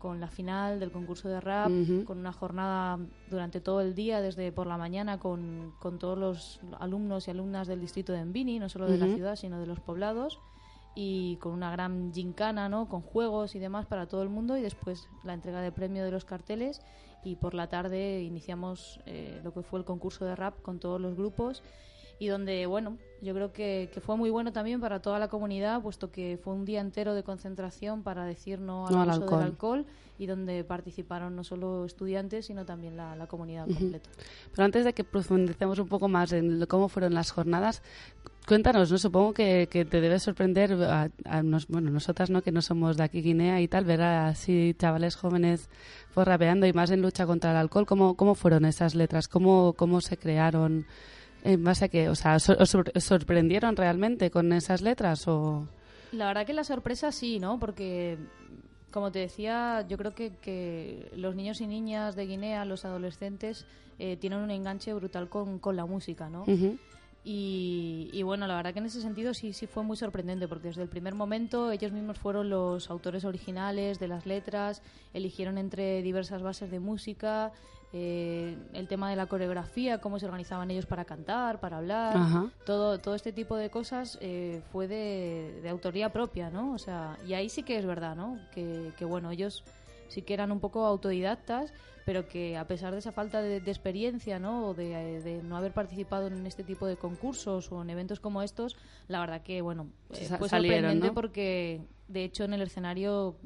con 0.02 0.20
la 0.20 0.28
final 0.28 0.80
del 0.80 0.92
concurso 0.92 1.30
de 1.30 1.40
rap, 1.40 1.70
con 2.06 2.18
una 2.18 2.34
jornada 2.34 2.98
durante 3.30 3.62
todo 3.62 3.82
el 3.82 3.94
día, 3.94 4.20
desde 4.20 4.52
por 4.52 4.66
la 4.66 4.76
mañana, 4.78 5.20
con, 5.20 5.74
con 5.80 6.00
todos 6.00 6.18
los 6.18 6.60
alumnos 6.80 7.28
y 7.28 7.32
alumnas 7.32 7.68
del 7.68 7.80
distrito 7.80 8.12
de 8.12 8.20
Envini, 8.20 8.58
no 8.58 8.68
solo 8.68 8.88
de 8.88 8.98
la 8.98 9.06
ciudad, 9.14 9.36
sino 9.36 9.60
de 9.60 9.68
los 9.68 9.80
poblados, 9.80 10.40
y 10.96 11.36
con 11.38 11.54
una 11.54 11.70
gran 11.72 12.12
gincana, 12.14 12.68
¿no? 12.68 12.90
Con 12.90 13.02
juegos 13.02 13.54
y 13.54 13.60
demás 13.60 13.86
para 13.86 14.08
todo 14.08 14.24
el 14.24 14.30
mundo, 14.30 14.58
y 14.58 14.62
después 14.62 15.08
la 15.24 15.34
entrega 15.34 15.62
de 15.62 15.72
premio 15.72 16.04
de 16.04 16.10
los 16.10 16.26
carteles, 16.26 16.82
y 17.24 17.36
por 17.36 17.54
la 17.54 17.68
tarde 17.68 18.24
iniciamos 18.24 19.00
eh, 19.06 19.40
lo 19.44 19.54
que 19.54 19.62
fue 19.62 19.78
el 19.78 19.86
concurso 19.86 20.26
de 20.26 20.36
rap 20.36 20.60
con 20.64 20.80
todos 20.80 21.00
los 21.00 21.16
grupos, 21.16 21.62
y 22.22 22.28
donde, 22.28 22.68
bueno, 22.68 22.98
yo 23.24 23.34
creo 23.34 23.52
que, 23.52 23.90
que 23.92 24.00
fue 24.00 24.16
muy 24.16 24.30
bueno 24.30 24.52
también 24.54 24.80
para 24.80 25.00
toda 25.02 25.18
la 25.18 25.28
comunidad, 25.28 25.82
puesto 25.82 26.12
que 26.12 26.40
fue 26.44 26.54
un 26.54 26.66
día 26.66 26.80
entero 26.80 27.16
de 27.16 27.24
concentración 27.24 28.04
para 28.04 28.26
decir 28.26 28.60
no 28.60 28.86
al 28.86 28.94
No 28.94 29.02
al 29.02 29.10
abuso 29.10 29.24
alcohol. 29.24 29.40
del 29.40 29.48
alcohol 29.50 29.86
y 30.20 30.26
donde 30.28 30.64
participaron 30.64 31.36
no 31.36 31.44
solo 31.44 31.84
estudiantes, 31.86 32.46
sino 32.46 32.64
también 32.64 32.96
la, 32.96 33.16
la 33.16 33.26
comunidad 33.26 33.66
completa. 33.66 34.10
Pero 34.52 34.64
antes 34.66 34.86
de 34.86 34.94
que 34.94 35.04
profundicemos 35.04 35.80
un 35.80 35.88
poco 35.88 36.08
más 36.08 36.32
en 36.32 36.64
cómo 36.68 36.90
fueron 36.90 37.16
las 37.16 37.32
jornadas, 37.32 37.82
cuéntanos, 38.48 38.92
¿no? 38.92 39.00
Supongo 39.00 39.34
que, 39.34 39.68
que 39.72 39.84
te 39.86 40.00
debe 40.00 40.20
sorprender, 40.20 40.74
a, 40.84 41.10
a 41.26 41.42
nos- 41.42 41.68
bueno, 41.68 41.90
nosotras, 41.90 42.30
¿no? 42.30 42.44
Que 42.44 42.52
no 42.52 42.62
somos 42.62 42.98
de 42.98 43.04
aquí 43.04 43.22
Guinea 43.24 43.62
y 43.62 43.68
tal, 43.68 43.86
ver 43.86 44.02
a 44.04 44.28
así 44.28 44.76
chavales 44.78 45.16
jóvenes 45.16 45.70
pues, 46.14 46.28
rapeando 46.28 46.68
y 46.68 46.74
más 46.74 46.92
en 46.92 47.02
lucha 47.02 47.26
contra 47.26 47.50
el 47.50 47.58
alcohol. 47.58 47.88
¿Cómo, 47.88 48.16
cómo 48.16 48.36
fueron 48.36 48.66
esas 48.66 48.94
letras? 48.94 49.28
¿Cómo, 49.28 49.74
cómo 49.74 50.02
se 50.02 50.18
crearon? 50.18 50.86
¿En 51.44 51.64
base 51.64 51.86
a 51.86 51.88
qué? 51.90 52.10
O 52.10 52.16
sea, 52.16 52.36
¿os, 52.36 52.44
sor- 52.70 52.92
sorprendieron 53.00 53.76
realmente 53.76 54.30
con 54.32 54.52
esas 54.54 54.82
letras 54.82 55.28
o...? 55.28 55.68
La 56.12 56.28
verdad 56.28 56.46
que 56.46 56.54
la 56.54 56.64
sorpresa 56.64 57.12
sí, 57.12 57.40
¿no? 57.40 57.58
Porque, 57.60 58.18
como 58.92 59.12
te 59.12 59.20
decía, 59.20 59.86
yo 59.88 59.98
creo 59.98 60.14
que, 60.14 60.34
que 60.42 61.10
los 61.16 61.36
niños 61.36 61.62
y 61.62 61.68
niñas 61.68 62.16
de 62.16 62.26
Guinea, 62.28 62.66
los 62.66 62.84
adolescentes, 62.86 63.66
eh, 63.98 64.18
tienen 64.18 64.40
un 64.40 64.52
enganche 64.52 64.94
brutal 64.94 65.30
con, 65.30 65.58
con 65.60 65.76
la 65.78 65.86
música, 65.86 66.30
¿no? 66.30 66.44
Y, 67.24 68.10
y 68.14 68.24
bueno, 68.24 68.48
la 68.48 68.56
verdad 68.56 68.74
que 68.74 68.80
en 68.80 68.86
ese 68.86 69.02
sentido 69.02 69.34
sí, 69.34 69.54
sí 69.54 69.68
fue 69.68 69.84
muy 69.84 69.96
sorprendente, 69.96 70.48
porque 70.48 70.70
desde 70.70 70.82
el 70.82 70.90
primer 70.90 71.14
momento 71.14 71.72
ellos 71.72 71.92
mismos 71.92 72.18
fueron 72.18 72.50
los 72.50 72.90
autores 72.90 73.26
originales 73.26 74.00
de 74.00 74.08
las 74.08 74.26
letras, 74.26 74.82
eligieron 75.14 75.58
entre 75.60 76.02
diversas 76.02 76.42
bases 76.42 76.72
de 76.72 76.80
música, 76.80 77.52
eh, 77.94 78.58
el 78.74 78.88
tema 78.88 79.10
de 79.10 79.18
la 79.18 79.28
coreografía, 79.28 80.00
cómo 80.00 80.18
se 80.18 80.26
organizaban 80.26 80.72
ellos 80.72 80.86
para 80.86 81.06
cantar, 81.06 81.60
para 81.60 81.78
hablar, 81.78 82.18
Ajá. 82.18 82.50
todo, 82.66 83.00
todo 83.00 83.16
este 83.16 83.34
tipo 83.34 83.56
de 83.56 83.70
cosas 83.70 84.18
eh, 84.22 84.62
fue 84.72 84.88
de, 84.88 85.60
de 85.62 85.70
autoría 85.70 86.12
propia, 86.12 86.50
¿no? 86.50 86.74
O 86.74 86.78
sea, 86.78 87.18
y 87.28 87.34
ahí 87.34 87.50
sí 87.50 87.64
que 87.64 87.78
es 87.78 87.86
verdad, 87.86 88.16
¿no? 88.16 88.40
Que, 88.54 88.94
que 88.98 89.06
bueno, 89.06 89.30
ellos 89.30 89.64
sí 90.12 90.22
que 90.22 90.34
eran 90.34 90.52
un 90.52 90.60
poco 90.60 90.86
autodidactas, 90.86 91.74
pero 92.06 92.28
que 92.28 92.58
a 92.58 92.68
pesar 92.68 92.92
de 92.94 93.00
esa 93.00 93.12
falta 93.12 93.42
de, 93.42 93.62
de 93.62 93.72
experiencia, 93.72 94.40
¿no? 94.40 94.68
O 94.68 94.74
de, 94.74 95.22
de 95.22 95.42
no 95.44 95.56
haber 95.56 95.72
participado 95.72 96.28
en 96.28 96.46
este 96.46 96.64
tipo 96.64 96.86
de 96.86 96.98
concursos 96.98 97.72
o 97.72 97.82
en 97.82 97.90
eventos 97.90 98.20
como 98.20 98.42
estos, 98.42 98.76
la 99.08 99.20
verdad 99.20 99.42
que, 99.42 99.62
bueno, 99.62 99.88
eh, 100.12 100.28
fue 100.38 100.50
salieron, 100.50 100.82
sorprendente 100.82 101.08
¿no? 101.08 101.14
porque, 101.14 101.82
de 102.08 102.24
hecho, 102.26 102.44
en 102.44 102.54
el 102.54 102.62
escenario, 102.62 103.38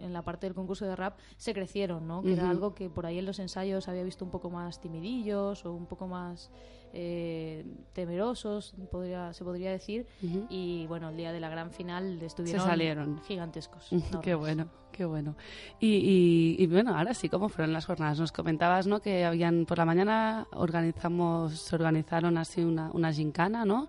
en 0.00 0.12
la 0.12 0.22
parte 0.22 0.46
del 0.46 0.54
concurso 0.54 0.86
de 0.86 0.96
rap, 0.96 1.18
se 1.36 1.54
crecieron, 1.54 2.06
¿no? 2.06 2.22
Que 2.22 2.32
era 2.32 2.48
algo 2.50 2.74
que 2.74 2.90
por 2.90 3.06
ahí 3.06 3.18
en 3.18 3.26
los 3.26 3.38
ensayos 3.38 3.88
había 3.88 4.02
visto 4.02 4.24
un 4.24 4.30
poco 4.30 4.50
más 4.50 4.80
timidillos 4.80 5.64
o 5.64 5.72
un 5.72 5.86
poco 5.86 6.06
más 6.06 6.50
eh, 6.92 7.66
temerosos, 7.92 8.74
podría, 8.90 9.32
se 9.32 9.44
podría 9.44 9.70
decir. 9.70 10.06
Y 10.48 10.86
bueno, 10.86 11.10
el 11.10 11.16
día 11.16 11.32
de 11.32 11.40
la 11.40 11.48
gran 11.48 11.70
final 11.70 12.20
estuvieron 12.22 12.64
salieron. 12.64 13.22
gigantescos. 13.22 13.90
qué 14.22 14.34
bueno, 14.34 14.68
qué 14.92 15.04
bueno. 15.04 15.36
Y, 15.80 16.56
y, 16.58 16.62
y 16.62 16.66
bueno, 16.66 16.96
ahora 16.96 17.14
sí, 17.14 17.28
¿cómo 17.28 17.48
fueron 17.48 17.72
las 17.72 17.86
jornadas? 17.86 18.18
Nos 18.18 18.32
comentabas, 18.32 18.86
¿no? 18.86 19.00
Que 19.00 19.24
habían, 19.24 19.66
por 19.66 19.78
la 19.78 19.84
mañana 19.84 20.46
organizamos, 20.52 21.58
se 21.58 21.76
organizaron 21.76 22.38
así 22.38 22.62
una, 22.62 22.90
una 22.92 23.12
gincana, 23.12 23.64
¿no? 23.64 23.88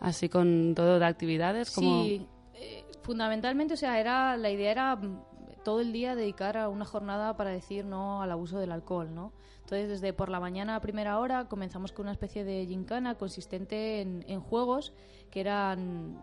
Así 0.00 0.28
con 0.28 0.74
todo 0.74 0.98
de 0.98 1.04
actividades, 1.06 1.70
como... 1.70 2.04
Sí, 2.04 2.26
eh, 2.54 2.84
fundamentalmente, 3.02 3.74
o 3.74 3.76
sea, 3.76 4.00
era 4.00 4.36
la 4.36 4.50
idea 4.50 4.70
era 4.70 4.98
todo 5.64 5.80
el 5.80 5.92
día 5.92 6.14
dedicar 6.14 6.56
a 6.56 6.68
una 6.68 6.84
jornada 6.84 7.36
para 7.36 7.50
decir 7.50 7.84
no 7.84 8.22
al 8.22 8.30
abuso 8.30 8.58
del 8.58 8.72
alcohol, 8.72 9.14
¿no? 9.14 9.32
Entonces, 9.60 9.88
desde 9.88 10.12
por 10.12 10.30
la 10.30 10.40
mañana 10.40 10.76
a 10.76 10.80
primera 10.80 11.18
hora 11.18 11.46
comenzamos 11.48 11.92
con 11.92 12.04
una 12.06 12.12
especie 12.12 12.44
de 12.44 12.64
gincana 12.66 13.16
consistente 13.16 14.00
en, 14.00 14.24
en 14.28 14.40
juegos 14.40 14.92
que 15.30 15.40
eran 15.40 16.22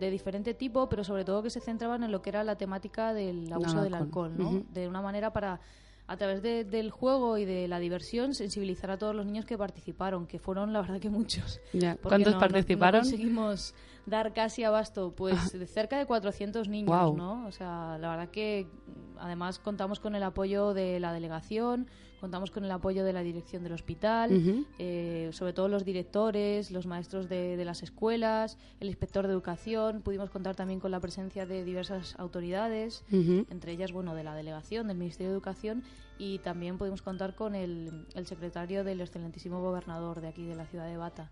de 0.00 0.10
diferente 0.10 0.54
tipo, 0.54 0.88
pero 0.88 1.04
sobre 1.04 1.24
todo 1.24 1.42
que 1.42 1.50
se 1.50 1.60
centraban 1.60 2.02
en 2.02 2.10
lo 2.10 2.22
que 2.22 2.30
era 2.30 2.42
la 2.42 2.56
temática 2.56 3.12
del 3.12 3.52
abuso 3.52 3.76
Del 3.76 3.84
del 3.84 3.94
alcohol. 3.94 4.32
¿no? 4.36 4.62
De 4.72 4.88
una 4.88 5.02
manera 5.02 5.32
para 5.32 5.60
a 6.06 6.16
través 6.16 6.42
de- 6.42 6.64
del 6.64 6.90
juego 6.90 7.38
y 7.38 7.44
de 7.44 7.68
la 7.68 7.78
diversión 7.78 8.34
sensibilizar 8.34 8.90
a 8.90 8.98
todos 8.98 9.14
los 9.14 9.24
niños 9.26 9.44
que 9.44 9.56
participaron, 9.56 10.26
que 10.26 10.40
fueron 10.40 10.72
la 10.72 10.80
verdad 10.80 10.98
que 10.98 11.08
muchos. 11.10 11.60
Ya, 11.72 11.94
¿Cuántos 11.96 12.32
no- 12.32 12.32
no- 12.32 12.40
participaron? 12.40 13.02
No, 13.02 13.04
conseguimos 13.04 13.74
dar 14.06 14.32
casi 14.32 14.64
abasto, 14.64 15.12
pues 15.14 15.34
de 15.52 15.66
cerca 15.66 15.98
de 15.98 16.06
400 16.06 16.68
niños. 16.68 17.16
¿no? 17.16 17.46
O 17.46 17.52
sea, 17.52 17.98
la 17.98 18.10
verdad 18.10 18.28
que 18.28 18.66
además 19.18 19.58
contamos 19.58 20.00
con 20.00 20.14
el 20.14 20.22
apoyo 20.22 20.74
de 20.74 20.98
la 21.00 21.12
delegación, 21.12 21.86
contamos 22.20 22.50
con 22.50 22.64
el 22.64 22.70
apoyo 22.70 23.04
de 23.04 23.12
la 23.12 23.22
dirección 23.22 23.62
del 23.62 23.72
hospital, 23.72 24.66
eh, 24.78 25.30
sobre 25.32 25.52
todo 25.52 25.68
los 25.68 25.84
directores, 25.84 26.70
los 26.70 26.86
maestros 26.86 27.28
de, 27.28 27.56
de 27.56 27.64
las 27.64 27.82
escuelas, 27.82 28.58
el 28.78 28.88
inspector 28.88 29.26
de 29.26 29.32
educación, 29.32 30.02
pudimos 30.02 30.30
contar 30.30 30.54
también 30.54 30.80
con 30.80 30.90
la 30.90 31.00
presencia 31.00 31.46
de 31.46 31.64
diversas 31.64 32.14
autoridades, 32.18 33.04
entre 33.10 33.72
ellas, 33.72 33.92
bueno, 33.92 34.14
de 34.14 34.24
la 34.24 34.34
delegación, 34.34 34.88
del 34.88 34.98
Ministerio 34.98 35.30
de 35.30 35.34
Educación, 35.34 35.82
y 36.18 36.38
también 36.40 36.76
pudimos 36.76 37.00
contar 37.00 37.34
con 37.34 37.54
el, 37.54 38.06
el 38.14 38.26
secretario 38.26 38.84
del 38.84 39.00
excelentísimo 39.00 39.62
gobernador 39.62 40.20
de 40.20 40.28
aquí, 40.28 40.44
de 40.44 40.54
la 40.54 40.66
ciudad 40.66 40.86
de 40.86 40.98
Bata. 40.98 41.30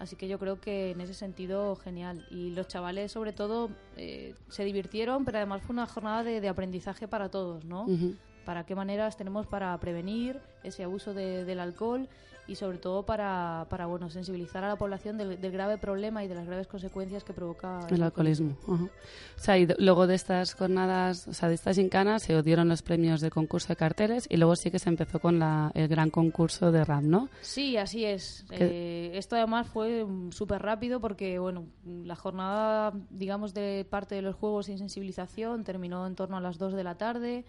Así 0.00 0.16
que 0.16 0.28
yo 0.28 0.38
creo 0.38 0.58
que 0.58 0.92
en 0.92 1.00
ese 1.02 1.12
sentido, 1.12 1.76
genial. 1.76 2.26
Y 2.30 2.50
los 2.52 2.66
chavales, 2.68 3.12
sobre 3.12 3.34
todo, 3.34 3.68
eh, 3.98 4.34
se 4.48 4.64
divirtieron, 4.64 5.26
pero 5.26 5.36
además 5.36 5.62
fue 5.62 5.74
una 5.74 5.86
jornada 5.86 6.24
de, 6.24 6.40
de 6.40 6.48
aprendizaje 6.48 7.06
para 7.06 7.28
todos, 7.28 7.66
¿no? 7.66 7.86
Para 8.44 8.64
qué 8.64 8.74
maneras 8.74 9.16
tenemos 9.16 9.46
para 9.46 9.76
prevenir 9.78 10.40
ese 10.62 10.84
abuso 10.84 11.14
de- 11.14 11.44
del 11.44 11.60
alcohol 11.60 12.08
y 12.46 12.56
sobre 12.56 12.78
todo 12.78 13.04
para, 13.06 13.66
para 13.70 13.86
bueno, 13.86 14.10
sensibilizar 14.10 14.64
a 14.64 14.68
la 14.68 14.76
población 14.76 15.16
del, 15.16 15.40
del 15.40 15.52
grave 15.52 15.78
problema 15.78 16.24
y 16.24 16.28
de 16.28 16.34
las 16.34 16.46
graves 16.46 16.66
consecuencias 16.66 17.22
que 17.22 17.32
provoca 17.32 17.86
El 17.88 18.02
alcoholismo. 18.02 18.56
ajá. 18.66 18.84
O 18.84 19.40
sea, 19.42 19.56
y 19.58 19.66
de- 19.66 19.76
luego 19.78 20.08
de 20.08 20.16
estas 20.16 20.54
jornadas, 20.54 21.28
o 21.28 21.32
sea, 21.32 21.48
de 21.48 21.54
estas 21.54 21.76
gincanas 21.76 22.22
se 22.24 22.42
dieron 22.42 22.68
los 22.68 22.82
premios 22.82 23.20
del 23.20 23.30
concurso 23.30 23.68
de 23.68 23.76
carteles 23.76 24.26
y 24.28 24.36
luego 24.36 24.56
sí 24.56 24.70
que 24.72 24.80
se 24.80 24.88
empezó 24.88 25.20
con 25.20 25.38
la, 25.38 25.70
el 25.74 25.86
gran 25.86 26.10
concurso 26.10 26.72
de 26.72 26.84
rap, 26.84 27.02
¿no? 27.04 27.28
Sí, 27.40 27.76
así 27.76 28.04
es. 28.04 28.44
Eh, 28.50 29.12
esto 29.14 29.36
además 29.36 29.68
fue 29.68 30.04
mm, 30.04 30.32
súper 30.32 30.60
rápido 30.60 31.00
porque, 31.00 31.38
bueno, 31.38 31.66
mm, 31.84 32.04
la 32.04 32.16
jornada, 32.16 32.92
digamos, 33.10 33.54
de 33.54 33.86
parte 33.88 34.16
de 34.16 34.22
los 34.22 34.34
juegos 34.34 34.68
y 34.68 34.76
sensibilización 34.76 35.62
terminó 35.62 36.04
en 36.04 36.16
torno 36.16 36.36
a 36.36 36.40
las 36.40 36.58
2 36.58 36.72
de 36.72 36.82
la 36.84 36.96
tarde, 36.96 37.44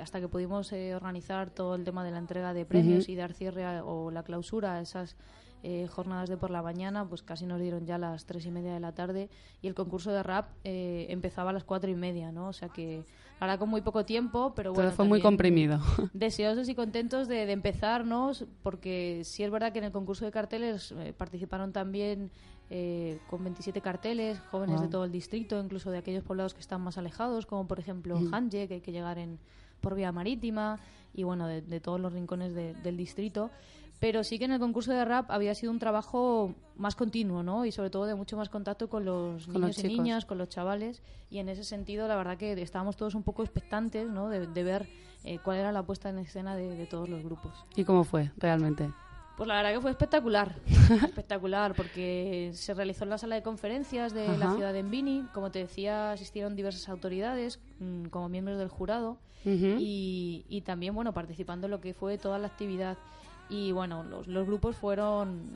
hasta 0.00 0.20
que 0.20 0.28
pudimos 0.28 0.72
eh, 0.72 0.94
organizar 0.94 1.50
todo 1.50 1.74
el 1.74 1.84
tema 1.84 2.04
de 2.04 2.10
la 2.10 2.18
entrega 2.18 2.52
de 2.52 2.64
premios 2.64 3.08
y 3.08 3.14
dar 3.16 3.32
cierre 3.34 3.64
a- 3.64 3.84
o 3.84 4.10
la 4.10 4.22
clausura 4.24 4.74
a 4.74 4.80
esas 4.80 5.16
eh, 5.62 5.86
jornadas 5.88 6.28
de 6.28 6.36
por 6.36 6.50
la 6.50 6.62
mañana, 6.62 7.08
pues 7.08 7.22
casi 7.22 7.44
nos 7.46 7.60
dieron 7.60 7.86
ya 7.86 7.98
las 7.98 8.24
tres 8.26 8.44
y 8.46 8.50
media 8.50 8.72
de 8.74 8.78
la 8.80 8.92
tarde 8.92 9.30
y 9.62 9.66
el 9.68 9.74
concurso 9.74 10.12
de 10.12 10.22
rap 10.22 10.50
eh, 10.64 11.06
empezaba 11.08 11.50
a 11.50 11.52
las 11.52 11.64
cuatro 11.64 11.90
y 11.90 11.94
media, 11.96 12.30
¿no? 12.30 12.48
O 12.48 12.52
sea 12.52 12.68
que 12.68 13.02
ahora 13.40 13.58
con 13.58 13.68
muy 13.68 13.80
poco 13.80 14.04
tiempo, 14.04 14.52
pero 14.54 14.72
Todo 14.72 14.82
bueno. 14.82 14.92
fue 14.92 15.04
muy 15.06 15.20
comprimido. 15.20 15.80
deseosos 16.12 16.68
y 16.68 16.74
contentos 16.74 17.26
de, 17.26 17.46
de 17.46 17.52
empezarnos, 17.52 18.44
porque 18.62 19.22
sí 19.24 19.42
es 19.44 19.50
verdad 19.50 19.72
que 19.72 19.78
en 19.78 19.84
el 19.86 19.92
concurso 19.92 20.24
de 20.24 20.30
carteles 20.30 20.92
eh, 20.92 21.12
participaron 21.16 21.72
también 21.72 22.30
eh, 22.70 23.18
con 23.28 23.42
27 23.42 23.80
carteles, 23.80 24.38
jóvenes 24.50 24.76
Wow. 24.76 24.86
de 24.86 24.88
todo 24.92 25.04
el 25.04 25.10
distrito, 25.12 25.58
incluso 25.60 25.90
de 25.90 25.98
aquellos 25.98 26.22
poblados 26.22 26.54
que 26.54 26.60
están 26.60 26.80
más 26.82 26.98
alejados, 26.98 27.46
como 27.46 27.66
por 27.66 27.80
ejemplo 27.80 28.18
Ujú. 28.18 28.28
Hanje, 28.30 28.68
que 28.68 28.74
hay 28.74 28.80
que 28.82 28.92
llegar 28.92 29.18
en, 29.18 29.38
por 29.80 29.94
vía 29.94 30.12
marítima, 30.12 30.78
y 31.14 31.22
bueno, 31.24 31.46
de, 31.46 31.62
de 31.62 31.80
todos 31.80 32.00
los 32.00 32.12
rincones 32.12 32.54
de- 32.54 32.74
del 32.74 32.96
distrito. 32.96 33.50
Pero 33.98 34.24
sí 34.24 34.38
que 34.38 34.44
en 34.44 34.52
el 34.52 34.58
concurso 34.60 34.92
de 34.92 35.02
rap 35.06 35.30
había 35.30 35.54
sido 35.54 35.72
un 35.72 35.78
trabajo 35.78 36.54
más 36.76 36.94
continuo, 36.94 37.42
¿no? 37.42 37.64
Y 37.64 37.72
sobre 37.72 37.88
todo 37.88 38.04
de 38.04 38.14
mucho 38.14 38.36
más 38.36 38.50
contacto 38.50 38.90
con 38.90 39.06
los 39.06 39.46
Con 39.46 39.54
niños 39.54 39.68
los 39.68 39.84
y 39.84 39.88
niñas, 39.88 40.26
con 40.26 40.36
los 40.36 40.50
chavales. 40.50 41.02
Y 41.30 41.38
en 41.38 41.48
ese 41.48 41.64
sentido, 41.64 42.06
la 42.06 42.14
verdad 42.16 42.36
que 42.36 42.52
estábamos 42.60 42.98
todos 42.98 43.14
un 43.14 43.22
poco 43.22 43.42
expectantes, 43.42 44.06
¿no? 44.10 44.28
De, 44.28 44.46
de 44.46 44.62
ver 44.64 44.86
eh, 45.24 45.38
cuál 45.42 45.56
era 45.56 45.72
la 45.72 45.82
puesta 45.82 46.10
en 46.10 46.18
escena 46.18 46.54
de, 46.56 46.76
de 46.76 46.86
todos 46.86 47.08
los 47.08 47.22
grupos. 47.24 47.52
¿Y 47.74 47.84
cómo 47.84 48.04
fue 48.04 48.30
realmente? 48.36 48.90
Pues 49.36 49.46
la 49.48 49.56
verdad 49.56 49.74
que 49.74 49.80
fue 49.80 49.90
espectacular, 49.90 50.56
espectacular, 51.04 51.74
porque 51.74 52.50
se 52.54 52.72
realizó 52.72 53.04
en 53.04 53.10
la 53.10 53.18
sala 53.18 53.34
de 53.34 53.42
conferencias 53.42 54.14
de 54.14 54.36
la 54.38 54.54
ciudad 54.54 54.72
de 54.72 54.78
Envini. 54.78 55.26
Como 55.34 55.50
te 55.50 55.58
decía, 55.58 56.12
asistieron 56.12 56.56
diversas 56.56 56.88
autoridades 56.88 57.60
mm, 57.78 58.06
como 58.06 58.28
miembros 58.28 58.58
del 58.58 58.68
jurado 58.68 59.18
y, 59.44 60.44
y 60.48 60.62
también, 60.62 60.94
bueno, 60.94 61.12
participando 61.12 61.66
en 61.66 61.70
lo 61.70 61.80
que 61.80 61.94
fue 61.94 62.18
toda 62.18 62.38
la 62.38 62.46
actividad. 62.48 62.96
Y 63.48 63.72
bueno, 63.72 64.02
los, 64.02 64.26
los 64.26 64.46
grupos 64.46 64.74
fueron 64.76 65.50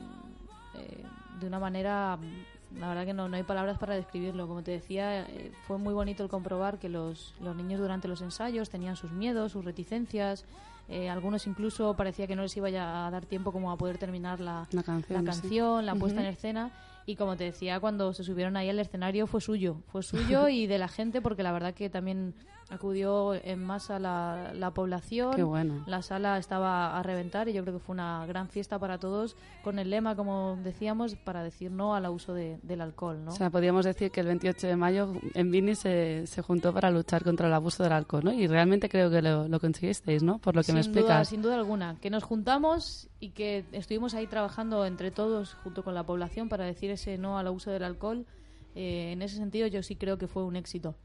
eh, 0.75 1.03
de 1.39 1.47
una 1.47 1.59
manera, 1.59 2.17
mm, 2.17 2.79
la 2.79 2.87
verdad 2.89 3.05
que 3.05 3.13
no, 3.13 3.27
no 3.27 3.35
hay 3.35 3.43
palabras 3.43 3.77
para 3.77 3.95
describirlo. 3.95 4.47
Como 4.47 4.63
te 4.63 4.71
decía, 4.71 5.23
eh, 5.23 5.51
fue 5.67 5.77
muy 5.77 5.93
bonito 5.93 6.23
el 6.23 6.29
comprobar 6.29 6.79
que 6.79 6.87
los, 6.87 7.33
los 7.41 7.55
niños 7.55 7.79
durante 7.81 8.07
los 8.07 8.21
ensayos 8.21 8.69
tenían 8.69 8.95
sus 8.95 9.11
miedos, 9.11 9.51
sus 9.51 9.65
reticencias. 9.65 10.45
Eh, 10.91 11.09
algunos 11.09 11.47
incluso 11.47 11.95
parecía 11.95 12.27
que 12.27 12.35
no 12.35 12.41
les 12.43 12.55
iba 12.57 12.69
ya 12.69 13.07
a 13.07 13.11
dar 13.11 13.25
tiempo 13.25 13.51
como 13.51 13.71
a 13.71 13.77
poder 13.77 13.97
terminar 13.97 14.39
la, 14.39 14.67
La 14.71 14.83
canción. 14.83 15.23
la 15.25 15.33
sí. 15.33 15.39
canción, 15.39 15.85
la 15.85 15.95
puesta 15.95 16.19
en 16.21 16.27
escena. 16.27 16.71
Y 17.05 17.15
como 17.15 17.35
te 17.35 17.45
decía, 17.45 17.79
cuando 17.79 18.13
se 18.13 18.23
subieron 18.23 18.55
ahí 18.57 18.69
al 18.69 18.77
escenario 18.79 19.25
fue 19.25 19.41
suyo, 19.41 19.77
fue 19.87 20.03
suyo 20.03 20.47
y 20.49 20.67
de 20.67 20.77
la 20.77 20.87
gente, 20.87 21.21
porque 21.21 21.43
la 21.43 21.51
verdad 21.51 21.73
que 21.73 21.89
también 21.89 22.35
acudió 22.71 23.33
en 23.35 23.63
masa 23.63 23.99
la, 23.99 24.51
la 24.53 24.71
población. 24.71 25.33
Qué 25.35 25.43
bueno. 25.43 25.83
La 25.87 26.01
sala 26.01 26.37
estaba 26.37 26.97
a 26.97 27.03
reventar 27.03 27.49
y 27.49 27.53
yo 27.53 27.61
creo 27.63 27.75
que 27.75 27.79
fue 27.83 27.93
una 27.93 28.25
gran 28.25 28.47
fiesta 28.49 28.79
para 28.79 28.97
todos, 28.97 29.35
con 29.63 29.77
el 29.77 29.89
lema, 29.89 30.15
como 30.15 30.57
decíamos, 30.63 31.15
para 31.15 31.43
decir 31.43 31.69
no 31.71 31.93
al 31.95 32.05
abuso 32.05 32.33
de- 32.33 32.59
del 32.63 32.81
alcohol. 32.81 33.23
¿no? 33.25 33.31
O 33.31 33.35
sea, 33.35 33.49
podríamos 33.49 33.85
decir 33.85 34.09
que 34.11 34.21
el 34.21 34.27
28 34.27 34.67
de 34.67 34.75
mayo 34.75 35.13
en 35.33 35.51
Vini 35.51 35.75
se, 35.75 36.25
se 36.27 36.41
juntó 36.41 36.73
para 36.73 36.89
luchar 36.91 37.23
contra 37.23 37.47
el 37.47 37.53
abuso 37.53 37.83
del 37.83 37.91
alcohol, 37.93 38.23
¿no? 38.23 38.31
Y 38.33 38.47
realmente 38.47 38.89
creo 38.89 39.09
que 39.09 39.21
lo, 39.21 39.47
lo 39.47 39.59
conseguisteis, 39.59 40.23
¿no? 40.23 40.39
Por 40.39 40.55
lo 40.55 40.61
que 40.61 40.67
sin 40.67 40.75
me 40.75 40.81
duda, 40.81 40.91
explicas. 40.91 41.27
sin 41.27 41.41
duda 41.41 41.55
alguna. 41.55 41.97
Que 41.99 42.09
nos 42.09 42.23
juntamos 42.23 43.09
y 43.19 43.31
que 43.31 43.65
estuvimos 43.73 44.13
ahí 44.13 44.27
trabajando 44.27 44.85
entre 44.85 45.11
todos, 45.11 45.55
junto 45.63 45.83
con 45.83 45.93
la 45.93 46.03
población, 46.05 46.49
para 46.49 46.65
decir 46.65 46.89
ese 46.91 47.17
no 47.17 47.37
al 47.37 47.47
abuso 47.47 47.69
del 47.71 47.83
alcohol. 47.83 48.25
eh, 48.73 49.11
en 49.11 49.21
ese 49.21 49.35
sentido, 49.35 49.67
yo 49.67 49.83
sí 49.83 49.97
creo 49.97 50.17
que 50.17 50.27
fue 50.27 50.43
un 50.45 50.55
éxito. 50.55 50.95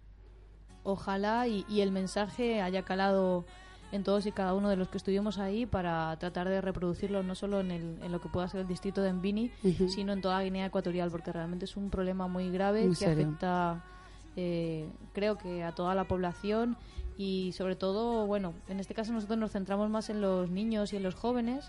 Ojalá 0.86 1.48
y, 1.48 1.64
y 1.68 1.80
el 1.80 1.90
mensaje 1.90 2.62
haya 2.62 2.82
calado 2.82 3.44
en 3.92 4.02
todos 4.04 4.24
y 4.26 4.32
cada 4.32 4.54
uno 4.54 4.68
de 4.68 4.76
los 4.76 4.88
que 4.88 4.98
estuvimos 4.98 5.38
ahí 5.38 5.66
para 5.66 6.16
tratar 6.18 6.48
de 6.48 6.60
reproducirlo 6.60 7.22
no 7.22 7.34
solo 7.34 7.60
en, 7.60 7.70
el- 7.70 7.98
en 8.02 8.12
lo 8.12 8.20
que 8.20 8.28
pueda 8.28 8.48
ser 8.48 8.60
el 8.60 8.66
distrito 8.68 9.02
de 9.02 9.10
Envini, 9.10 9.50
Ujú. 9.62 9.88
sino 9.88 10.12
en 10.12 10.20
toda 10.20 10.40
Guinea 10.42 10.66
Ecuatorial, 10.66 11.10
porque 11.10 11.32
realmente 11.32 11.64
es 11.66 11.76
un 11.76 11.90
problema 11.90 12.26
muy 12.28 12.50
grave 12.50 12.82
Muy 12.82 12.90
que 12.90 12.96
serio. 12.96 13.26
afecta, 13.28 13.84
eh, 14.36 14.88
creo 15.12 15.38
que 15.38 15.64
a 15.64 15.72
toda 15.72 15.94
la 15.94 16.04
población 16.04 16.76
y 17.18 17.52
sobre 17.52 17.76
todo, 17.76 18.26
bueno, 18.26 18.54
en 18.68 18.80
este 18.80 18.92
caso 18.94 19.12
nosotros 19.12 19.38
nos 19.38 19.52
centramos 19.52 19.88
más 19.90 20.10
en 20.10 20.20
los 20.20 20.50
niños 20.50 20.92
y 20.92 20.96
en 20.96 21.02
los 21.02 21.14
jóvenes, 21.14 21.68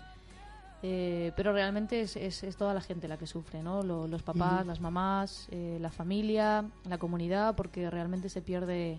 eh, 0.82 1.32
pero 1.36 1.52
realmente 1.52 2.00
es, 2.02 2.16
es- 2.16 2.42
es 2.44 2.56
toda 2.56 2.72
la 2.74 2.80
gente 2.80 3.08
la 3.08 3.16
que 3.16 3.26
sufre, 3.26 3.62
¿no? 3.62 3.82
Lo- 3.82 4.06
los 4.06 4.22
papás, 4.22 4.64
las 4.66 4.80
mamás, 4.80 5.48
eh, 5.50 5.78
la 5.80 5.90
familia, 5.90 6.64
la 6.88 6.98
comunidad, 6.98 7.54
porque 7.56 7.90
realmente 7.90 8.28
se 8.28 8.42
pierde 8.42 8.98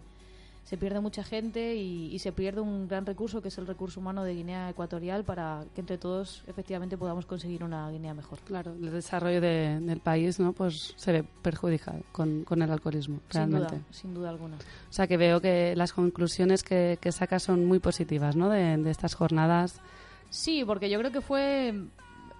se 0.65 0.77
pierde 0.77 0.99
mucha 0.99 1.23
gente 1.23 1.77
y, 1.77 2.13
y 2.13 2.19
se 2.19 2.31
pierde 2.31 2.61
un 2.61 2.87
gran 2.87 3.03
recurso 3.03 3.41
que 3.41 3.47
es 3.47 3.57
el 3.57 3.65
recurso 3.65 3.99
humano 4.01 4.23
de 4.23 4.35
Guinea 4.35 4.69
Ecuatorial 4.69 5.23
para 5.23 5.63
que 5.73 5.81
entre 5.81 5.97
todos 5.97 6.43
efectivamente 6.45 6.95
podamos 6.95 7.25
conseguir 7.25 7.63
una 7.63 7.89
Guinea 7.89 8.13
mejor. 8.13 8.37
Claro, 8.45 8.73
el 8.73 8.91
desarrollo 8.91 9.41
de- 9.41 9.79
del 9.79 9.99
país, 9.99 10.39
¿no? 10.39 10.53
Pues 10.53 10.93
se 10.95 11.11
ve 11.11 11.23
perjudicado 11.41 12.01
con, 12.11 12.43
con 12.43 12.61
el 12.61 12.69
alcoholismo, 12.69 13.15
Sin 13.31 13.39
realmente. 13.39 13.77
duda, 13.77 13.85
sin 13.89 14.13
duda 14.13 14.29
alguna. 14.29 14.57
O 14.57 14.93
sea, 14.93 15.07
que 15.07 15.17
veo 15.17 15.41
que 15.41 15.75
las 15.75 15.91
conclusiones 15.91 16.61
que, 16.61 16.99
que 17.01 17.11
sacas 17.11 17.41
son 17.41 17.65
muy 17.65 17.79
positivas, 17.79 18.35
¿no? 18.35 18.47
De, 18.49 18.77
de 18.77 18.91
estas 18.91 19.15
jornadas. 19.15 19.81
Sí, 20.29 20.63
porque 20.65 20.89
yo 20.89 20.99
creo 20.99 21.11
que 21.11 21.21
fue 21.21 21.73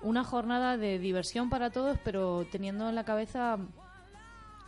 una 0.02 0.24
jornada 0.24 0.78
de 0.78 1.00
diversión 1.00 1.50
para 1.50 1.72
todos, 1.72 1.98
pero 2.04 2.46
teniendo 2.52 2.88
en 2.90 2.96
la 2.96 3.04
cabeza 3.04 3.58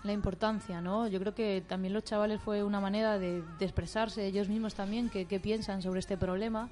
la 0.03 0.13
importancia, 0.13 0.81
¿no? 0.81 1.07
Yo 1.07 1.19
creo 1.19 1.35
que 1.35 1.63
también 1.67 1.93
los 1.93 2.03
chavales 2.03 2.41
fue 2.41 2.63
una 2.63 2.79
manera 2.79 3.19
de, 3.19 3.43
de 3.59 3.65
expresarse 3.65 4.25
ellos 4.25 4.49
mismos 4.49 4.73
también, 4.73 5.09
qué 5.09 5.25
qué 5.25 5.39
piensan 5.39 5.81
sobre 5.81 5.99
este 5.99 6.17
problema, 6.17 6.69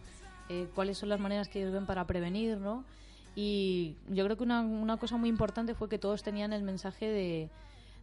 eh, 0.50 0.68
cuáles 0.74 0.98
son 0.98 1.10
las 1.10 1.20
maneras 1.20 1.48
que 1.48 1.60
ellos 1.60 1.72
ven 1.72 1.86
para 1.86 2.08
prevenir, 2.08 2.58
¿no? 2.58 2.84
Y 3.36 3.96
yo 4.10 4.26
creo 4.26 4.36
que 4.36 4.44
una, 4.44 4.62
una 4.62 4.98
cosa 4.98 5.16
muy 5.18 5.30
importante 5.30 5.76
fue 5.76 5.88
que 5.88 6.00
todos 6.00 6.24
tenían 6.24 6.52
el 6.54 6.64
mensaje 6.64 7.08
de, 7.08 7.50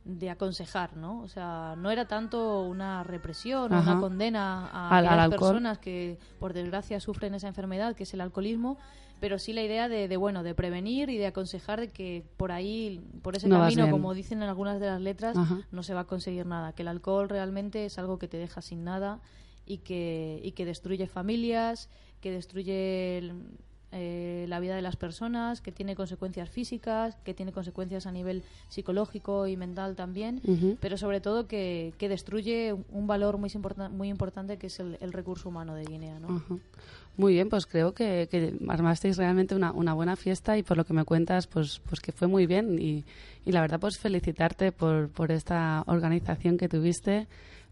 de 0.07 0.31
aconsejar, 0.31 0.97
¿no? 0.97 1.21
O 1.23 1.29
sea, 1.29 1.75
no 1.77 1.91
era 1.91 2.07
tanto 2.07 2.63
una 2.63 3.03
represión 3.03 3.73
Ajá. 3.73 3.91
una 3.93 4.01
condena 4.01 4.69
a 4.69 4.97
Al- 4.97 5.07
alcohol. 5.09 5.39
personas 5.41 5.79
que, 5.79 6.19
por 6.39 6.53
desgracia, 6.53 7.01
sufren 7.01 7.35
esa 7.35 7.49
enfermedad, 7.49 7.97
que 7.97 8.05
es 8.05 8.15
el 8.15 8.21
alcoholismo, 8.21 8.79
pero 9.19 9.39
sí 9.41 9.53
la 9.53 9.63
idea 9.63 9.89
de, 9.89 10.07
de, 10.07 10.17
bueno, 10.17 10.45
de 10.45 10.55
prevenir 10.55 11.11
y 11.11 11.17
de 11.19 11.27
aconsejar 11.27 11.81
de 11.81 11.89
que 11.89 12.25
por 12.37 12.53
ahí, 12.53 13.03
por 13.23 13.35
ese 13.35 13.49
No 13.49 13.59
camino, 13.59 13.91
como 13.91 14.15
dicen 14.15 14.43
en 14.43 14.49
algunas 14.49 14.79
de 14.79 14.87
las 14.87 15.01
letras, 15.01 15.37
Ajá. 15.37 15.59
no 15.73 15.83
se 15.83 15.93
va 15.95 16.01
a 16.03 16.05
conseguir 16.05 16.47
nada. 16.47 16.73
Que 16.73 16.83
el 16.83 16.89
alcohol 16.89 17.29
realmente 17.29 17.85
es 17.87 17.99
algo 17.99 18.19
que 18.19 18.29
te 18.29 18.37
deja 18.37 18.63
sin 18.63 18.85
nada 18.85 19.19
y 19.67 19.79
que, 19.79 20.41
y 20.45 20.53
que 20.53 20.65
destruye 20.65 21.09
familias, 21.09 21.89
que 22.21 22.31
destruye 22.31 23.19
el- 23.19 23.35
eh, 23.97 24.45
la 24.49 24.61
vida 24.61 24.77
de 24.77 24.83
las 24.83 24.97
personas, 24.97 25.61
que 25.61 25.73
tiene 25.73 25.97
consecuencias 25.97 26.49
físicas, 26.51 27.17
que 27.25 27.35
tiene 27.35 27.51
consecuencias 27.53 28.07
a 28.07 28.13
nivel 28.13 28.43
psicológico 28.69 29.47
y 29.47 29.57
mental 29.57 29.97
también, 29.97 30.41
pero 30.81 30.97
sobre 30.97 31.21
todo 31.21 31.47
que, 31.47 31.93
que 31.99 32.09
destruye 32.09 32.73
un 32.73 33.07
valor 33.07 33.39
muy, 33.39 33.51
importa- 33.55 33.89
muy 33.89 34.09
importante 34.09 34.59
que 34.59 34.67
es 34.69 34.79
el, 34.81 34.99
el 35.01 35.13
recurso 35.13 35.49
humano 35.49 35.75
de 35.75 35.85
Guinea. 35.85 36.19
¿no? 36.21 36.43
Muy 37.17 37.33
bien, 37.33 37.49
pues 37.49 37.65
creo 37.65 37.95
que, 37.95 38.29
que 38.31 38.55
armasteis 38.69 39.17
realmente 39.17 39.55
una, 39.55 39.73
una 39.73 39.95
buena 39.95 40.17
fiesta 40.17 40.59
y 40.59 40.63
por 40.63 40.77
lo 40.77 40.85
que 40.85 40.93
me 40.93 41.05
cuentas, 41.05 41.47
pues, 41.47 41.81
pues 41.89 42.01
que 42.01 42.13
fue 42.13 42.29
muy 42.29 42.47
bien 42.47 42.79
y, 42.79 43.05
y 43.47 43.53
la 43.53 43.63
verdad, 43.63 43.81
pues 43.81 43.99
felicitarte 43.99 44.71
por, 44.71 45.09
por 45.09 45.33
esta 45.33 45.83
organización 45.87 46.59
que 46.59 46.69
tuviste, 46.69 47.27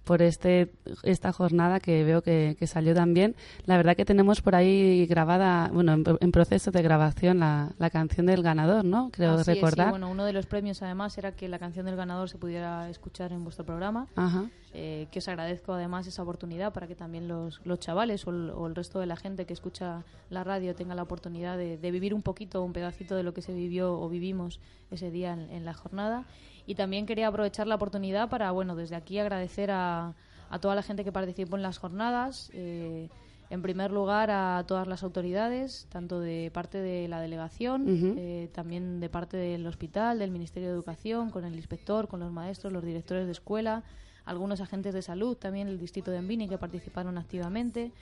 por 0.05 0.23
este 0.23 0.71
esta 1.03 1.33
jornada 1.33 1.81
que 1.81 2.05
veo 2.05 2.23
que, 2.23 2.57
que 2.59 2.67
salió 2.67 2.95
tan 2.95 3.15
bien. 3.15 3.35
La 3.67 3.77
verdad 3.77 3.97
que 3.97 4.05
tenemos 4.05 4.41
por 4.43 4.55
ahí 4.55 5.07
grabada, 5.07 5.71
bueno, 5.73 5.95
en, 5.95 6.05
en 6.21 6.31
proceso 6.33 6.71
de 6.71 6.83
grabación 6.83 7.41
la, 7.41 7.71
la 7.79 7.91
canción 7.91 8.27
del 8.27 8.43
ganador, 8.43 8.85
¿no? 8.85 9.11
Creo 9.11 9.33
Así 9.33 9.41
es, 9.41 9.47
sí, 9.47 9.55
recordar. 9.55 9.91
bueno, 9.91 10.11
uno 10.11 10.25
de 10.25 10.33
los 10.33 10.47
premios 10.47 10.83
además 10.83 11.17
era 11.19 11.33
que 11.33 11.49
la 11.49 11.59
canción 11.59 11.87
del 11.87 11.97
ganador 11.97 12.29
se 12.29 12.39
pudiera 12.39 12.89
escuchar 12.91 13.33
en 13.33 13.43
vuestro 13.45 13.65
programa. 13.65 14.07
Ajá. 14.17 14.45
Eh, 14.75 15.07
que 15.11 15.21
os 15.21 15.29
agradezco 15.29 15.73
además 15.73 16.07
esa 16.07 16.23
oportunidad 16.23 16.73
para 16.73 16.87
que 16.87 16.95
también 16.97 17.29
los, 17.29 17.61
los 17.65 17.79
chavales 17.79 18.27
o 18.27 18.31
el, 18.31 18.51
o 18.51 18.67
el 18.67 18.75
resto 18.75 18.99
de 19.01 19.07
la 19.07 19.17
gente 19.17 19.47
que 19.47 19.53
escucha 19.53 20.03
la 20.31 20.43
radio 20.45 20.75
tenga 20.75 20.95
la 20.95 21.03
oportunidad 21.03 21.57
de, 21.57 21.79
de 21.79 21.91
vivir 21.91 22.13
un 22.13 22.23
poquito, 22.23 22.63
un 22.63 22.73
pedacito 22.73 23.15
de 23.15 23.23
lo 23.23 23.33
que 23.33 23.41
se 23.41 23.55
vivió 23.55 23.99
o 23.99 24.09
vivimos 24.09 24.61
ese 24.91 25.11
día 25.11 25.33
en, 25.33 25.49
en 25.51 25.65
la 25.65 25.75
jornada. 25.75 26.25
Y 26.67 26.75
también 26.75 27.07
quería 27.07 27.29
aprovechar 27.29 27.67
la 27.67 27.77
oportunidad 27.77 28.29
para, 28.29 28.51
bueno, 28.51 28.75
desde 28.75 28.97
aquí 28.97 29.19
agradecer 29.19 29.71
a, 29.71 30.15
a 30.51 30.59
toda 30.59 30.75
la 30.75 30.83
gente 30.83 31.05
que 31.05 31.13
participó 31.13 31.57
en 31.57 31.63
las 31.63 31.79
jornadas. 31.79 32.51
eh, 32.53 33.09
En 33.51 33.61
primer 33.61 33.93
lugar, 33.93 34.31
a 34.31 34.65
todas 34.67 34.89
las 34.89 35.03
autoridades, 35.03 35.87
tanto 35.91 36.19
de 36.19 36.51
parte 36.53 36.79
de 36.79 37.07
la 37.09 37.21
delegación, 37.21 37.85
eh, 38.19 38.49
también 38.55 38.99
de 39.01 39.09
parte 39.11 39.37
del 39.37 39.67
hospital, 39.67 40.19
del 40.19 40.31
Ministerio 40.31 40.71
de 40.71 40.75
Educación, 40.75 41.31
con 41.31 41.45
el 41.45 41.55
inspector, 41.55 42.09
con 42.09 42.21
los 42.21 42.33
maestros, 42.33 42.73
los 42.73 42.83
directores 42.83 43.27
de 43.27 43.33
escuela, 43.33 43.83
algunos 44.25 44.61
agentes 44.61 44.95
de 44.95 45.03
salud, 45.03 45.37
también 45.37 45.69
el 45.69 45.79
distrito 45.79 46.11
de 46.11 46.19
Envini, 46.19 46.49
que 46.49 46.59
participaron 46.59 47.19
activamente. 47.19 47.93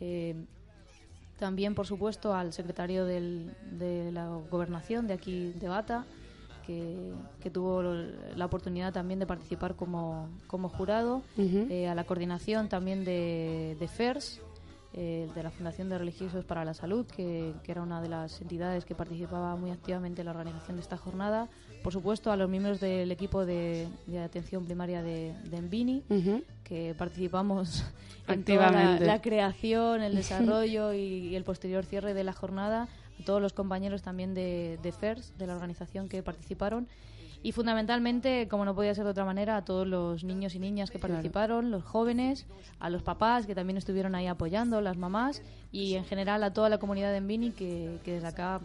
eh, 0.00 0.34
también, 1.38 1.74
por 1.74 1.86
supuesto, 1.86 2.34
al 2.34 2.52
secretario 2.54 3.04
del- 3.04 3.52
de 3.72 4.10
la 4.12 4.26
gobernación 4.50 5.06
de 5.06 5.12
aquí, 5.14 5.52
de 5.52 5.68
Bata, 5.68 6.06
que, 6.66 7.12
que 7.42 7.50
tuvo 7.50 7.82
la 7.82 8.44
oportunidad 8.46 8.92
también 8.92 9.18
de 9.20 9.26
participar 9.26 9.74
como, 9.76 10.28
como 10.46 10.68
jurado, 10.70 11.22
eh, 11.70 11.88
a 11.88 11.94
la 11.94 12.04
coordinación 12.04 12.68
también 12.68 13.04
de, 13.04 13.76
de 13.78 13.86
FERS, 13.88 14.40
de 15.00 15.42
la 15.42 15.50
Fundación 15.50 15.88
de 15.90 15.98
Religiosos 15.98 16.44
para 16.44 16.64
la 16.64 16.72
Salud, 16.72 17.06
que, 17.06 17.52
que 17.62 17.72
era 17.72 17.82
una 17.82 18.00
de 18.00 18.08
las 18.08 18.40
entidades 18.40 18.84
que 18.84 18.94
participaba 18.94 19.54
muy 19.54 19.70
activamente 19.70 20.22
en 20.22 20.24
la 20.24 20.30
organización 20.30 20.76
de 20.76 20.82
esta 20.82 20.96
jornada. 20.96 21.48
Por 21.82 21.92
supuesto, 21.92 22.32
a 22.32 22.36
los 22.36 22.48
miembros 22.48 22.80
del 22.80 23.12
equipo 23.12 23.44
de, 23.44 23.88
de 24.06 24.18
atención 24.18 24.64
primaria 24.64 25.02
de, 25.02 25.34
de 25.44 25.56
Envini, 25.58 26.02
que 26.64 26.94
participamos 26.96 27.84
en 28.26 28.42
toda 28.42 28.58
la, 28.58 28.66
Activamente. 28.68 29.04
la 29.06 29.20
creación, 29.20 30.02
el 30.02 30.14
desarrollo 30.16 30.92
y, 30.94 30.98
y 30.98 31.36
el 31.36 31.44
posterior 31.44 31.84
cierre 31.84 32.14
de 32.14 32.24
la 32.24 32.32
jornada, 32.32 32.88
a 33.20 33.24
todos 33.24 33.40
los 33.42 33.52
compañeros 33.52 34.02
también 34.02 34.34
de, 34.34 34.78
de 34.82 34.92
FERS, 34.92 35.36
de 35.38 35.46
la 35.46 35.54
organización 35.54 36.08
que 36.08 36.22
participaron, 36.22 36.88
y 37.46 37.52
fundamentalmente, 37.52 38.48
como 38.48 38.64
no 38.64 38.74
podía 38.74 38.92
ser 38.92 39.04
de 39.04 39.10
otra 39.10 39.24
manera, 39.24 39.56
a 39.56 39.64
todos 39.64 39.86
los 39.86 40.24
niños 40.24 40.56
y 40.56 40.58
niñas 40.58 40.90
que 40.90 40.98
Claro. 40.98 41.14
participaron, 41.14 41.70
los 41.70 41.84
jóvenes, 41.84 42.44
a 42.80 42.90
los 42.90 43.04
papás 43.04 43.46
que 43.46 43.54
también 43.54 43.76
estuvieron 43.76 44.16
ahí 44.16 44.26
apoyando, 44.26 44.80
las 44.80 44.96
mamás, 44.96 45.42
y 45.70 45.94
en 45.94 46.04
general 46.04 46.42
a 46.42 46.52
toda 46.52 46.68
la 46.68 46.78
comunidad 46.78 47.12
de 47.12 47.18
Envini, 47.18 47.52
que, 47.52 48.00
que 48.02 48.14
desde 48.14 48.26
acá 48.26 48.60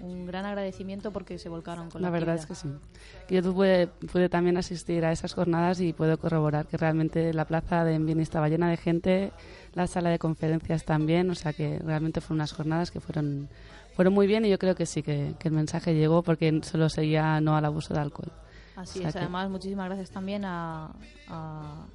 un 0.00 0.24
gran 0.24 0.46
agradecimiento 0.46 1.10
porque 1.10 1.36
se 1.36 1.48
volcaron 1.48 1.90
con 1.90 2.00
la, 2.00 2.06
La 2.06 2.12
verdad 2.12 2.36
es 2.36 2.46
que 2.46 2.54
sí. 2.54 2.68
Yo 3.28 3.42
pude, 3.52 3.88
pude 3.88 4.28
también 4.28 4.56
asistir 4.56 5.04
a 5.04 5.10
esas 5.10 5.34
jornadas 5.34 5.80
y 5.80 5.92
puedo 5.92 6.16
corroborar 6.16 6.66
que 6.66 6.76
realmente 6.76 7.34
la 7.34 7.44
plaza 7.44 7.84
de 7.84 7.94
Envini 7.94 8.22
estaba 8.22 8.48
llena 8.48 8.70
de 8.70 8.76
gente, 8.76 9.32
la 9.74 9.88
sala 9.88 10.10
de 10.10 10.20
conferencias 10.20 10.84
también, 10.84 11.28
o 11.28 11.34
sea 11.34 11.52
que 11.52 11.80
realmente 11.80 12.20
fueron 12.20 12.36
unas 12.36 12.52
jornadas 12.52 12.92
que 12.92 13.00
fueron, 13.00 13.48
fueron 13.96 14.14
muy 14.14 14.26
bien 14.28 14.44
y 14.44 14.50
yo 14.50 14.58
creo 14.58 14.74
que 14.76 14.86
sí, 14.86 15.02
que, 15.02 15.34
que 15.38 15.48
el 15.48 15.54
mensaje 15.54 15.94
llegó 15.94 16.22
porque 16.22 16.60
solo 16.62 16.88
seguía 16.88 17.40
no 17.40 17.56
al 17.56 17.64
abuso 17.64 17.92
de 17.94 18.00
alcohol. 18.00 18.30
Así 18.76 18.98
O 18.98 19.02
sea 19.02 19.08
es, 19.08 19.14
que- 19.14 19.20
además 19.20 19.48
muchísimas 19.50 19.86
gracias 19.86 20.10
también 20.10 20.44
a, 20.44 20.90
a 21.28 21.86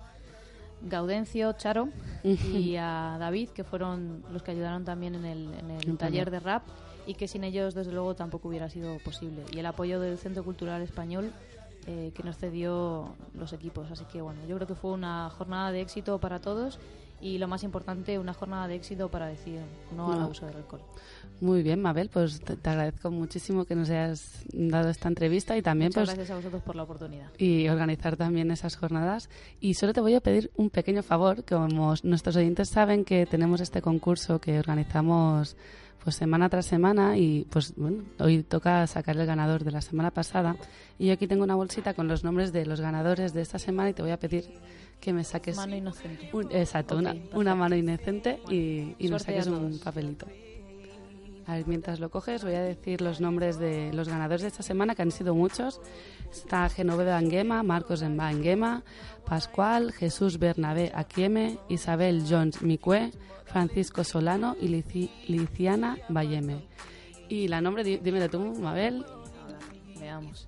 Gaudencio, 0.83 1.53
Charo 1.53 1.89
y 2.23 2.75
a 2.77 3.17
David, 3.19 3.49
que 3.49 3.63
fueron 3.63 4.23
los 4.33 4.41
que 4.41 4.51
ayudaron 4.51 4.83
también 4.83 5.13
en 5.15 5.25
el, 5.25 5.53
en 5.53 5.71
el 5.71 5.97
taller. 5.97 6.31
de 6.31 6.39
rap 6.39 6.63
y 7.05 7.13
que 7.13 7.27
sin 7.27 7.43
ellos 7.43 7.73
desde 7.75 7.91
luego 7.91 8.15
tampoco 8.15 8.47
hubiera 8.49 8.69
sido 8.69 8.97
posible. 8.99 9.43
Y 9.53 9.59
el 9.59 9.65
apoyo 9.67 9.99
del 9.99 10.17
Centro 10.17 10.43
Cultural 10.43 10.81
Español 10.81 11.31
eh, 11.87 12.11
que 12.15 12.23
nos 12.23 12.37
cedió 12.37 13.13
los 13.35 13.53
equipos. 13.53 13.91
Así 13.91 14.05
que 14.05 14.21
bueno, 14.21 14.39
yo 14.47 14.55
creo 14.55 14.67
que 14.67 14.75
fue 14.75 14.91
una 14.91 15.29
jornada 15.29 15.71
de 15.71 15.81
éxito 15.81 16.19
para 16.19 16.39
todos 16.39 16.79
y 17.21 17.37
lo 17.37 17.47
más 17.47 17.63
importante, 17.63 18.17
una 18.19 18.33
jornada 18.33 18.67
de 18.67 18.75
éxito 18.75 19.09
para 19.09 19.27
decir 19.27 19.59
no, 19.95 20.11
al 20.11 20.19
No. 20.19 20.25
abuso 20.25 20.45
del 20.47 20.57
alcohol. 20.57 20.81
Muy 21.39 21.63
bien, 21.63 21.81
Mabel, 21.81 22.09
pues 22.11 22.39
te, 22.41 22.55
te 22.55 22.69
agradezco 22.69 23.09
muchísimo 23.09 23.65
que 23.65 23.75
nos 23.75 23.89
hayas 23.89 24.43
dado 24.53 24.89
esta 24.89 25.07
entrevista 25.07 25.57
y 25.57 25.61
también 25.61 25.89
Muchas 25.89 26.05
pues 26.09 26.15
gracias 26.15 26.31
a 26.31 26.35
vosotros 26.35 26.61
por 26.63 26.75
la 26.75 26.83
oportunidad. 26.83 27.29
y 27.37 27.67
organizar 27.67 28.15
también 28.17 28.51
esas 28.51 28.75
jornadas. 28.75 29.29
Y 29.59 29.73
solo 29.73 29.93
te 29.93 30.01
voy 30.01 30.13
a 30.15 30.21
pedir 30.21 30.51
un 30.57 30.69
pequeño 30.69 31.01
favor, 31.03 31.43
como 31.43 31.67
nuestros 32.03 32.35
oyentes 32.35 32.69
saben 32.69 33.03
que 33.05 33.25
tenemos 33.25 33.59
este 33.61 33.81
concurso 33.81 34.39
que 34.39 34.59
organizamos 34.59 35.55
pues 36.03 36.15
semana 36.15 36.49
tras 36.49 36.65
semana 36.65 37.17
y 37.17 37.45
pues 37.49 37.73
bueno, 37.75 38.03
hoy 38.19 38.43
toca 38.43 38.85
sacar 38.87 39.17
el 39.17 39.25
ganador 39.25 39.63
de 39.63 39.71
la 39.71 39.81
semana 39.81 40.11
pasada 40.11 40.55
y 40.97 41.07
yo 41.07 41.13
aquí 41.13 41.27
tengo 41.27 41.43
una 41.43 41.55
bolsita 41.55 41.93
con 41.93 42.07
los 42.07 42.23
nombres 42.23 42.51
de 42.51 42.65
los 42.65 42.81
ganadores 42.81 43.33
de 43.33 43.41
esta 43.41 43.59
semana 43.59 43.89
y 43.89 43.93
te 43.93 44.01
voy 44.01 44.11
a 44.11 44.17
pedir 44.19 44.45
que 44.99 45.13
me 45.13 45.23
saques 45.23 45.55
Mano 45.57 45.75
inocente. 45.75 46.29
un- 46.33 46.51
exacto, 46.51 46.97
una, 46.97 47.15
una 47.33 47.55
mano 47.55 47.75
inocente 47.75 48.39
y, 48.49 48.95
y 48.99 49.07
nos 49.09 49.23
saques 49.23 49.47
un 49.47 49.79
papelito. 49.83 50.27
A 51.47 51.55
ver, 51.55 51.67
mientras 51.67 51.99
lo 51.99 52.09
coges, 52.09 52.43
voy 52.43 52.53
a 52.53 52.61
decir 52.61 53.01
los 53.01 53.19
nombres 53.19 53.57
de 53.57 53.91
los 53.93 54.07
ganadores 54.07 54.41
de 54.41 54.47
esta 54.47 54.63
semana, 54.63 54.95
que 54.95 55.01
han 55.01 55.11
sido 55.11 55.33
muchos. 55.35 55.81
Está 56.31 56.69
Genoveva 56.69 57.17
Anguema, 57.17 57.63
Marcos 57.63 58.01
Emba 58.03 58.27
Anguema, 58.27 58.83
Pascual, 59.25 59.91
Jesús 59.91 60.37
Bernabé 60.39 60.91
Aquieme, 60.95 61.57
Isabel 61.67 62.23
Jones 62.29 62.61
Micue, 62.61 63.11
Francisco 63.45 64.03
Solano 64.03 64.55
y 64.61 64.67
Lici- 64.69 65.11
Liciana 65.27 65.97
Bayeme. 66.09 66.67
Y 67.27 67.47
la 67.47 67.59
nombre, 67.59 67.83
di- 67.83 67.97
dímelo 67.97 68.29
tú, 68.29 68.39
Mabel. 68.39 69.03
Veamos. 69.99 70.47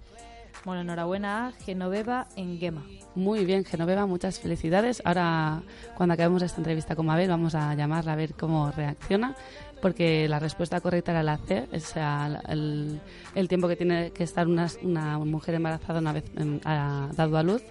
Bueno, 0.63 0.81
enhorabuena 0.81 1.47
a 1.47 1.51
Genoveva 1.51 2.27
Enguema. 2.37 2.85
Muy 3.15 3.43
bien, 3.45 3.65
Genoveva, 3.65 4.05
muchas 4.05 4.39
felicidades. 4.39 5.01
Ahora, 5.03 5.61
cuando 5.97 6.13
acabemos 6.13 6.41
esta 6.41 6.59
entrevista 6.59 6.95
con 6.95 7.05
Mabel, 7.07 7.29
vamos 7.29 7.55
a 7.55 7.73
llamarla 7.75 8.13
a 8.13 8.15
ver 8.15 8.33
cómo 8.35 8.71
reacciona, 8.71 9.35
porque 9.83 10.29
la 10.29 10.39
respuesta 10.39 10.79
correcta 10.79 11.11
era 11.11 11.23
la 11.23 11.37
C, 11.37 11.67
o 11.73 11.79
sea, 11.81 12.41
el, 12.47 13.01
el 13.35 13.47
tiempo 13.49 13.67
que 13.67 13.75
tiene 13.75 14.11
que 14.11 14.23
estar 14.23 14.47
una, 14.47 14.67
una 14.81 15.19
mujer 15.19 15.55
embarazada 15.55 15.99
una 15.99 16.13
vez 16.13 16.23
em, 16.37 16.61
ha 16.63 17.09
dado 17.17 17.37
a 17.37 17.43
luz 17.43 17.61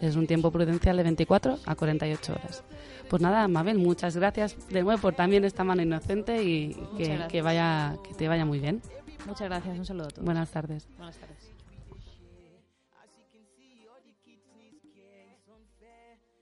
es 0.00 0.14
un 0.14 0.28
tiempo 0.28 0.52
prudencial 0.52 0.96
de 0.96 1.02
24 1.02 1.58
a 1.66 1.74
48 1.74 2.32
horas. 2.34 2.62
Pues 3.10 3.20
nada, 3.20 3.48
Mabel, 3.48 3.78
muchas 3.78 4.16
gracias 4.16 4.56
de 4.68 4.84
nuevo 4.84 5.00
por 5.00 5.14
también 5.14 5.44
esta 5.44 5.64
mano 5.64 5.82
inocente 5.82 6.40
y 6.44 6.76
que 6.96 7.42
vaya, 7.42 7.96
que 8.06 8.14
te 8.14 8.28
vaya 8.28 8.44
muy 8.44 8.60
bien. 8.60 8.80
Muchas 9.26 9.48
gracias, 9.48 9.76
un 9.76 9.84
saludo 9.84 10.06
a 10.06 10.10
todos. 10.10 10.24
Buenas 10.24 10.50
tardes. 10.50 10.86
Buenas 10.96 11.16
tardes. 11.16 11.45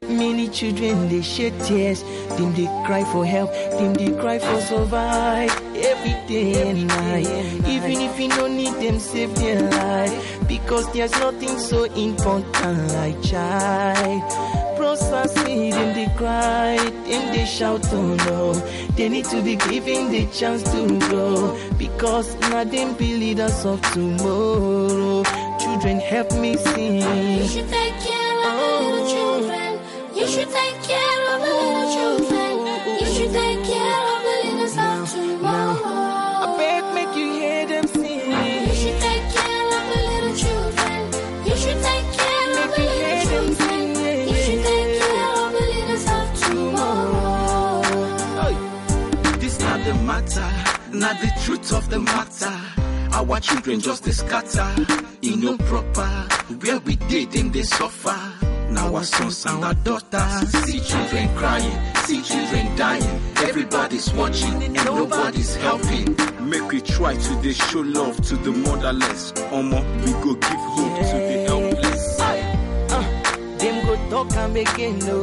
Many 0.08 0.48
children 0.48 1.08
they 1.08 1.22
shed 1.22 1.58
tears, 1.64 2.02
them 2.36 2.54
they 2.54 2.66
cry 2.86 3.04
for 3.12 3.24
help, 3.24 3.52
them 3.78 3.94
they 3.94 4.10
cry 4.20 4.38
for 4.38 4.60
survive 4.60 5.50
every 5.76 6.14
day 6.28 6.70
and 6.70 6.86
night. 6.86 7.26
Even 7.66 8.00
if 8.00 8.20
you 8.20 8.28
don't 8.28 8.56
need 8.56 8.74
them, 8.74 8.98
save 8.98 9.34
their 9.36 9.62
life 9.70 10.48
because 10.48 10.92
there's 10.92 11.12
nothing 11.12 11.58
so 11.58 11.84
important 11.84 12.92
like 12.92 13.20
child. 13.22 14.22
See 15.26 15.70
them 15.70 15.94
they 15.94 16.06
cry, 16.16 16.76
them 16.76 17.32
they 17.32 17.46
shout 17.46 17.82
oh 17.92 18.14
no. 18.26 18.52
They 18.94 19.08
need 19.08 19.24
to 19.26 19.40
be 19.42 19.56
given 19.56 20.10
the 20.12 20.26
chance 20.26 20.62
to 20.64 20.98
grow 21.08 21.58
because 21.78 22.36
now 22.40 22.64
them 22.64 22.94
be 22.94 23.16
leaders 23.16 23.64
of 23.64 23.80
tomorrow. 23.92 25.24
Children 25.58 25.98
help 26.00 26.32
me 26.38 26.56
sing. 26.56 28.03
Should 30.34 30.50
take 30.50 30.82
care 30.82 31.22
of 31.32 31.40
the 31.42 31.52
little 31.62 31.86
children. 31.94 32.52
You 32.98 33.06
should 33.14 33.32
take 33.32 33.62
care 33.72 34.02
of 34.12 34.20
the 34.26 34.34
leaders 34.42 34.76
of 34.76 35.10
tomorrow. 35.12 35.78
I 35.84 36.56
beg, 36.58 36.82
make 36.92 37.14
you 37.16 37.26
hear 37.38 37.66
them 37.68 37.86
sing. 37.86 38.32
You 38.66 38.74
should 38.74 38.98
take 39.06 39.26
care 39.36 39.66
of 39.78 39.84
the 39.90 39.98
little 40.10 40.34
children. 40.42 40.98
You 41.46 41.56
should 41.62 41.80
take 41.88 42.08
care 42.18 42.50
of 42.62 42.68
the 42.74 42.82
little 42.82 43.20
children. 43.30 43.82
You 44.28 44.38
should 44.44 44.62
take 44.70 44.90
care 45.02 45.30
of 45.38 45.48
the 45.56 45.64
leaders 45.72 46.04
of 46.18 46.26
tomorrow. 46.42 47.82
This 49.38 49.56
not 49.60 49.80
the 49.84 49.94
matter, 50.10 50.50
not 50.92 51.16
the 51.20 51.30
truth 51.44 51.72
of 51.72 51.88
the 51.90 52.00
matter. 52.00 52.56
Our 53.12 53.38
children 53.38 53.78
just 53.78 54.02
they 54.02 54.10
scatter, 54.10 54.68
e 55.22 55.36
no 55.36 55.56
proper. 55.58 56.10
Where 56.60 56.80
we 56.80 56.96
did 56.96 57.30
them 57.30 57.52
they 57.52 57.62
suffer. 57.62 58.43
Now 58.74 58.94
our 58.94 59.04
sons 59.04 59.46
and 59.46 59.64
our 59.64 59.74
daughters 59.74 60.50
see 60.64 60.80
children 60.80 61.28
crying, 61.36 61.94
see 62.04 62.22
children 62.22 62.76
dying. 62.76 63.20
Everybody's 63.36 64.12
watching 64.12 64.62
and 64.62 64.74
nobody's 64.74 65.54
helping. 65.56 66.16
Make 66.48 66.70
we 66.72 66.80
try 66.80 67.14
to 67.16 67.34
they 67.36 67.52
show 67.52 67.80
love 67.80 68.16
to 68.28 68.36
the 68.36 68.50
motherless. 68.50 69.32
Omo, 69.56 69.80
we 70.04 70.12
go 70.24 70.34
give 70.34 70.64
hope 70.76 70.96
to 71.10 71.16
the 71.28 71.44
helpless. 71.48 72.20
Uh, 72.20 73.56
them 73.58 73.86
go 73.86 73.94
talk 74.10 74.32
am 74.36 74.56
again, 74.56 74.98
no. 75.00 75.18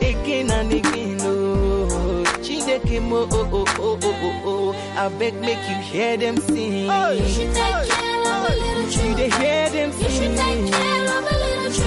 Again 0.00 0.50
and 0.50 0.72
again, 0.72 1.16
no. 1.18 2.24
Chideke 2.44 3.00
mo, 3.02 3.28
oh, 3.30 3.48
oh, 3.52 3.64
oh, 3.78 3.98
oh, 4.02 4.14
oh, 4.22 4.42
oh. 4.44 4.98
I 4.98 5.08
beg, 5.18 5.34
make 5.40 5.58
you 5.68 5.76
hear 5.76 6.16
them 6.16 6.36
sing. 6.38 6.86
You 6.86 7.28
should 7.28 7.54
take 7.54 7.88
care 7.88 8.20
of 8.20 8.48
the 8.48 8.56
little 8.56 8.82
You 8.82 8.90
children. 8.90 9.30
hear 9.40 9.70
them 9.70 9.90
You 9.92 10.08
should 10.08 10.36
take 10.36 10.66
sing. 10.66 10.72
care 10.72 11.04
of 11.18 11.24
the 11.28 11.36
Y 11.70 11.78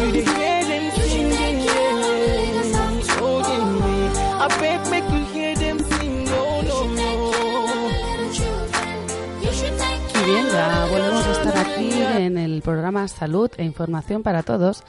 bien, 10.25 10.45
ya 10.53 10.87
volvemos 10.89 11.27
a 11.27 11.31
estar 11.33 11.57
aquí 11.57 11.91
en 12.01 12.37
el 12.37 12.61
programa 12.61 13.09
Salud 13.09 13.51
e 13.57 13.65
Información 13.65 14.23
para 14.23 14.43
Todos. 14.43 14.85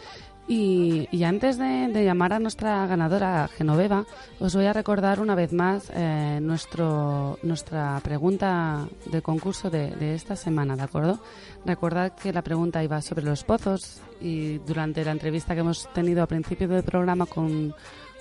Y, 0.46 1.08
y 1.10 1.24
antes 1.24 1.56
de, 1.56 2.04
llamar 2.04 2.34
a 2.34 2.38
nuestra 2.38 2.86
ganadora 2.86 3.48
Genoveva, 3.48 4.04
os 4.40 4.54
voy 4.54 4.66
a 4.66 4.74
recordar 4.74 5.20
una 5.20 5.34
vez 5.34 5.54
más 5.54 5.90
eh, 5.94 6.38
nuestro, 6.42 7.38
nuestra 7.42 7.98
pregunta 8.02 8.86
de 9.06 9.22
concurso 9.22 9.70
de, 9.70 10.14
esta 10.14 10.36
semana, 10.36 10.76
¿de 10.76 10.82
acuerdo? 10.82 11.18
Recordad 11.64 12.12
que 12.12 12.30
la 12.30 12.42
pregunta 12.42 12.84
iba 12.84 13.00
sobre 13.00 13.24
los 13.24 13.42
pozos 13.42 14.02
y 14.20 14.58
durante 14.58 15.02
la 15.02 15.12
entrevista 15.12 15.54
que 15.54 15.60
hemos 15.60 15.90
tenido 15.94 16.20
al 16.20 16.28
principio 16.28 16.68
del 16.68 16.82
programa 16.82 17.24
con 17.24 17.74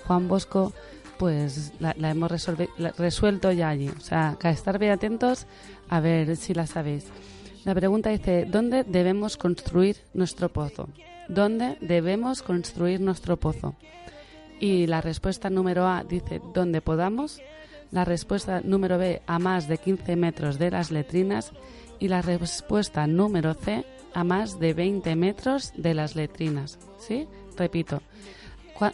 Juan 0.07 0.27
Bosco, 0.29 0.71
pues 1.17 1.73
la, 1.79 1.93
hemos 2.09 2.31
resolve- 2.31 2.69
resuelto 2.97 3.51
ya 3.51 3.67
allí. 3.67 3.89
O 3.89 3.99
sea, 3.99 4.37
que 4.39 4.47
a 4.47 4.51
estar 4.51 4.79
bien 4.79 4.93
atentos 4.93 5.45
a 5.89 5.99
ver 5.99 6.37
si 6.37 6.53
la 6.53 6.67
sabéis. 6.67 7.05
La 7.65 7.75
pregunta 7.75 8.11
dice, 8.11 8.45
¿dónde 8.49 8.85
debemos 8.85 9.35
construir 9.35 9.97
nuestro 10.13 10.47
pozo? 10.47 10.87
¿Dónde 11.27 11.77
debemos 11.81 12.41
construir 12.41 12.99
nuestro 12.99 13.37
pozo? 13.37 13.75
Y 14.59 14.87
la 14.87 15.01
respuesta 15.01 15.49
número 15.49 15.87
A 15.87 16.03
dice, 16.03 16.41
donde 16.53 16.81
podamos. 16.81 17.41
La 17.91 18.05
respuesta 18.05 18.61
número 18.61 18.97
B, 18.97 19.21
a 19.27 19.39
más 19.39 19.67
de 19.67 19.77
15 19.77 20.15
metros 20.15 20.59
de 20.59 20.71
las 20.71 20.91
letrinas. 20.91 21.51
Y 21.99 22.07
la 22.07 22.21
respuesta 22.21 23.07
número 23.07 23.53
C, 23.53 23.85
a 24.13 24.23
más 24.23 24.59
de 24.59 24.73
20 24.73 25.15
metros 25.15 25.73
de 25.75 25.93
las 25.93 26.15
letrinas. 26.15 26.79
¿Sí? 26.99 27.27
Repito. 27.57 28.01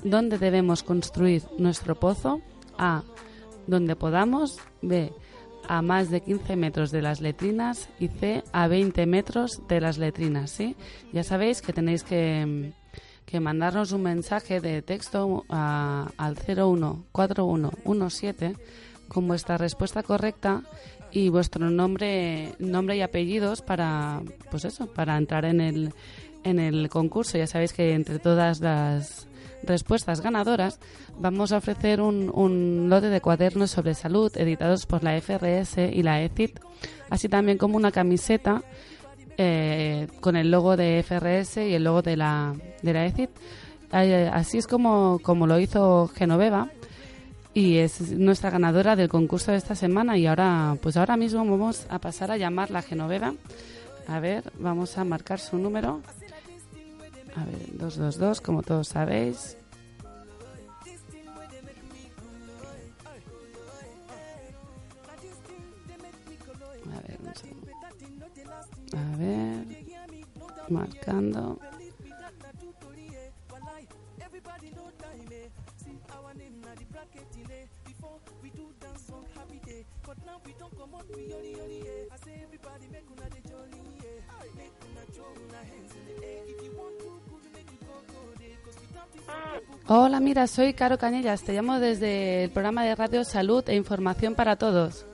¿Dónde 0.04 0.38
debemos 0.38 0.84
construir 0.84 1.44
nuestro 1.58 2.00
pozo? 2.00 2.42
A. 2.78 3.04
Donde 3.68 3.96
podamos. 3.96 4.60
B. 4.82 5.14
A 5.72 5.84
más 5.84 6.10
de 6.10 6.22
15 6.22 6.56
metros 6.56 6.90
de 6.92 7.04
las 7.04 7.22
letrinas. 7.22 7.90
Y 8.00 8.08
C. 8.08 8.44
A 8.52 8.68
20 8.68 9.06
metros 9.06 9.62
de 9.68 9.80
las 9.80 10.00
letrinas. 10.00 10.50
¿sí? 10.50 10.76
Ya 11.14 11.24
sabéis 11.24 11.62
que 11.62 11.74
tenéis 11.74 12.04
que, 12.04 12.72
que 13.26 13.40
mandarnos 13.40 13.92
un 13.92 14.02
mensaje 14.04 14.60
de 14.62 14.82
texto 14.82 15.46
a- 15.48 16.10
al 16.18 16.36
014117 16.36 18.56
con 19.08 19.28
vuestra 19.28 19.58
respuesta 19.58 20.04
correcta 20.04 20.64
y 21.12 21.30
vuestro 21.30 21.70
nombre, 21.70 22.54
nombre 22.60 22.98
y 22.98 23.02
apellidos 23.02 23.62
para, 23.62 24.22
pues 24.52 24.66
eso, 24.66 24.88
para 24.88 25.18
entrar 25.18 25.46
en 25.46 25.62
el, 25.62 25.94
en 26.44 26.60
el 26.60 26.90
concurso. 26.90 27.38
Ya 27.38 27.48
sabéis 27.48 27.74
que 27.74 27.94
entre 27.94 28.20
todas 28.20 28.60
las 28.60 29.28
respuestas 29.64 30.22
ganadoras 30.22 30.80
vamos 31.20 31.52
a 31.52 31.58
ofrecer 31.58 32.02
un, 32.02 32.32
un 32.34 32.88
lote 32.90 33.10
de 33.10 33.22
cuadernos 33.22 33.72
sobre 33.72 33.94
salud 33.94 34.32
editados 34.36 34.86
por 34.86 35.04
la 35.04 35.20
FRS 35.20 35.78
y 35.92 36.04
la 36.04 36.22
ECIT, 36.22 36.60
así 37.10 37.30
también 37.30 37.58
como 37.58 37.78
una 37.78 37.92
camiseta 37.92 38.64
eh, 39.38 40.08
con 40.20 40.36
el 40.36 40.52
logo 40.52 40.76
de 40.76 41.02
FRS 41.04 41.58
y 41.58 41.74
el 41.74 41.84
logo 41.84 42.02
de 42.02 42.18
la, 42.18 42.56
de 42.82 42.94
la 42.94 43.06
ECIT. 43.06 43.30
Eh, 43.94 44.30
así 44.32 44.58
es 44.58 44.68
como, 44.68 45.20
como 45.24 45.48
lo 45.48 45.60
hizo 45.60 46.10
Genoveva 46.10 46.70
y 47.54 47.78
es 47.78 48.12
nuestra 48.12 48.50
ganadora 48.50 48.96
del 48.96 49.10
concurso 49.10 49.52
de 49.52 49.58
esta 49.58 49.76
semana 49.76 50.18
y 50.18 50.28
ahora 50.28 50.78
pues 50.82 50.98
ahora 50.98 51.18
mismo 51.18 51.44
vamos 51.46 51.88
a 51.90 52.00
pasar 52.00 52.32
a 52.32 52.38
llamarla 52.38 52.80
a 52.80 52.84
Genoveva. 52.84 53.34
A 54.08 54.20
ver, 54.20 54.52
vamos 54.60 54.98
a 54.98 55.04
marcar 55.04 55.40
su 55.40 55.58
número. 55.58 56.02
A 57.36 57.46
ver, 57.46 57.78
222, 57.78 58.42
como 58.42 58.64
todos 58.64 58.88
sabéis. 58.88 59.58
A 66.86 67.02
ver. 67.02 67.20
A 68.98 69.18
ver, 69.18 69.66
marcando. 70.70 71.60
Hola, 89.92 90.20
mira, 90.20 90.46
soy 90.46 90.74
Caro 90.74 90.98
Cañellas. 91.00 91.44
Te 91.44 91.54
llamo 91.54 91.80
desde 91.80 92.44
el 92.44 92.52
programa 92.52 92.84
de 92.84 92.94
radio 92.96 93.24
Salud 93.24 93.68
e 93.68 93.76
Información 93.76 94.36
para 94.36 94.56
Todos. 94.56 95.06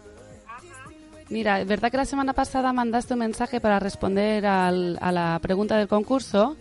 Mira, 1.29 1.63
¿verdad 1.63 1.89
que 1.91 1.97
la 1.97 2.05
semana 2.05 2.33
pasada 2.33 2.73
mandaste 2.73 3.13
un 3.13 3.19
mensaje 3.19 3.61
para 3.61 3.79
responder 3.79 4.45
al- 4.45 4.97
a 5.01 5.11
la 5.13 5.39
pregunta 5.41 5.77
del 5.77 5.87
concurso? 5.87 6.57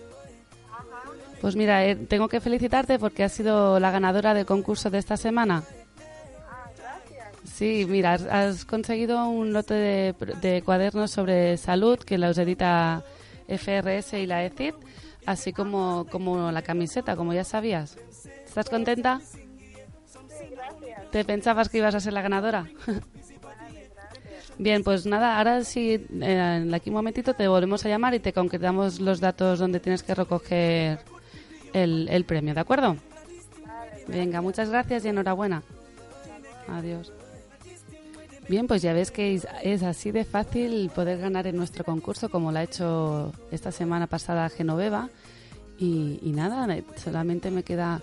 Pues 1.41 1.57
mira, 1.57 1.85
eh, 1.85 1.97
tengo 1.97 2.29
que 2.29 2.41
felicitarte 2.41 2.99
porque 3.01 3.25
has 3.25 3.33
sido 3.33 3.79
la 3.81 3.91
ganadora 3.91 4.33
del 4.33 4.47
concurso 4.47 4.91
de 4.91 4.99
esta 4.99 5.17
semana. 5.17 5.65
Sí, 7.45 7.85
mira, 7.89 8.13
has, 8.31 8.65
conseguido 8.65 9.27
un 9.29 9.53
lote 9.53 9.75
de, 9.75 10.15
de 10.41 10.63
cuadernos 10.63 11.11
sobre 11.11 11.57
salud 11.57 11.99
que 11.99 12.17
los 12.17 12.39
edita 12.39 13.03
FRS 13.49 14.15
y 14.19 14.27
la 14.27 14.45
ECID, 14.45 14.75
así 15.27 15.53
como, 15.53 16.07
como 16.11 16.51
la 16.53 16.63
camiseta, 16.63 17.17
como 17.17 17.33
ya 17.33 17.45
sabías. 17.45 17.97
¿Estás 18.47 18.69
contenta? 18.69 19.21
¿Te 21.11 21.25
pensabas 21.25 21.69
que 21.69 21.79
ibas 21.79 21.95
a 21.95 22.01
ser 22.01 22.13
la 22.13 22.23
ganadora? 22.23 22.67
Bien, 24.59 24.85
pues 24.85 25.05
nada, 25.05 25.39
ahora 25.39 25.65
sí, 25.65 25.95
eh, 25.95 26.61
en 26.63 26.73
aquí 26.73 26.91
un 26.91 26.95
momentito 26.95 27.35
te 27.35 27.49
volvemos 27.49 27.85
a 27.85 27.89
llamar 27.89 28.15
y 28.15 28.21
te 28.21 28.33
concretamos 28.33 29.01
los 29.01 29.21
datos 29.21 29.59
donde 29.59 29.81
tienes 29.81 30.05
que 30.05 30.15
recoger 30.15 31.01
el, 31.73 32.09
el 32.09 32.25
premio, 32.25 32.55
¿de 32.55 32.61
acuerdo? 32.61 32.97
Venga, 34.07 34.41
muchas 34.41 34.71
gracias 34.71 35.05
y 35.05 35.09
enhorabuena. 35.09 35.63
Adiós. 36.69 37.13
Bien, 38.49 38.67
pues 38.67 38.83
ya 38.83 38.93
ves 38.93 39.11
que 39.11 39.35
es, 39.63 39.83
así 39.83 40.11
de 40.11 40.25
fácil 40.25 40.91
poder 40.95 41.19
ganar 41.19 41.47
en 41.47 41.57
nuestro 41.57 41.83
concurso 41.83 42.29
como 42.29 42.53
lo 42.53 42.59
ha 42.59 42.63
hecho 42.63 43.33
esta 43.51 43.73
semana 43.73 44.07
pasada 44.07 44.49
Genoveva. 44.51 45.09
Y, 45.79 46.21
nada, 46.25 46.69
solamente 46.97 47.51
me 47.51 47.63
queda 47.63 48.01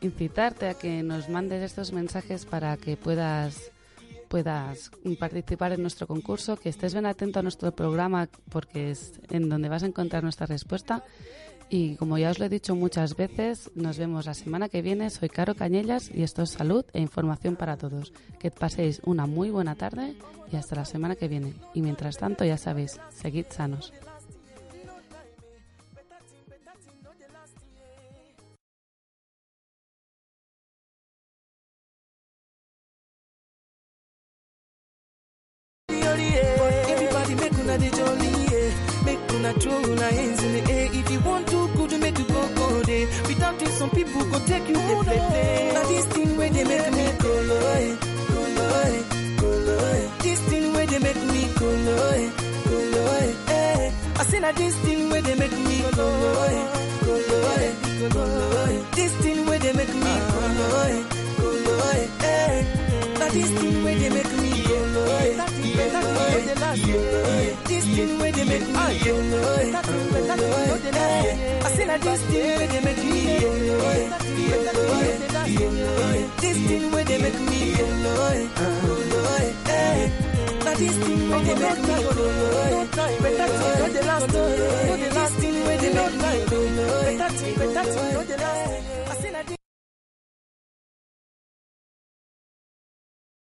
incitarte 0.00 0.68
a 0.68 0.74
que 0.74 1.02
nos 1.02 1.28
mandes 1.28 1.62
estos 1.62 1.92
mensajes 1.92 2.44
para 2.44 2.76
que 2.76 2.96
puedas 2.96 3.70
puedas 4.28 4.90
participar 5.20 5.72
en 5.72 5.82
nuestro 5.82 6.08
concurso, 6.08 6.56
que 6.56 6.68
estés 6.68 6.92
bien 6.92 7.06
atento 7.06 7.38
a 7.38 7.42
nuestro 7.42 7.70
programa 7.70 8.28
porque 8.50 8.90
es 8.90 9.20
en 9.30 9.48
donde 9.48 9.68
vas 9.68 9.84
a 9.84 9.86
encontrar 9.86 10.24
nuestra 10.24 10.46
respuesta. 10.46 11.04
Y 11.68 11.96
como 11.96 12.18
ya 12.18 12.30
os 12.30 12.38
lo 12.38 12.44
he 12.44 12.48
dicho 12.48 12.74
muchas 12.74 13.16
veces, 13.16 13.70
nos 13.74 13.98
vemos 13.98 14.26
la 14.26 14.34
semana 14.34 14.68
que 14.68 14.82
viene. 14.82 15.10
Soy 15.10 15.28
Caro 15.28 15.54
Cañellas 15.54 16.10
y 16.14 16.22
esto 16.22 16.42
es 16.42 16.50
salud 16.50 16.84
e 16.92 17.00
información 17.00 17.56
para 17.56 17.76
todos. 17.76 18.12
Que 18.38 18.50
paséis 18.50 19.00
una 19.04 19.26
muy 19.26 19.50
buena 19.50 19.74
tarde 19.74 20.14
y 20.52 20.56
hasta 20.56 20.76
la 20.76 20.84
semana 20.84 21.16
que 21.16 21.28
viene. 21.28 21.54
Y 21.72 21.82
mientras 21.82 22.18
tanto, 22.18 22.44
ya 22.44 22.58
sabéis, 22.58 23.00
seguid 23.10 23.46
sanos. 23.50 23.92